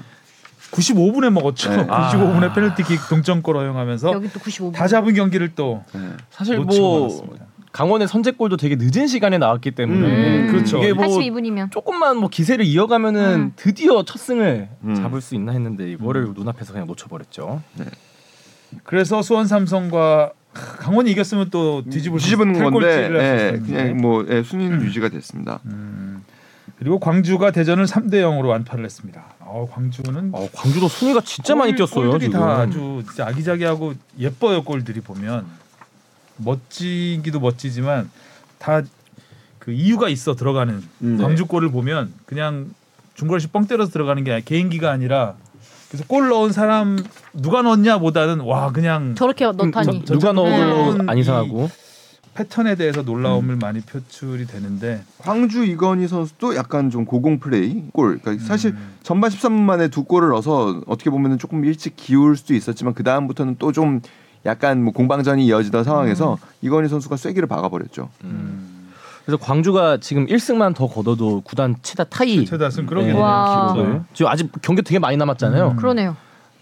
95분에 0.74 1.30
먹었죠. 1.32 1.70
네. 1.70 1.86
95분에 1.88 2.54
페널티킥 2.54 3.08
동점골 3.10 3.56
허용하면서 3.58 4.12
여기 4.12 4.30
또 4.32 4.40
95분. 4.40 4.74
다 4.74 4.88
잡은 4.88 5.14
경기를 5.14 5.54
또 5.56 5.84
예. 5.96 6.00
사실 6.30 6.58
뭐 6.60 6.66
말았습니다. 7.08 7.46
강원의 7.72 8.08
선제골도 8.08 8.58
되게 8.58 8.76
늦은 8.80 9.08
시간에 9.08 9.38
나왔기 9.40 9.72
때문에 9.72 10.08
음, 10.46 10.52
그렇죠. 10.52 10.78
이게 10.78 10.94
뭐 10.94 11.06
82분이면 11.06 11.72
조금만 11.72 12.18
뭐 12.18 12.30
기세를 12.30 12.66
이어가면은 12.66 13.34
음. 13.36 13.54
드디어 13.56 14.04
첫 14.04 14.20
승을 14.20 14.70
음. 14.84 14.96
잡을 14.96 15.22
수 15.22 15.34
있나 15.36 15.54
했는데 15.54 15.90
이거를 15.92 16.34
눈앞에서 16.36 16.72
그냥 16.74 16.88
놓쳐버렸죠. 16.88 17.62
그래서 18.84 19.22
수원 19.22 19.48
삼성과 19.48 20.34
강원이 20.54 21.10
이겼으면 21.12 21.50
또 21.50 21.84
뒤집을 21.90 22.20
수 22.20 22.26
뒤집은 22.26 22.56
있- 22.56 22.60
건데 22.62 23.10
예. 23.12 23.60
그냥 23.60 23.98
뭐 23.98 24.24
예, 24.30 24.44
순위는 24.44 24.82
유지가 24.84 25.10
됐습니다. 25.10 25.60
음. 25.66 26.03
그리고 26.84 27.00
광주가 27.00 27.52
대전을 27.52 27.86
3대 27.86 28.16
0으로 28.16 28.48
완파를 28.50 28.84
했습니다. 28.84 29.24
어, 29.40 29.70
광주는 29.72 30.32
어, 30.34 30.50
광주도 30.54 30.90
순위가 30.90 31.22
진짜 31.22 31.56
많이 31.56 31.72
골- 31.72 31.78
뛰었어요. 31.78 32.10
골들이 32.12 32.30
지금. 32.30 32.40
다 32.46 32.58
아주 32.60 33.02
진짜 33.08 33.26
아기자기하고 33.28 33.94
예뻐요 34.20 34.64
골들이 34.66 35.00
보면 35.00 35.46
멋지기도 36.38 37.40
멋지지만 37.40 38.10
다 38.60 38.82
그 39.60 39.72
이유가 39.72 40.10
있어 40.10 40.36
들어가는 40.36 40.84
음, 41.04 41.16
네. 41.18 41.24
광주 41.24 41.46
골을 41.46 41.72
보면 41.72 42.12
그냥 42.26 42.74
중거리슛 43.14 43.54
뻥 43.54 43.66
때려서 43.66 43.92
들어가는 43.94 44.22
게 44.26 44.32
아니라 44.32 44.44
개인기가 44.44 44.92
아니라 44.92 45.36
그래서 45.88 46.04
골 46.06 46.28
넣은 46.28 46.52
사람 46.52 46.98
누가 47.32 47.62
넣냐보다는 47.62 48.42
와 48.42 48.74
그냥 48.74 49.16
저렇게 49.16 49.46
넣다니. 49.46 49.72
저- 50.04 50.04
저- 50.06 50.14
누가 50.16 50.34
넣어도 50.34 50.90
음, 51.02 51.10
안 51.10 51.18
이상하고. 51.18 51.70
패턴에 52.36 52.76
대해서 52.76 53.02
놀라움을 53.04 53.58
많이 53.58 53.80
표출이 53.82 54.46
되는데 54.48 55.04
광주 55.20 55.64
이건희 55.64 56.08
선수도 56.08 56.56
약간 56.56 56.90
좀 56.90 57.06
고공 57.06 57.40
플레이 57.40 57.84
골. 57.94 58.20
그러니까 58.20 58.44
사실 58.46 58.72
음. 58.72 58.94
전반 59.04 59.30
13분 59.30 59.52
만에 59.62 59.88
두 59.90 60.04
골을 60.04 60.30
넣어서 60.30 60.82
어떻게 60.88 61.10
보면은 61.10 61.38
조금 61.38 61.64
일찍 61.66 61.96
기울 61.96 62.36
수도 62.36 62.54
있었지만 62.54 62.94
그 62.94 63.04
다음부터는 63.04 63.58
또 63.60 63.72
좀 63.72 64.02
약간 64.46 64.84
뭐 64.84 64.92
공방전이 64.94 65.46
이어지던 65.46 65.84
상황에서 65.86 66.38
이건희 66.62 66.90
선수가 66.90 67.16
쐐기를 67.16 67.48
박아버렸죠. 67.48 68.10
음. 68.26 68.92
그래서 69.26 69.42
광주가 69.42 69.98
지금 70.02 70.26
1승만 70.28 70.76
더 70.76 70.88
거둬도 70.88 71.42
구단 71.46 71.76
최다 71.82 72.04
타이 72.06 72.44
최다승 72.46 72.84
네, 72.84 72.90
그러겠네요. 72.90 73.22
와. 73.22 73.74
기록을. 73.74 74.02
지금 74.14 74.30
아직 74.30 74.52
경기 74.62 74.82
되게 74.82 75.00
많이 75.00 75.16
남았잖아요. 75.16 75.70
음. 75.70 75.76
그러네요. 75.78 76.18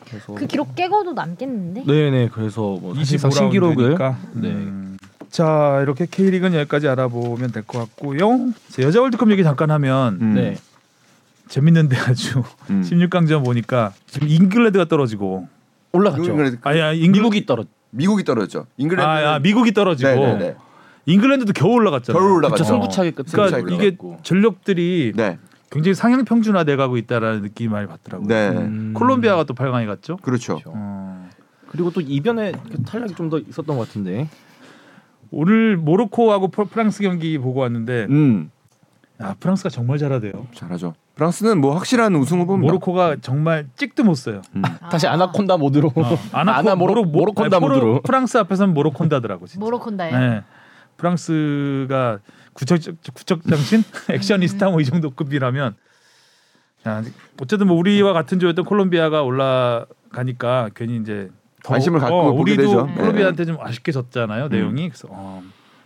그래서 0.08 0.34
그 0.36 0.46
기록 0.46 0.76
깨고도 0.76 1.14
남겠는데. 1.14 1.86
네네 1.86 2.30
그래서 2.30 2.62
뭐 2.62 2.94
사실상 2.94 3.32
25라운드니까. 3.32 3.36
신기록을 3.36 3.96
네. 4.36 4.91
네. 5.32 5.38
자 5.38 5.80
이렇게 5.82 6.06
K리그는 6.06 6.60
여기까지 6.60 6.88
알아보면 6.90 7.52
될 7.52 7.64
것 7.64 7.80
같고요. 7.80 8.52
자, 8.70 8.82
여자 8.84 9.02
월드컵 9.02 9.32
얘기 9.32 9.44
잠깐 9.44 9.72
하면 9.72 10.18
음. 10.22 10.34
네. 10.36 10.58
재밌는데 11.48 11.98
아주 11.98 12.44
음. 12.70 12.82
16강전 12.82 13.44
보니까 13.46 13.94
지금 14.08 14.28
잉글랜드가 14.28 14.86
떨어지고 14.86 15.48
올라갔죠. 15.94 16.24
잉글랜드- 16.24 16.60
아야 16.64 16.92
잉글... 16.94 17.22
미국이 17.22 17.46
떨어. 17.46 17.64
미국이 17.92 18.24
떨어졌죠. 18.24 18.68
잉글랜드. 18.78 19.06
아, 19.06 19.36
아 19.36 19.40
미국이 19.40 19.74
떨어지고 19.74 20.10
네네네. 20.10 20.56
잉글랜드도 21.08 21.54
겨우 21.54 21.72
올라갔잖아요. 21.74 22.22
그쵸 22.22 22.34
올라갔죠. 22.36 22.64
승부차기 22.64 23.12
끝. 23.12 23.26
그러니까 23.32 23.58
승부차기 23.58 23.88
이게. 23.88 23.98
전력들이 24.24 25.14
네. 25.16 25.38
굉장히 25.70 25.96
상향 25.96 26.24
평준화돼 26.26 26.76
가고 26.76 26.98
있다라는 26.98 27.42
느낌이 27.42 27.70
많이 27.70 27.88
받더라고요. 27.88 28.28
네. 28.28 28.50
음. 28.50 28.94
콜롬비아가 28.94 29.44
또 29.46 29.54
8강에 29.54 29.88
갔죠. 29.88 30.18
그렇죠. 30.18 30.56
그렇죠. 30.56 30.74
어. 30.76 31.30
그리고 31.70 31.90
또 31.92 32.02
이변에 32.02 32.52
그 32.70 32.84
탈락이 32.84 33.16
좀 33.16 33.30
더 33.30 33.40
있었던 33.40 33.78
것 33.78 33.88
같은데. 33.88 34.28
오늘 35.32 35.78
모로코하고 35.78 36.50
프랑스 36.50 37.02
경기 37.02 37.38
보고 37.38 37.62
왔는데 37.62 38.08
음. 38.10 38.52
아, 39.20 39.36
프랑스가 39.40 39.70
정말 39.70 39.98
잘하대요. 39.98 40.48
잘하죠. 40.54 40.94
프랑스는 41.16 41.62
뭐 41.62 41.76
확실한 41.76 42.16
우승 42.16 42.40
후보입니다. 42.42 42.72
모로코가 42.72 43.18
정말 43.22 43.68
찍도 43.76 44.04
못 44.04 44.16
써요. 44.16 44.42
음. 44.56 44.62
다시 44.92 45.08
아. 45.08 45.14
아나콘다 45.14 45.58
모드로. 45.58 45.90
어, 45.96 46.18
아나, 46.34 46.58
아나 46.58 46.76
모로 46.76 46.96
모로, 46.96 47.06
모로콘다 47.06 47.58
아니, 47.58 47.66
포로- 47.66 47.74
모드로. 47.76 48.02
프랑스 48.02 48.38
앞에서는 48.38 48.74
모로콘다더라고. 48.74 49.46
진짜. 49.48 49.64
모로콘다예요. 49.64 50.20
네. 50.20 50.44
프랑스가 50.98 52.20
구척 52.54 52.80
구척 53.14 53.44
장신 53.48 53.84
액션이스타 54.10 54.70
뭐 54.70 54.82
이 54.82 54.86
정도 54.86 55.12
급이라면 55.12 55.76
자, 56.84 57.04
어쨌든 57.42 57.68
뭐 57.68 57.78
우리와 57.78 58.12
같은 58.14 58.40
조였던 58.40 58.66
콜롬비아가 58.66 59.22
올라가니까 59.22 60.70
괜히 60.76 60.98
이제 60.98 61.30
더- 61.30 61.41
관심을 61.64 62.00
갖고 62.00 62.20
어, 62.20 62.32
보게 62.34 62.54
우리도 62.54 62.62
되죠. 62.64 62.88
콜롬비아한테 62.96 63.46
좀 63.46 63.58
아쉽게 63.60 63.92
졌잖아요 63.92 64.46
음. 64.46 64.50
내용이 64.50 64.90
그래서 64.90 65.08
어, 65.12 65.42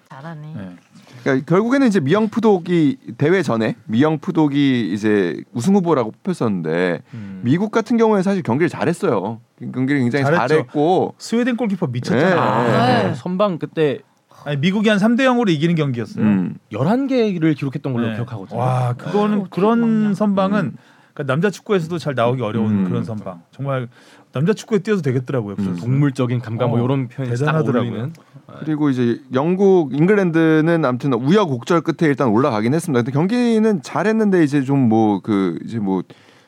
잘하네. 0.09 0.53
네. 0.55 0.75
그러니까 1.23 1.45
결국에는 1.45 1.87
이제 1.87 1.99
미영 1.99 2.29
푸독이 2.29 2.97
대회 3.17 3.41
전에 3.41 3.75
미영 3.85 4.19
푸독이 4.19 4.93
이제 4.93 5.43
우승 5.53 5.75
후보라고 5.75 6.11
뽑혔었는데 6.11 7.01
음. 7.13 7.41
미국 7.43 7.71
같은 7.71 7.97
경우에 7.97 8.21
사실 8.21 8.43
경기를 8.43 8.69
잘했어요. 8.69 9.41
경기를 9.59 10.01
굉장히 10.01 10.23
잘했죠. 10.23 10.47
잘했고 10.47 11.15
스웨덴 11.17 11.57
골키퍼 11.57 11.87
미쳤잖아요. 11.87 13.03
네. 13.03 13.03
네. 13.09 13.15
선방 13.15 13.57
그때 13.57 13.99
아니, 14.45 14.57
미국이 14.57 14.89
한 14.89 14.99
3대 14.99 15.21
0으로 15.21 15.49
이기는 15.49 15.73
경기였어요. 15.75 16.23
음. 16.23 16.57
11개를 16.71 17.55
기록했던 17.57 17.93
걸로 17.93 18.09
네. 18.09 18.15
기억하거든요. 18.15 18.59
와 18.59 18.93
그거는 18.93 19.39
어떻게 19.41 19.49
그런. 19.49 20.13
선방은 20.13 20.59
음. 20.65 20.77
그러니까 21.15 21.33
남자 21.33 21.49
축구에서도 21.49 21.97
잘 21.97 22.13
나오기 22.13 22.41
어려운 22.41 22.83
음. 22.83 22.89
그런 22.89 23.03
선방. 23.03 23.41
정말 23.51 23.87
남자 24.35 24.51
축구에 24.51 24.79
뛰어도 24.79 25.01
되겠더라고요. 25.01 25.55
그 25.55 25.61
음. 25.61 25.77
동물적인 25.77 26.41
감각 26.41 26.67
뭐 26.69 26.81
어, 26.81 26.83
이런 26.83 27.07
표현이 27.07 27.31
딱 27.31 27.39
대단하더라고요. 27.39 27.89
어울리는. 27.89 28.13
그리고 28.59 28.89
이제 28.89 29.21
영국, 29.33 29.93
잉글랜드는 29.93 30.83
아무튼 30.83 31.13
우여곡절 31.13 31.79
끝에 31.81 32.09
일단 32.09 32.27
올라가긴 32.27 32.73
했습니다. 32.73 33.01
근데 33.01 33.11
경기는 33.13 33.81
잘했는데 33.81 34.43
이제 34.43 34.61
좀 34.61 34.89
뭐 34.89 35.21
그 35.23 35.57
이제 35.63 35.79
뭐 35.79 36.03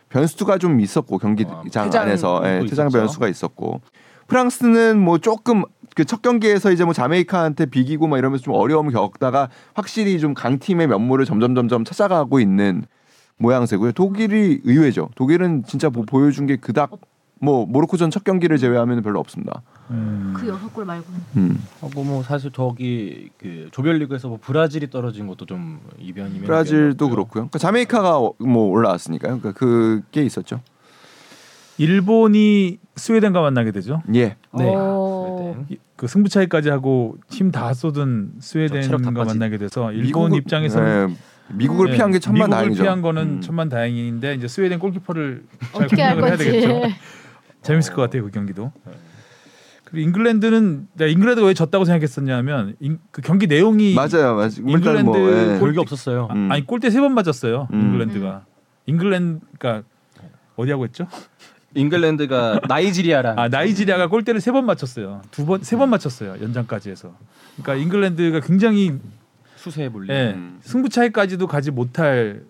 변수가 0.09 0.57
좀 0.57 0.81
있었고 0.81 1.17
경기장 1.17 1.53
아, 1.59 1.83
퇴장 1.83 2.01
안에서 2.03 2.41
예, 2.43 2.59
또 2.59 2.65
퇴장 2.65 2.87
있었죠. 2.87 2.99
변수가 2.99 3.27
있었고 3.29 3.79
프랑스는 4.27 4.99
뭐 4.99 5.17
조금 5.17 5.63
그 5.95 6.03
첫 6.03 6.21
경기에서 6.21 6.71
이제 6.73 6.83
뭐 6.83 6.93
자메이카한테 6.93 7.67
비기고 7.67 8.07
막 8.07 8.17
이러면서 8.17 8.43
좀 8.43 8.53
어려움을 8.53 8.91
겪다가 8.91 9.47
확실히 9.73 10.19
좀 10.19 10.33
강팀의 10.33 10.87
면모를 10.87 11.23
점점 11.25 11.55
점점 11.55 11.85
찾아가고 11.85 12.41
있는 12.41 12.83
모양새고요. 13.37 13.93
독일이 13.93 14.59
의외죠. 14.65 15.09
독일은 15.15 15.63
진짜 15.65 15.89
뭐 15.89 16.03
보여준 16.05 16.45
게 16.47 16.57
그닥 16.57 16.91
뭐 17.39 17.65
모로코전 17.65 18.09
첫 18.11 18.23
경기를 18.23 18.57
제외하면 18.57 19.01
별로 19.03 19.19
없습니다. 19.19 19.61
음. 19.91 20.33
그 20.35 20.47
여섯 20.47 20.73
골 20.73 20.85
말고는. 20.85 21.19
음. 21.37 21.63
하고 21.81 22.03
뭐 22.03 22.23
사실 22.23 22.51
저기 22.51 23.29
그 23.37 23.69
조별리그에서 23.71 24.27
뭐 24.27 24.39
브라질이 24.41 24.89
떨어진 24.89 25.27
것도 25.27 25.45
좀 25.45 25.79
이변이면 25.99 26.43
브라질도. 26.45 27.09
그렇고요. 27.09 27.43
그러니까 27.43 27.59
자메이카가 27.59 28.17
어- 28.19 28.33
뭐 28.39 28.69
올라왔으니까요. 28.69 29.39
그러니까 29.39 29.51
그게 29.59 30.23
있었죠. 30.23 30.61
일본이 31.77 32.79
스웨덴과 32.95 33.41
만나게 33.41 33.71
되죠. 33.71 34.01
예. 34.15 34.35
네. 34.57 34.65
오. 34.75 35.53
스웨덴. 35.53 35.65
이- 35.69 35.77
그 35.95 36.07
승부차기까지 36.07 36.69
하고 36.69 37.17
힘 37.29 37.51
다 37.51 37.73
쏟은 37.73 38.33
스웨덴과. 38.39 39.23
만나게 39.25 39.57
돼서 39.57 39.91
일본 39.91 40.31
미국을- 40.31 40.37
입장에서는 40.37 41.07
네, 41.07 41.15
미국을 41.55 41.87
네, 41.91 41.95
피한 41.95 42.11
게 42.11 42.19
천만 42.19 42.49
미국을 42.49 42.57
다행이죠. 42.57 42.83
피한 42.83 43.01
거는 43.01 43.21
음. 43.23 43.41
천만 43.41 43.69
다행인데 43.69 44.35
이제 44.35 44.47
스웨덴 44.47 44.79
골키퍼를 44.79 45.43
잘 45.73 45.83
어떻게 45.83 46.01
할 46.01 46.15
공략을 46.15 46.39
해야. 46.39 46.51
되겠죠. 46.51 46.81
재밌을 47.67 47.93
것 47.93 48.01
같아요 48.03 48.23
그 48.23 48.31
경기도. 48.31 48.71
그리고 49.83 50.05
잉글랜드는 50.07 50.87
내가 50.95 51.09
잉글랜드가 51.11 51.47
왜 51.47 51.53
졌다고 51.53 51.85
생각했었냐면 51.85 52.75
잉- 52.79 52.99
그 53.11 53.21
경기 53.21 53.47
내용이 53.47 53.93
맞아요, 53.93 54.35
맞아요. 54.35 54.49
잉글랜드 54.65 55.01
뭐, 55.09 55.31
예. 55.31 55.59
별게 55.59 55.79
없었어요. 55.79 56.27
아, 56.29 56.33
음. 56.33 56.51
아니 56.51 56.65
골대 56.65 56.89
세 56.89 56.99
번 56.99 57.13
맞았어요 57.13 57.67
음. 57.71 57.81
잉글랜드가. 57.81 58.45
잉글랜드 58.85 59.45
그러니까 59.57 59.87
어디하고 60.57 60.85
했죠? 60.85 61.07
잉글랜드가 61.75 62.61
나이지리아랑 62.67 63.37
아 63.39 63.47
나이지리아가 63.49 64.07
골대를 64.07 64.41
세 64.41 64.51
번 64.51 64.65
맞췄어요. 64.65 65.21
두 65.31 65.45
번 65.45 65.61
세 65.61 65.77
번 65.77 65.89
맞췄어요 65.89 66.41
연장까지 66.41 66.89
해서. 66.89 67.13
그러니까 67.57 67.75
잉글랜드가 67.75 68.39
굉장히 68.41 68.97
수세에 69.55 69.89
몰린. 69.89 70.11
예, 70.15 70.33
음. 70.35 70.59
승부차기까지도 70.61 71.47
가지 71.47 71.71
못할 71.71 72.41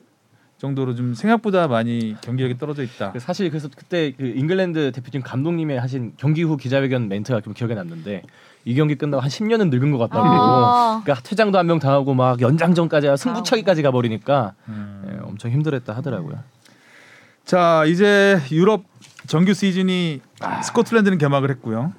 정도로 0.57 0.95
좀 0.95 1.13
생각보다 1.13 1.67
많이 1.67 2.15
경기력이 2.21 2.57
떨어져 2.57 2.81
있다. 2.83 3.11
그 3.11 3.19
사실 3.19 3.49
그래서 3.49 3.69
그때 3.75 4.11
그 4.17 4.25
잉글랜드 4.25 4.91
대표팀 4.91 5.21
감독님의 5.21 5.79
하신 5.79 6.13
경기 6.17 6.41
후 6.43 6.57
기자회견 6.57 7.07
멘트가 7.09 7.41
좀 7.41 7.53
기억에 7.53 7.75
났는데 7.75 8.23
이 8.65 8.73
경기 8.73 8.95
끝나고 8.95 9.21
한 9.21 9.29
10년은 9.29 9.69
늙은 9.69 9.91
것 9.91 9.97
같다고. 9.99 10.27
아. 10.27 11.01
그러니까 11.03 11.23
퇴장도 11.23 11.57
한 11.59 11.67
명 11.67 11.77
당하고 11.79 12.13
막 12.15 12.41
연장전까지 12.41 13.07
승부차기까지 13.17 13.83
가버리니까 13.83 14.53
음. 14.69 15.03
예, 15.11 15.19
엄청 15.23 15.51
힘들었다 15.51 15.93
하더라고요. 15.95 16.39
자 17.45 17.85
이제 17.85 18.39
유럽 18.51 18.83
정규 19.27 19.53
시즌이 19.53 20.21
스코틀랜드는 20.63 21.17
개막을 21.17 21.49
했고요. 21.51 21.93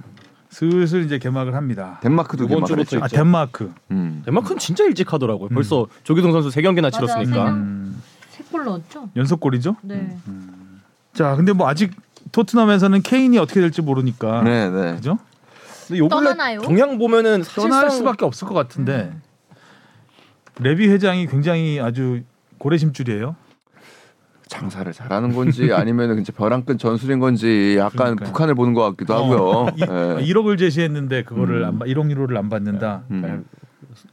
슬슬 0.51 1.05
이제 1.05 1.19
개막을 1.19 1.55
합니다. 1.55 2.01
덴마크도 2.03 2.45
이번 2.45 2.65
개막을 2.65 2.85
주부터 2.85 2.97
했죠. 2.97 3.05
아. 3.05 3.09
덴마크. 3.09 3.73
음. 3.93 4.23
덴마크는 4.25 4.59
진짜 4.59 4.83
일찍 4.85 5.13
하더라고요. 5.13 5.51
벌써 5.51 5.87
조기동 6.05 6.33
선수 6.33 6.51
세 6.51 6.61
경기나 6.63 6.91
치렀으니까. 6.91 7.51
음, 7.51 8.03
세골 8.39 8.65
넣었죠? 8.65 9.11
연속골이죠. 9.17 9.77
네. 9.83 10.17
자 11.13 11.35
근데 11.37 11.53
뭐 11.53 11.69
아직 11.69 11.93
토트넘에서는 12.33 13.03
케인이 13.03 13.37
어떻게 13.39 13.61
될지 13.61 13.83
모르니까. 13.83 14.43
네, 14.43 14.71
네. 14.71 14.95
그죠? 14.97 15.19
근데 15.87 15.99
요 16.01 16.09
떠나나요? 16.09 16.61
경향 16.61 16.99
보면은 16.99 17.43
사실상 17.43 17.71
떠날 17.71 17.91
수밖에 17.91 18.25
없을 18.25 18.47
것 18.47 18.55
같은데 18.55 19.13
레비 20.61 20.89
회장이 20.89 21.27
굉장히 21.27 21.81
아주 21.81 22.21
고래심줄이에요. 22.59 23.37
장사를 24.49 24.91
잘하는 24.93 25.35
건지 25.35 25.73
아니면 25.75 26.15
진짜 26.17 26.33
벼랑 26.33 26.65
끝 26.65 26.79
전술인 26.79 27.19
건지 27.19 27.77
약간 27.79 28.17
그러니까요. 28.17 28.27
북한을 28.29 28.55
보는 28.55 28.73
것 28.73 28.83
같기도 28.91 29.15
하고요. 29.15 29.39
어, 29.41 29.69
이, 29.77 29.81
예. 29.83 29.87
1억을 29.87 30.59
제시했는데 30.59 31.25
그거를 31.25 31.63
음. 31.63 31.69
안, 31.69 31.79
받- 31.79 31.89
1억 31.89 32.11
유로를 32.11 32.37
안 32.39 32.49
받는다. 32.49 33.03
음. 33.11 33.45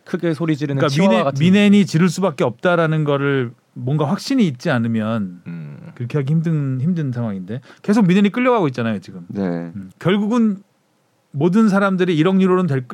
크게 0.03 0.34
소리 0.34 0.57
지르는 0.57 0.80
그러니까 0.82 1.01
미네, 1.01 1.23
같은. 1.23 1.39
미넨이 1.39 1.86
지를 1.86 2.09
수밖에 2.09 2.43
없다라는 2.43 3.05
거를 3.05 3.51
뭔가 3.76 4.05
확신이 4.05 4.47
있지 4.47 4.69
않으면 4.69 5.41
음. 5.45 5.78
그렇게 5.95 6.17
하기 6.17 6.32
힘든 6.32 6.80
힘든 6.82 7.11
상황인데 7.11 7.61
계속 7.84 8.07
미넨이 8.07 8.30
끌려가고 8.30 8.67
있잖아요 8.67 8.99
지금. 8.99 9.26
네. 9.28 9.41
음. 9.41 9.91
결국은 9.99 10.63
모든 11.32 11.67
사람들이 11.67 12.17
1억 12.23 12.41
유로는 12.41 12.67
될, 12.67 12.86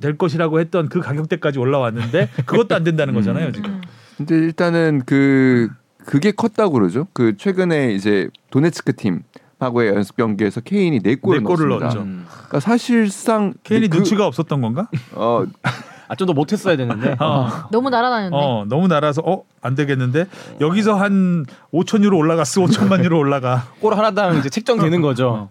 될 0.00 0.18
것이라고 0.18 0.60
했던 0.60 0.90
그 0.90 1.00
가격대까지 1.00 1.58
올라왔는데 1.58 2.28
그것도 2.44 2.74
안 2.74 2.84
된다는 2.84 3.14
음. 3.14 3.16
거잖아요 3.16 3.52
지금. 3.52 3.70
음. 3.70 3.82
근데 4.18 4.36
일단은 4.36 5.02
그 5.06 5.68
그게 6.04 6.30
컸다고 6.30 6.72
그러죠. 6.72 7.06
그 7.12 7.36
최근에 7.36 7.92
이제 7.94 8.28
도네츠크 8.50 8.94
팀하고의 8.96 9.94
연습 9.94 10.16
경기에서 10.16 10.60
케인이 10.60 11.00
네 11.00 11.14
골을 11.14 11.38
네 11.38 11.44
골을 11.44 11.68
넣었습니다. 11.68 11.84
넣었죠. 11.86 12.00
음. 12.02 12.26
그러니까 12.28 12.60
사실상 12.60 13.54
케인이 13.62 13.88
그, 13.88 13.96
눈치가 13.96 14.26
없었던 14.26 14.60
건가? 14.60 14.88
어, 15.14 15.46
아 16.08 16.14
좀 16.16 16.26
더 16.26 16.32
못했어야 16.32 16.76
되는데. 16.76 17.16
어. 17.20 17.48
너무 17.70 17.90
날아다녔네. 17.90 18.36
어 18.36 18.64
너무 18.68 18.88
날아서 18.88 19.22
어 19.24 19.42
안 19.60 19.74
되겠는데 19.74 20.26
여기서 20.60 20.94
한 20.94 21.44
5천 21.72 22.04
유로 22.04 22.16
올라갔어 22.16 22.60
5천만 22.62 23.02
유로 23.04 23.18
올라가 23.18 23.64
골 23.80 23.94
하나당 23.94 24.36
이제 24.38 24.48
책정되는 24.48 25.00
거죠. 25.02 25.48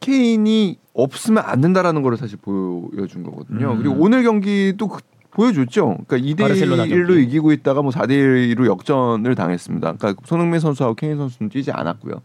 케인이 0.00 0.78
없으면 0.94 1.42
안 1.44 1.60
된다라는 1.60 2.02
거를 2.02 2.16
사실 2.18 2.38
보여준 2.40 3.22
거거든요. 3.24 3.72
음. 3.72 3.78
그리고 3.78 3.96
오늘 3.98 4.22
경기도 4.22 4.88
그- 4.88 5.00
보여줬죠. 5.32 5.96
그러니까 6.06 6.18
2대 6.18 6.38
바르셀로나 6.42 6.84
1로 6.84 7.06
경기. 7.08 7.22
이기고 7.22 7.52
있다가 7.52 7.80
뭐 7.80 7.90
4대 7.90 8.10
1로 8.54 8.66
역전을 8.66 9.34
당했습니다. 9.34 9.92
그러니까 9.94 10.22
손흥민 10.26 10.60
선수하고 10.60 10.94
케인 10.94 11.16
선수는 11.16 11.48
뛰지 11.48 11.72
않았고요. 11.72 12.20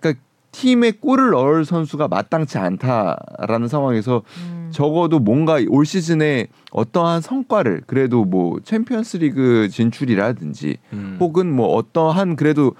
그러니까 0.00 0.20
팀에 0.54 0.92
골을 0.92 1.30
넣을 1.30 1.64
선수가 1.64 2.06
마땅치 2.06 2.58
않다라는 2.58 3.66
상황에서 3.66 4.22
음. 4.38 4.68
적어도 4.70 5.18
뭔가 5.18 5.58
올 5.68 5.84
시즌에 5.84 6.46
어떠한 6.70 7.22
성과를 7.22 7.82
그래도 7.86 8.24
뭐 8.24 8.60
챔피언스리그 8.62 9.68
진출이라든지 9.68 10.76
음. 10.92 11.16
혹은 11.18 11.52
뭐 11.52 11.74
어떠한 11.74 12.36
그래도 12.36 12.74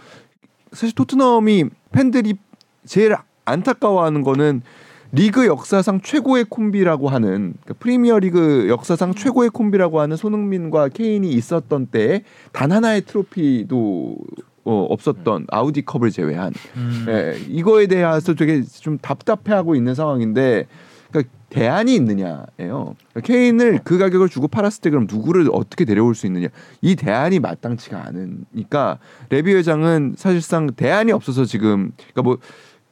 사실 0.71 0.95
토트넘이 0.95 1.65
팬들이 1.91 2.35
제일 2.87 3.17
안타까워하는 3.45 4.23
거는 4.23 4.63
리그 5.11 5.47
역사상 5.47 6.01
최고의 6.01 6.45
콤비라고 6.49 7.09
하는 7.09 7.55
그러니까 7.63 7.75
프리미어 7.81 8.21
리그 8.21 8.69
역사상 8.69 9.15
최고의 9.15 9.51
콤비라고 9.51 10.01
하는 10.01 10.17
손흥민과 10.17 10.89
케인이 10.89 11.29
있었던 11.29 11.87
때에 11.87 12.23
단 12.53 12.71
하나의 12.71 13.03
트로피도 13.03 14.17
어, 14.65 14.87
없었던 14.91 15.47
아우디컵을 15.51 16.11
제외한 16.11 16.53
음. 16.77 17.07
예, 17.09 17.39
이거에 17.49 17.87
대해서 17.87 18.35
되게 18.35 18.63
좀 18.63 18.99
답답해하고 18.99 19.75
있는 19.77 19.95
상황인데 19.95 20.67
그러니까 21.11 21.33
대안이 21.51 21.95
있느냐예요. 21.95 22.47
그러니까 22.59 23.21
케인을 23.23 23.81
그 23.85 23.99
가격을 23.99 24.29
주고 24.29 24.49
팔았을 24.49 24.81
때 24.81 24.91
그럼 24.91 25.07
누구를 25.09 25.49
어떻게 25.53 25.85
데려올 25.85 26.15
수 26.17 26.27
있느냐 26.27 26.49
이 26.81 26.97
대안이 26.97 27.39
마땅치가 27.39 28.05
않으니까 28.07 28.99
레비 29.29 29.55
회장은 29.55 30.15
사실상 30.17 30.73
대안이 30.75 31.13
없어서 31.13 31.45
지금 31.45 31.93
그러니까 31.97 32.23
뭐 32.23 32.39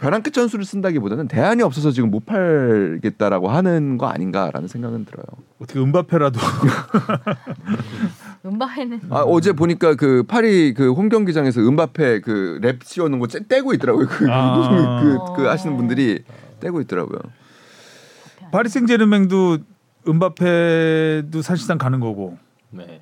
벼랑 0.03 0.23
끝 0.23 0.33
전술을 0.33 0.65
쓴다기보다는 0.65 1.29
대안이 1.29 1.63
없어서 1.63 1.93
지금 1.93 2.11
못 2.11 2.27
팔겠다라고 2.27 3.51
하는 3.51 3.99
거 3.99 4.07
아닌가라는 4.09 4.67
생각은 4.67 5.05
들어요. 5.05 5.25
어떻게 5.61 5.79
은바페라도 5.79 6.41
음바에는 8.45 9.01
아 9.11 9.21
어제 9.23 9.53
보니까 9.53 9.95
그 9.95 10.25
파리 10.25 10.75
그 10.75 10.91
홈 10.93 11.09
경기장에서 11.09 11.61
은바페 11.61 12.21
그 12.21 12.59
랩 12.61 12.83
씌워놓은 12.83 13.21
거 13.21 13.29
째- 13.29 13.47
떼고 13.47 13.73
있더라고요. 13.75 14.09
그, 14.09 14.27
아. 14.29 15.01
그, 15.03 15.19
그 15.37 15.43
하시는 15.47 15.77
분들이 15.77 16.25
떼고 16.59 16.81
있더라고요. 16.81 17.21
파리 18.51 18.69
생제르맹도 18.69 19.59
음바페도 20.09 21.43
사실상 21.43 21.79
가는 21.79 22.01
거고 22.01 22.37
네. 22.71 23.01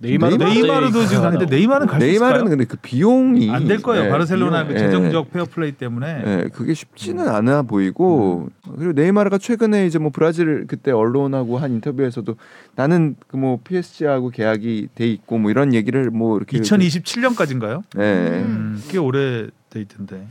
뭐 0.00 0.08
네이마르 0.08 0.36
네이마르 0.36 0.90
도 0.92 1.04
지금 1.06 1.22
가는데 1.24 1.46
네이마르는 1.46 1.86
갈수 1.88 2.06
있을까요? 2.06 2.20
네이마르는 2.30 2.50
근데 2.50 2.64
그 2.66 2.76
비용이 2.80 3.50
안 3.50 3.66
될 3.66 3.82
거예요. 3.82 4.04
예, 4.04 4.08
바르셀로나 4.08 4.64
비용, 4.64 4.68
그 4.68 4.74
예, 4.74 4.78
재정적 4.86 5.32
페어플레이 5.32 5.72
때문에 5.72 6.22
예, 6.24 6.48
그게 6.52 6.72
쉽지는 6.74 7.28
않아 7.28 7.62
보이고 7.62 8.48
그리고 8.76 8.92
네이마르가 8.92 9.38
최근에 9.38 9.86
이제 9.86 9.98
뭐 9.98 10.10
브라질 10.14 10.66
그때 10.68 10.92
언론하고 10.92 11.58
한 11.58 11.72
인터뷰에서도 11.72 12.36
나는 12.76 13.16
그 13.26 13.36
뭐 13.38 13.58
PSG하고 13.62 14.30
계약이 14.30 14.88
돼 14.96 15.06
있고 15.08 15.38
뭐 15.38 15.50
이런 15.50 15.72
얘기를 15.74 16.10
뭐 16.10 16.36
이렇게 16.36 16.58
2027년까지인가요? 16.60 17.82
예, 17.98 18.02
음, 18.02 18.82
꽤 18.88 18.98
오래 18.98 19.46
돼 19.70 19.80
있던데. 19.80 20.26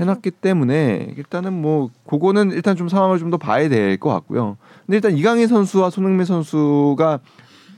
해놨기 0.00 0.30
때문에 0.32 1.14
일단은 1.18 1.52
뭐 1.52 1.90
그거는 2.08 2.50
일단 2.52 2.76
좀 2.76 2.88
상황을 2.88 3.18
좀 3.18 3.30
더 3.30 3.36
봐야 3.36 3.68
될 3.68 3.98
것 3.98 4.10
같고요. 4.10 4.56
근데 4.86 4.96
일단 4.96 5.16
이강인 5.16 5.46
선수와 5.48 5.90
손흥민 5.90 6.24
선수가 6.24 7.20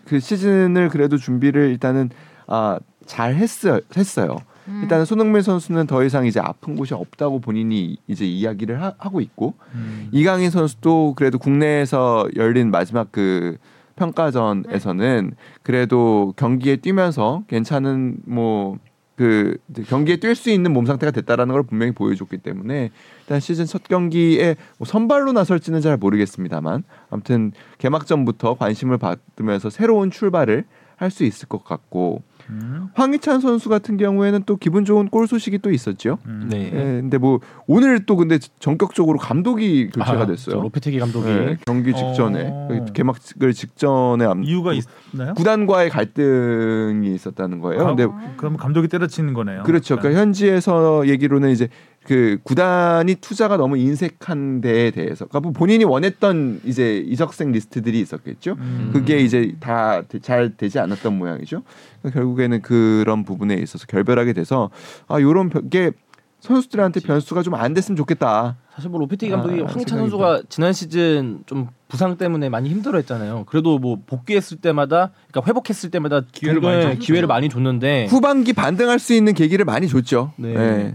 그 0.07 0.21
시즌을 0.21 0.89
그래도 0.89 1.17
준비를 1.17 1.71
일단은 1.71 2.11
아, 2.47 2.79
잘 3.07 3.35
했어요. 3.35 3.81
했어요. 3.97 4.37
음. 4.69 4.81
일단은 4.83 5.05
손흥민 5.05 5.43
선수는 5.43 5.87
더 5.87 6.03
이상 6.05 6.27
이제 6.27 6.41
아픈 6.41 6.75
곳이 6.75 6.95
없다고 6.95 7.41
본인이 7.41 7.99
이제 8.07 8.25
이야기를 8.25 8.83
하, 8.83 8.93
고 8.93 9.21
있고 9.21 9.55
음. 9.75 10.09
이강인 10.13 10.51
선수도 10.51 11.15
그래도 11.17 11.39
국내에서 11.39 12.29
열린 12.37 12.71
마지막 12.71 13.13
그 13.13 13.59
평가전에서는 13.97 15.35
그래도 15.63 16.33
경기에 16.37 16.77
뛰면서 16.77 17.45
괜찮은 17.49 18.19
뭐 18.27 18.79
그 19.17 19.57
경기에 19.87 20.17
뛸 20.17 20.35
수 20.35 20.51
있는 20.51 20.73
몸 20.73 20.87
상태가 20.87 21.13
됐다라는 21.13 21.53
걸 21.53 21.63
분명히 21.63 21.93
보여줬기 21.93 22.39
때문에 22.39 22.91
일단 23.21 23.41
시즌 23.41 23.65
첫 23.65 23.85
경기에 23.85 24.57
뭐 24.79 24.87
선발로 24.87 25.33
나설지는 25.33 25.81
잘 25.81 25.97
모르겠습니다만 25.97 26.83
아무튼 27.11 27.53
개막전부터 27.79 28.55
관심을 28.55 28.99
받으면서 28.99 29.71
새로운 29.71 30.11
출발을 30.11 30.65
할 30.97 31.11
수 31.11 31.25
있을 31.25 31.49
것 31.49 31.65
같고 31.65 32.23
음. 32.51 32.89
황희찬 32.95 33.41
선수 33.41 33.69
같은 33.69 33.97
경우에는 33.97 34.43
또 34.47 34.57
기분 34.57 34.85
좋은 34.85 35.09
골 35.09 35.27
소식이 35.27 35.59
또 35.59 35.71
있었죠. 35.71 36.19
음. 36.27 36.49
네. 36.51 36.67
예, 36.73 36.79
근데 37.01 37.19
뭐 37.19 37.41
오늘 37.67 38.07
또 38.07 38.17
근데 38.17 38.39
전격적으로 38.59 39.19
감독이 39.19 39.89
교체가 39.91 40.21
아, 40.23 40.27
됐어요. 40.27 40.57
저 40.57 40.61
로페테기 40.63 40.99
감독이 40.99 41.27
네, 41.27 41.57
경기 41.67 41.95
직전에 41.95 42.49
어. 42.53 42.69
그 42.87 42.93
개막을 42.93 43.53
직전에 43.53 44.25
암- 44.25 44.43
이유가 44.45 44.73
구- 44.73 44.81
있나요? 45.15 45.35
구단과의 45.35 45.91
갈등이 45.91 47.15
있었다는 47.15 47.61
거예요. 47.61 47.83
아, 47.83 47.87
근데 47.95 48.07
그럼 48.37 48.57
감독이 48.57 48.89
때려치는 48.89 49.33
거네요. 49.35 49.63
그렇죠. 49.65 49.97
그러니까 49.97 50.21
현지에서 50.21 51.07
얘기로는 51.09 51.51
이제 51.51 51.69
그 52.05 52.39
구단이 52.45 53.17
투자가 53.17 53.57
너무 53.57 53.77
인색한 53.79 54.61
데에 54.61 54.91
대해서, 54.91 55.25
그러니까 55.27 55.41
뭐 55.41 55.53
본인이 55.53 55.85
원했던 55.85 56.61
이제 56.65 56.99
이적생 56.99 57.51
리스트들이 57.53 57.99
있었겠죠. 58.01 58.57
음. 58.59 58.91
그게 58.93 59.19
이제 59.19 59.55
다 59.61 60.03
잘 60.23 60.57
되지 60.57 60.79
않았던 60.79 61.17
모양이죠. 61.19 61.63
그러니까 62.01 62.21
결국에는 62.21 62.61
그런 62.63 63.25
부분에 63.25 63.55
있어서 63.55 63.87
결별하게 63.87 64.33
돼서 64.33 64.71
아 65.09 65.21
요런 65.21 65.51
게 65.71 65.93
선수들한테 66.41 67.01
변수가 67.01 67.43
좀 67.43 67.55
안 67.55 67.73
됐으면 67.73 67.97
좋겠다. 67.97 68.57
사실 68.75 68.91
뭐 68.91 69.01
아, 69.03 69.07
감독이 69.31 69.61
황희찬 69.61 69.73
생각이 69.73 69.89
선수가 70.11 70.43
지난 70.51 70.73
시즌 70.75 71.43
좀 71.47 71.69
부상 71.89 72.19
때문에 72.19 72.49
많이 72.51 72.69
힘들어했잖아요. 72.69 73.45
그래도 73.47 73.79
뭐 73.79 73.99
복귀했을 74.05 74.59
때마다, 74.59 75.13
그러니까 75.31 75.49
회복했을 75.49 75.91
때마다 75.91 76.23
기회를 76.33 76.61
많이. 76.61 76.99
기회를 76.99 77.29
많이 77.29 77.49
줬는데 77.49 78.07
후반기 78.11 78.53
반등할 78.53 78.99
수 78.99 79.15
있는 79.15 79.33
계기를 79.33 79.65
많이 79.65 79.89
줬죠. 79.89 80.33
네. 80.37 80.55
예. 80.55 80.95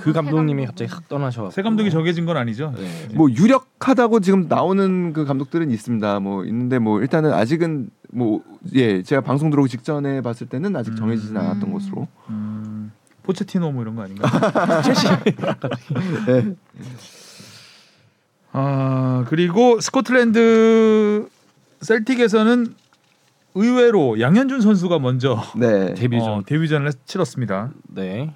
그 0.00 0.12
감독님이 0.12 0.66
갑자기 0.66 0.90
확 0.92 1.08
떠나셔. 1.08 1.50
새 1.50 1.62
감독이 1.62 1.90
정해진 1.90 2.26
건 2.26 2.36
아니죠. 2.36 2.74
네. 2.76 3.14
뭐 3.14 3.30
유력하다고 3.30 4.20
지금 4.20 4.46
나오는 4.48 5.12
그 5.12 5.24
감독들은 5.24 5.70
있습니다. 5.70 6.20
뭐 6.20 6.44
있는데 6.44 6.78
뭐 6.78 7.00
일단은 7.00 7.32
아직은 7.32 7.90
뭐 8.12 8.42
예 8.74 9.02
제가 9.02 9.20
방송 9.22 9.50
들어오기 9.50 9.70
직전에 9.70 10.20
봤을 10.20 10.46
때는 10.48 10.74
아직 10.76 10.96
정해지진 10.96 11.36
음. 11.36 11.40
않았던 11.40 11.72
것으로. 11.72 12.08
음, 12.28 12.92
포체티노 13.22 13.72
뭐 13.72 13.82
이런 13.82 13.94
거 13.94 14.02
아닌가? 14.02 14.28
네. 16.26 16.54
아 18.52 19.24
그리고 19.28 19.80
스코틀랜드 19.80 21.28
셀틱에서는 21.80 22.74
의외로 23.54 24.20
양현준 24.20 24.60
선수가 24.60 24.98
먼저 24.98 25.42
네. 25.56 25.94
데뷔전. 25.94 26.28
어, 26.28 26.42
데뷔전을 26.46 26.92
치렀습니다. 27.06 27.70
네. 27.88 28.34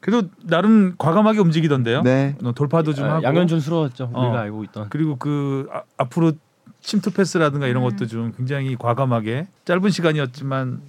그래도 0.00 0.28
나름 0.44 0.94
과감하게 0.98 1.40
움직이던데요. 1.40 2.02
네. 2.02 2.34
어, 2.42 2.52
돌파도 2.52 2.94
좀 2.94 3.04
아, 3.06 3.14
하고 3.14 3.22
양현준스러웠죠. 3.24 4.10
어. 4.12 4.22
우리가 4.26 4.40
알고 4.40 4.64
있던. 4.64 4.86
그리고 4.88 5.16
그 5.16 5.68
아, 5.72 5.82
앞으로 5.98 6.32
침투 6.80 7.10
패스라든가 7.10 7.66
이런 7.66 7.82
음. 7.84 7.90
것도 7.90 8.06
좀 8.06 8.32
굉장히 8.36 8.76
과감하게 8.76 9.46
짧은 9.66 9.90
시간이었지만 9.90 10.80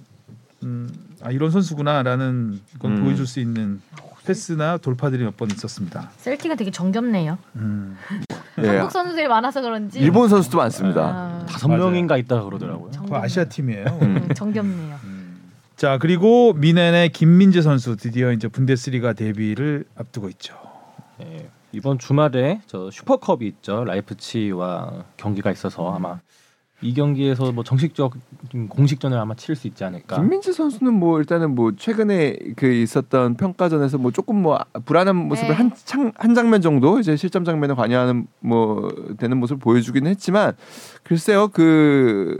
음, 0.64 0.88
아 1.22 1.30
이런 1.30 1.50
선수구나라는 1.50 2.60
걸 2.78 2.90
음. 2.92 3.02
보여줄 3.04 3.26
수 3.26 3.40
있는 3.40 3.80
패스나 4.24 4.78
돌파들이 4.78 5.24
몇 5.24 5.36
번 5.36 5.50
있었습니다. 5.50 6.10
셀틱은 6.16 6.56
되게 6.56 6.70
정겹네요. 6.70 7.36
음. 7.56 7.96
예. 8.62 8.68
한국 8.68 8.92
선수들이 8.92 9.26
많아서 9.28 9.60
그런지 9.60 9.98
일본 9.98 10.28
선수도 10.28 10.58
많습니다. 10.58 11.02
아, 11.02 11.46
다섯 11.48 11.68
맞아요. 11.68 11.84
명인가 11.86 12.16
있다 12.16 12.42
그러더라고요. 12.44 12.86
그 12.86 12.92
정겹네요. 12.92 13.24
아시아 13.24 13.44
팀이에요. 13.44 13.84
음, 14.02 14.28
정겹네요. 14.34 14.96
자 15.82 15.98
그리고 15.98 16.52
미넨의 16.52 17.08
김민재 17.08 17.60
선수 17.60 17.96
드디어 17.96 18.30
이제 18.30 18.46
분데스리가 18.46 19.14
데뷔를 19.14 19.84
앞두고 19.96 20.28
있죠. 20.28 20.54
예. 21.20 21.50
이번 21.72 21.98
주말에 21.98 22.60
저 22.68 22.88
슈퍼컵이 22.88 23.44
있죠. 23.48 23.82
라이프치히와 23.82 25.02
경기가 25.16 25.50
있어서 25.50 25.92
아마 25.92 26.20
이 26.82 26.94
경기에서 26.94 27.50
뭐 27.50 27.64
정식적 27.64 28.14
공식전을 28.68 29.18
아마 29.18 29.34
치를 29.34 29.56
수 29.56 29.66
있지 29.66 29.82
않을까. 29.82 30.14
김민재 30.20 30.52
선수는 30.52 30.94
뭐 30.94 31.18
일단은 31.18 31.56
뭐 31.56 31.72
최근에 31.76 32.36
그 32.54 32.72
있었던 32.72 33.34
평가전에서 33.34 33.98
뭐 33.98 34.12
조금 34.12 34.40
뭐 34.40 34.60
불안한 34.84 35.16
모습을 35.16 35.48
네. 35.48 35.54
한, 35.56 35.72
창, 35.84 36.12
한 36.14 36.36
장면 36.36 36.60
정도 36.60 37.00
이제 37.00 37.16
실점 37.16 37.44
장면에 37.44 37.74
관여하는 37.74 38.28
뭐 38.38 38.88
되는 39.18 39.36
모습을 39.36 39.58
보여주기는 39.58 40.08
했지만 40.12 40.52
글쎄요 41.02 41.48
그뭐 41.48 42.36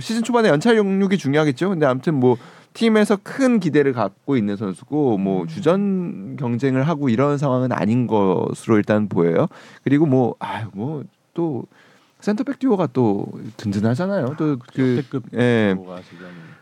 시즌 0.00 0.22
초반에 0.22 0.48
연차 0.48 0.76
용육이 0.76 1.18
중요하겠죠. 1.18 1.70
근데 1.70 1.86
아무튼 1.86 2.14
뭐 2.14 2.36
팀에서 2.74 3.18
큰 3.22 3.60
기대를 3.60 3.92
갖고 3.92 4.36
있는 4.36 4.56
선수고 4.56 5.18
뭐 5.18 5.46
주전 5.46 6.36
경쟁을 6.36 6.88
하고 6.88 7.08
이런 7.08 7.38
상황은 7.38 7.72
아닌 7.72 8.06
것으로 8.06 8.76
일단 8.76 9.08
보여요. 9.08 9.46
그리고 9.84 10.06
뭐 10.06 10.34
아유 10.38 10.68
뭐또 10.72 11.66
센터백 12.20 12.58
듀오가 12.58 12.86
또 12.92 13.26
든든하잖아요. 13.56 14.36
또그 14.36 14.96
역대급 14.96 15.24
예. 15.34 15.74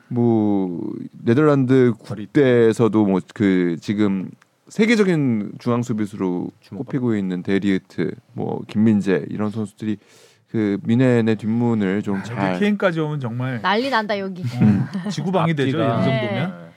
뭐 0.09 0.93
네덜란드 1.25 1.93
국대에서도 1.99 3.05
뭐 3.05 3.21
그 3.35 3.77
지금 3.81 4.31
세계적인 4.69 5.53
중앙 5.59 5.83
수비수로. 5.83 6.51
꼽히고 6.71 7.17
있는 7.17 7.43
데리트, 7.43 8.13
뭐 8.33 8.63
김민재 8.69 9.27
이런 9.29 9.51
선수들이 9.51 9.99
그 10.51 10.79
미넨의 10.83 11.37
뒷문을 11.37 12.03
좀 12.03 12.17
여기 12.17 12.27
잘 12.29 12.59
케인까지 12.59 12.99
오면 13.01 13.21
정말 13.21 13.63
난리 13.63 13.89
난다 13.89 14.19
여기. 14.19 14.43
어, 14.43 15.09
지구방위 15.09 15.55
되죠. 15.55 15.79
이 15.79 15.83
앞뒤가. 15.83 16.03
정도면. 16.03 16.51
네. 16.51 16.71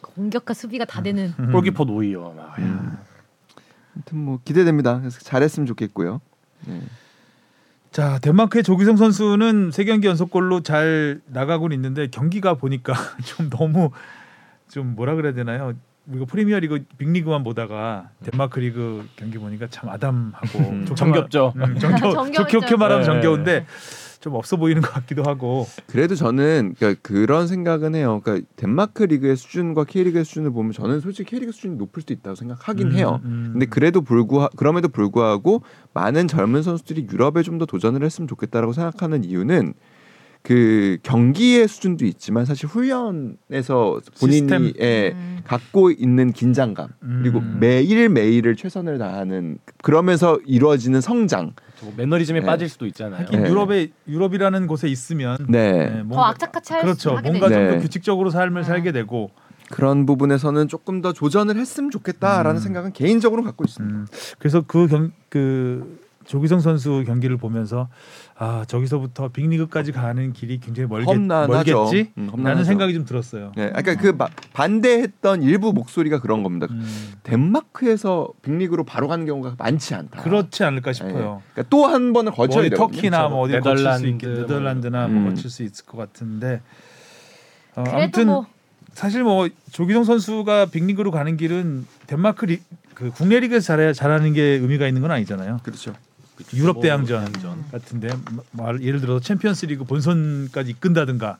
공격과 0.00 0.52
수비가 0.52 0.84
다 0.84 1.02
되는. 1.02 1.32
음. 1.38 1.52
골키퍼 1.52 1.84
노이어 1.84 2.34
막. 2.36 2.58
음. 2.58 2.98
아무튼 3.94 4.18
뭐 4.18 4.40
기대됩니다. 4.44 4.98
그래서 4.98 5.20
잘했으면 5.20 5.66
좋겠고요. 5.66 6.20
네. 6.66 6.82
자 7.90 8.18
덴마크의 8.18 8.62
조기성 8.62 8.96
선수는 8.96 9.70
세 9.70 9.84
경기 9.84 10.06
연속골로 10.06 10.62
잘 10.62 11.20
나가고는 11.26 11.74
있는데 11.76 12.08
경기가 12.08 12.54
보니까 12.54 12.94
좀 13.24 13.50
너무 13.50 13.90
좀 14.68 14.94
뭐라 14.94 15.14
그래야 15.14 15.32
되나요? 15.32 15.74
이거 16.12 16.24
프리미어 16.24 16.58
리그 16.58 16.84
빅리그만 16.98 17.44
보다가 17.44 18.10
덴마크 18.24 18.58
리그 18.58 19.06
경기 19.16 19.38
보니까 19.38 19.68
참 19.70 19.88
아담하고 19.88 20.58
음. 20.58 20.84
정겹죠. 20.96 21.52
말- 21.54 21.70
음, 21.70 21.78
정겨. 21.78 22.10
좋게 22.32 22.50
좋게 22.60 22.76
말하면 22.76 23.00
네. 23.02 23.04
정겨운데 23.06 23.66
좀 24.20 24.34
없어 24.34 24.56
보이는 24.56 24.82
것 24.82 24.92
같기도 24.92 25.22
하고 25.24 25.66
그래도 25.86 26.14
저는 26.14 26.74
그러니까 26.78 27.00
그런 27.02 27.46
생각은 27.48 27.94
해요. 27.94 28.20
그러니까 28.22 28.46
덴마크 28.56 29.02
리그의 29.04 29.36
수준과 29.36 29.84
K리그의 29.84 30.24
수준을 30.24 30.50
보면 30.52 30.72
저는 30.72 31.00
솔직히 31.00 31.30
K리그 31.30 31.52
수준이 31.52 31.76
높을 31.76 32.02
수도 32.02 32.14
있다고 32.14 32.34
생각하긴 32.36 32.88
음, 32.88 32.92
해요. 32.94 33.20
음. 33.24 33.50
근데 33.52 33.66
그래도 33.66 34.00
불구하 34.02 34.48
그럼에도 34.56 34.88
불구하고 34.88 35.62
많은 35.94 36.26
젊은 36.28 36.62
선수들이 36.62 37.06
유럽에 37.12 37.42
좀 37.42 37.58
더 37.58 37.66
도전을 37.66 38.02
했으면 38.02 38.26
좋겠다라고 38.28 38.72
생각하는 38.72 39.24
이유는 39.24 39.74
그 40.42 40.98
경기의 41.04 41.68
수준도 41.68 42.04
있지만 42.04 42.44
사실 42.44 42.68
훈련에서 42.68 44.00
본인이. 44.18 44.74
예, 44.80 45.12
음. 45.14 45.38
갖고 45.44 45.90
있는 45.92 46.32
긴장감 46.32 46.88
그리고 47.22 47.38
음. 47.38 47.58
매일 47.60 48.08
매일을 48.08 48.56
최선을 48.56 48.98
다하는 48.98 49.58
그러면서 49.82 50.38
이루어지는 50.44 51.00
성장. 51.00 51.52
뭐 51.80 51.92
매너리즘에 51.96 52.40
네. 52.40 52.46
빠질 52.46 52.68
수도 52.68 52.86
있잖아요. 52.86 53.20
하긴 53.22 53.42
네. 53.42 53.48
유럽에 53.50 53.90
유럽이라는 54.08 54.66
곳에 54.66 54.88
있으면 54.88 55.36
네. 55.48 55.72
네, 55.72 55.88
더 55.98 56.04
뭔가- 56.04 56.28
악착같이 56.30 56.72
할 56.72 56.82
그렇죠. 56.82 57.10
뭔가 57.12 57.48
되죠. 57.48 57.60
좀더 57.60 57.74
네. 57.76 57.78
규칙적으로 57.80 58.30
삶을 58.30 58.62
네. 58.62 58.66
살게 58.66 58.92
되고 58.92 59.30
그런 59.70 60.06
부분에서는 60.06 60.68
조금 60.68 61.00
더 61.02 61.12
조전을 61.12 61.56
했으면 61.56 61.90
좋겠다라는 61.90 62.58
음. 62.60 62.62
생각은 62.62 62.92
개인적으로 62.92 63.42
갖고 63.42 63.64
있습니다. 63.64 63.96
음, 63.96 64.06
그래서 64.38 64.60
그 64.62 64.86
경 64.88 65.12
그 65.28 65.98
조기성 66.32 66.60
선수 66.60 67.04
경기를 67.06 67.36
보면서 67.36 67.88
아 68.38 68.64
저기서부터 68.66 69.28
빅리그까지 69.28 69.92
가는 69.92 70.32
길이 70.32 70.58
굉장히 70.60 70.88
멀겠, 70.88 71.06
험난하죠. 71.08 71.74
멀겠지 71.84 72.12
음. 72.16 72.30
라는 72.42 72.64
생각이 72.64 72.94
좀 72.94 73.04
들었어요. 73.04 73.52
네, 73.54 73.68
그러니까 73.68 73.96
그 73.96 74.14
마- 74.16 74.30
반대했던 74.54 75.42
일부 75.42 75.74
목소리가 75.74 76.20
그런 76.20 76.42
겁니다. 76.42 76.68
음, 76.70 77.12
덴마크에서 77.22 78.30
빅리그로 78.40 78.84
바로 78.84 79.08
가는 79.08 79.26
경우가 79.26 79.56
많지 79.58 79.94
않다. 79.94 80.22
그렇지 80.22 80.64
않을까 80.64 80.94
싶어요. 80.94 81.42
그러니까 81.52 81.68
또 81.68 81.86
한 81.86 82.14
번을 82.14 82.32
뭐 82.34 82.46
거쳐야 82.46 82.60
어디 82.62 82.70
되거든요. 82.70 82.96
터키나 82.96 83.28
뭐 83.28 83.40
어디 83.42 83.52
거칠 83.60 83.76
수 83.76 83.82
네덜란드 83.84 84.06
있겠 84.06 84.26
뭐 84.30 84.38
네덜란드나 84.40 85.06
음. 85.06 85.14
뭐 85.14 85.30
거칠 85.30 85.50
수 85.50 85.62
있을 85.62 85.84
것 85.84 85.98
같은데 85.98 86.62
어, 87.76 87.84
아무튼 87.86 88.26
뭐 88.28 88.46
사실 88.94 89.22
뭐 89.22 89.50
조기성 89.70 90.04
선수가 90.04 90.66
빅리그로 90.66 91.10
가는 91.10 91.36
길은 91.36 91.86
덴마크 92.06 92.46
리, 92.46 92.60
그 92.94 93.10
국내 93.10 93.38
리그에서 93.40 93.66
잘해, 93.66 93.92
잘하는 93.92 94.32
게 94.32 94.42
의미가 94.42 94.86
있는 94.88 95.02
건 95.02 95.10
아니잖아요. 95.10 95.58
그렇죠. 95.62 95.92
유럽 96.54 96.74
뭐 96.74 96.82
대항전. 96.82 97.32
같은데 97.72 98.08
뭐 98.52 98.68
예를 98.80 99.00
들어서 99.00 99.20
챔피언스리그 99.20 99.84
본선까지 99.84 100.70
이끈다든가 100.70 101.38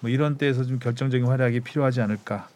뭐 0.00 0.10
이런 0.10 0.36
때에서 0.38 0.64
좀 0.64 0.78
결정적인 0.78 1.26
활약이 1.26 1.60
필요하지 1.60 2.00
않을까 2.00 2.48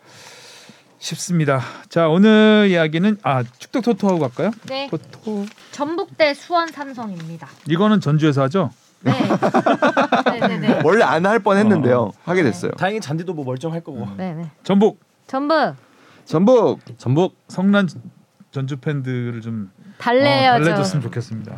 쉽습니다. 0.99 1.61
자 1.89 2.09
오늘 2.09 2.67
이야기는 2.71 3.19
아 3.23 3.43
축덕 3.59 3.83
토토하고 3.85 4.19
갈까요? 4.21 4.51
네. 4.67 4.89
토토 4.91 5.47
전북대 5.71 6.35
수원 6.35 6.69
삼성입니다. 6.69 7.49
이거는 7.69 8.01
전주에서 8.01 8.43
하죠. 8.43 8.71
네. 9.01 9.13
네네네. 10.41 10.81
원래 10.85 11.05
안 11.05 11.25
할 11.25 11.39
뻔했는데요. 11.39 12.01
어. 12.01 12.13
하게 12.25 12.43
됐어요. 12.43 12.73
다행히 12.73 13.01
잔디도 13.01 13.33
뭐 13.35 13.45
멀쩡할 13.45 13.81
거고. 13.83 14.09
네네. 14.17 14.51
전북 14.65 14.99
전북 15.29 15.77
전북 16.25 16.81
전북 16.99 17.37
성난 17.47 17.89
전주 18.51 18.77
팬들을 18.79 19.41
좀 19.41 19.71
어, 19.79 19.93
달래야죠. 19.99 20.65
달래줬으면 20.65 21.03
좋겠습니다. 21.05 21.57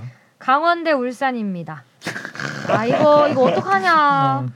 강원대 0.51 0.93
울산입니다. 0.93 1.84
아 2.68 2.84
이거 2.86 3.28
이거 3.28 3.43
어떡하냐. 3.45 4.49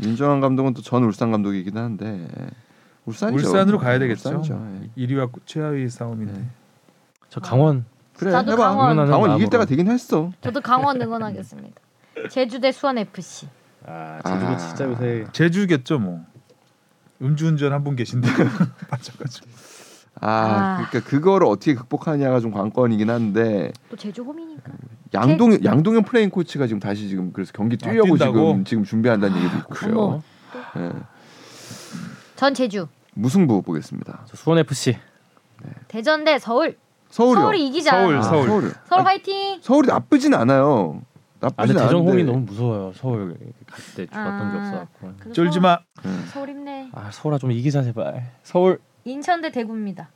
윤정환 0.00 0.40
감독은 0.40 0.72
또 0.74 0.82
전 0.82 1.02
울산 1.04 1.30
감독이긴 1.30 1.76
한데 1.76 2.26
울산이죠. 3.04 3.36
울산으로 3.50 3.78
가야 3.78 3.98
되겠죠. 3.98 4.30
울산이죠. 4.38 4.90
예. 4.96 5.06
1위와 5.06 5.30
최하위 5.44 5.88
싸움인데 5.90 6.32
네. 6.32 6.44
저 7.28 7.40
강원 7.40 7.84
그래 8.16 8.30
나도 8.30 8.52
해봐. 8.52 8.62
강원. 8.68 8.96
강원 8.96 9.10
이길 9.10 9.28
마음으로. 9.28 9.50
때가 9.50 9.64
되긴 9.64 9.90
했어. 9.90 10.32
저도 10.40 10.60
강원 10.60 11.00
응원하겠습니다. 11.02 11.80
제주 12.30 12.60
대 12.60 12.70
수원 12.72 12.98
FC. 12.98 13.48
아 13.84 14.20
제주도 14.24 14.46
제주도 14.46 14.56
진짜 14.58 14.68
진짜 14.68 14.84
요새 14.86 15.26
제주겠죠 15.32 15.98
뭐. 15.98 16.24
음주운전 17.20 17.72
한 17.72 17.82
분 17.84 17.96
계신데 17.96 18.28
빠져가지고. 18.90 19.46
아, 20.22 20.28
아. 20.28 20.86
그러니까 20.88 21.10
그거를 21.10 21.46
어떻게 21.48 21.74
극복하냐가 21.74 22.38
좀 22.40 22.52
관건이긴 22.52 23.10
한데 23.10 23.72
또 23.90 23.96
제주 23.96 24.22
홈이니까. 24.22 24.72
양동 25.14 25.58
양동현 25.64 26.04
플레잉 26.04 26.30
코치가 26.30 26.66
지금 26.66 26.78
다시 26.80 27.08
지금 27.08 27.32
그래서 27.32 27.52
경기 27.54 27.76
아, 27.82 27.90
뛰려고? 27.90 28.16
지금 28.16 28.64
지금 28.64 28.84
준비한다는 28.84 29.36
얘기도 29.36 29.56
있고 29.58 29.74
어머. 29.86 30.22
그래요. 30.72 30.82
예. 30.88 30.92
전 32.36 32.54
제주. 32.54 32.86
무승부 33.14 33.62
보겠습니다. 33.62 34.24
저 34.26 34.36
수원 34.36 34.58
FC 34.58 34.96
대전 35.88 36.24
대 36.24 36.38
서울. 36.38 36.76
서울이요. 37.10 37.42
서울이 37.42 37.66
이기자. 37.68 37.90
서울, 37.90 38.16
아, 38.16 38.22
서울. 38.22 38.46
서울. 38.46 38.72
서울 38.88 39.04
화이팅. 39.06 39.58
서울이 39.60 39.88
나쁘진 39.88 40.32
않아요. 40.34 41.02
아 41.42 41.46
나쁘진 41.48 41.74
대전 41.76 41.88
않은데. 41.88 42.10
홈이 42.10 42.24
너무 42.24 42.38
무서워요. 42.40 42.92
서울 42.94 43.36
갈 43.66 43.80
때 43.96 44.06
좋았던 44.06 44.52
게 44.52 44.58
아. 44.58 44.60
없어갖고. 44.62 45.12
그래서 45.18 45.32
쫄지 45.34 45.60
마. 45.60 45.78
예. 46.04 46.08
서울, 46.08 46.26
서울 46.28 46.48
힘내. 46.50 46.88
아 46.94 47.10
서울아 47.10 47.38
좀 47.38 47.52
이기자 47.52 47.82
제발. 47.82 48.30
서울 48.44 48.78
인천 49.04 49.40
대 49.40 49.50
대구입니다. 49.50 50.10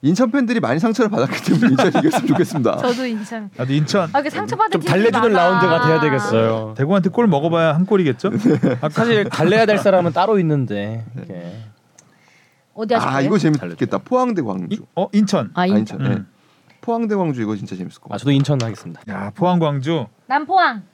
인천 0.00 0.30
팬들이 0.30 0.60
많이 0.60 0.78
상처를 0.78 1.10
받았기 1.10 1.42
때문에 1.42 1.70
인천이 1.70 1.88
이겼으면 2.06 2.26
좋겠습니다. 2.28 2.76
저도 2.86 3.04
인천. 3.06 3.50
나도 3.56 3.72
인천 3.72 4.08
아, 4.12 4.22
그 4.22 4.30
상처받은 4.30 4.70
좀 4.70 4.82
달래주는 4.82 5.32
많아. 5.32 5.48
라운드가 5.50 5.86
돼야 5.86 6.00
되겠어요. 6.00 6.74
대구한테 6.76 7.08
골 7.10 7.26
먹어봐야 7.26 7.74
한 7.74 7.84
골이겠죠. 7.84 8.30
아까 8.80 8.88
사실 8.90 9.28
갈래야 9.28 9.66
될 9.66 9.78
사람은 9.78 10.12
따로 10.12 10.38
있는데. 10.38 11.04
이렇게. 11.16 11.52
어디 12.74 12.94
하실 12.94 13.08
아? 13.08 13.20
이거 13.20 13.38
재밌겠다. 13.38 13.98
포항대 13.98 14.40
광주. 14.42 14.68
이- 14.76 14.80
어 14.94 15.08
인천. 15.12 15.50
아, 15.54 15.62
아, 15.62 15.66
인천. 15.66 15.78
인천. 15.80 15.98
네. 15.98 16.08
음. 16.10 16.28
포항대 16.80 17.16
광주 17.16 17.42
이거 17.42 17.56
진짜 17.56 17.74
재밌을 17.74 18.00
것아 18.00 18.04
같아요. 18.10 18.18
저도 18.18 18.30
인천 18.30 18.62
하겠습니다. 18.62 19.02
야 19.08 19.32
포항 19.34 19.58
광주 19.58 20.06
남포항. 20.26 20.84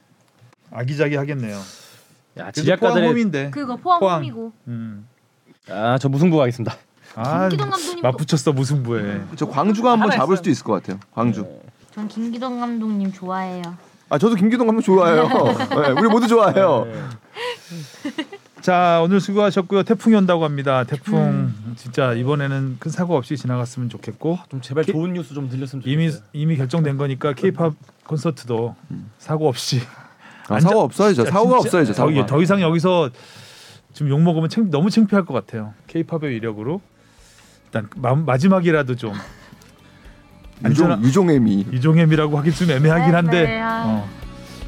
아기자기 0.71 1.15
하겠네요. 1.15 1.55
야 1.55 1.61
그래도 1.61 2.51
포항 2.51 2.51
지략가들의 2.53 3.09
홈인데. 3.09 3.49
그거 3.51 3.75
포항, 3.75 3.99
포항. 3.99 4.17
홈이고. 4.17 4.51
음. 4.67 5.07
아저 5.69 6.09
무승부 6.09 6.37
가겠습니다. 6.37 6.75
아 7.15 7.47
김기동 7.49 7.69
감독님. 7.71 8.01
맞붙였어 8.01 8.51
무승부에. 8.53 9.21
저 9.35 9.47
광주가 9.47 9.91
한번 9.91 10.11
잡을 10.11 10.33
있어요. 10.33 10.35
수도 10.37 10.49
있을 10.49 10.63
것 10.63 10.73
같아요. 10.73 10.99
광주. 11.13 11.45
전 11.93 12.07
김기동 12.07 12.59
감독님 12.59 13.11
좋아해요. 13.13 13.61
아 14.09 14.17
저도 14.17 14.35
김기동 14.35 14.67
감독 14.67 14.81
좋아해요. 14.81 15.23
네, 15.29 15.91
우리 15.99 16.07
모두 16.09 16.27
좋아해요. 16.27 16.85
자 18.61 18.99
오늘 19.03 19.19
수고하셨고요. 19.19 19.83
태풍이 19.83 20.15
온다고 20.15 20.43
합니다. 20.43 20.83
태풍 20.83 21.17
음. 21.17 21.73
진짜 21.77 22.13
이번에는 22.13 22.77
큰 22.79 22.91
사고 22.91 23.15
없이 23.15 23.37
지나갔으면 23.37 23.89
좋겠고 23.89 24.39
좀 24.49 24.61
제발 24.61 24.83
키- 24.83 24.91
좋은 24.91 25.13
뉴스 25.13 25.33
좀 25.33 25.49
들렸으면 25.49 25.83
이미 25.85 26.07
좋겠어요. 26.09 26.27
이미 26.33 26.57
결정된 26.57 26.97
거니까 26.97 27.33
K-팝 27.33 27.73
콘서트도 28.05 28.75
사고 29.19 29.47
없이 29.47 29.81
아, 30.47 30.59
사고 30.59 30.81
없어야죠. 30.81 31.23
진짜 31.23 31.31
사고가 31.31 31.59
진짜 31.59 31.67
없어야죠. 31.67 31.93
더, 31.93 32.07
사고가. 32.07 32.25
더 32.25 32.41
이상 32.41 32.61
여기서 32.61 33.09
지금 33.93 34.09
욕 34.11 34.21
먹으면 34.21 34.49
창, 34.49 34.69
너무 34.69 34.89
창피할 34.89 35.25
것 35.25 35.33
같아요. 35.33 35.73
K-팝의 35.87 36.31
위력으로 36.31 36.81
일단 37.75 37.89
마, 37.97 38.15
마지막이라도 38.15 38.95
좀 38.95 39.13
안전한 40.63 40.99
유종 41.03 41.29
유종애미. 41.29 41.67
이종햄이라고 41.73 42.37
하기 42.39 42.51
좀 42.53 42.71
애매하긴 42.71 43.07
네, 43.07 43.11
한데. 43.11 43.43
네, 43.43 43.61
아. 43.61 43.83
어. 43.85 44.09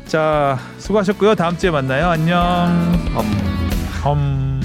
자 0.06 0.60
수고하셨고요. 0.78 1.36
다음 1.36 1.58
주에 1.58 1.72
만나요. 1.72 2.08
안녕. 2.10 2.68
음. 2.68 3.16
험. 4.04 4.57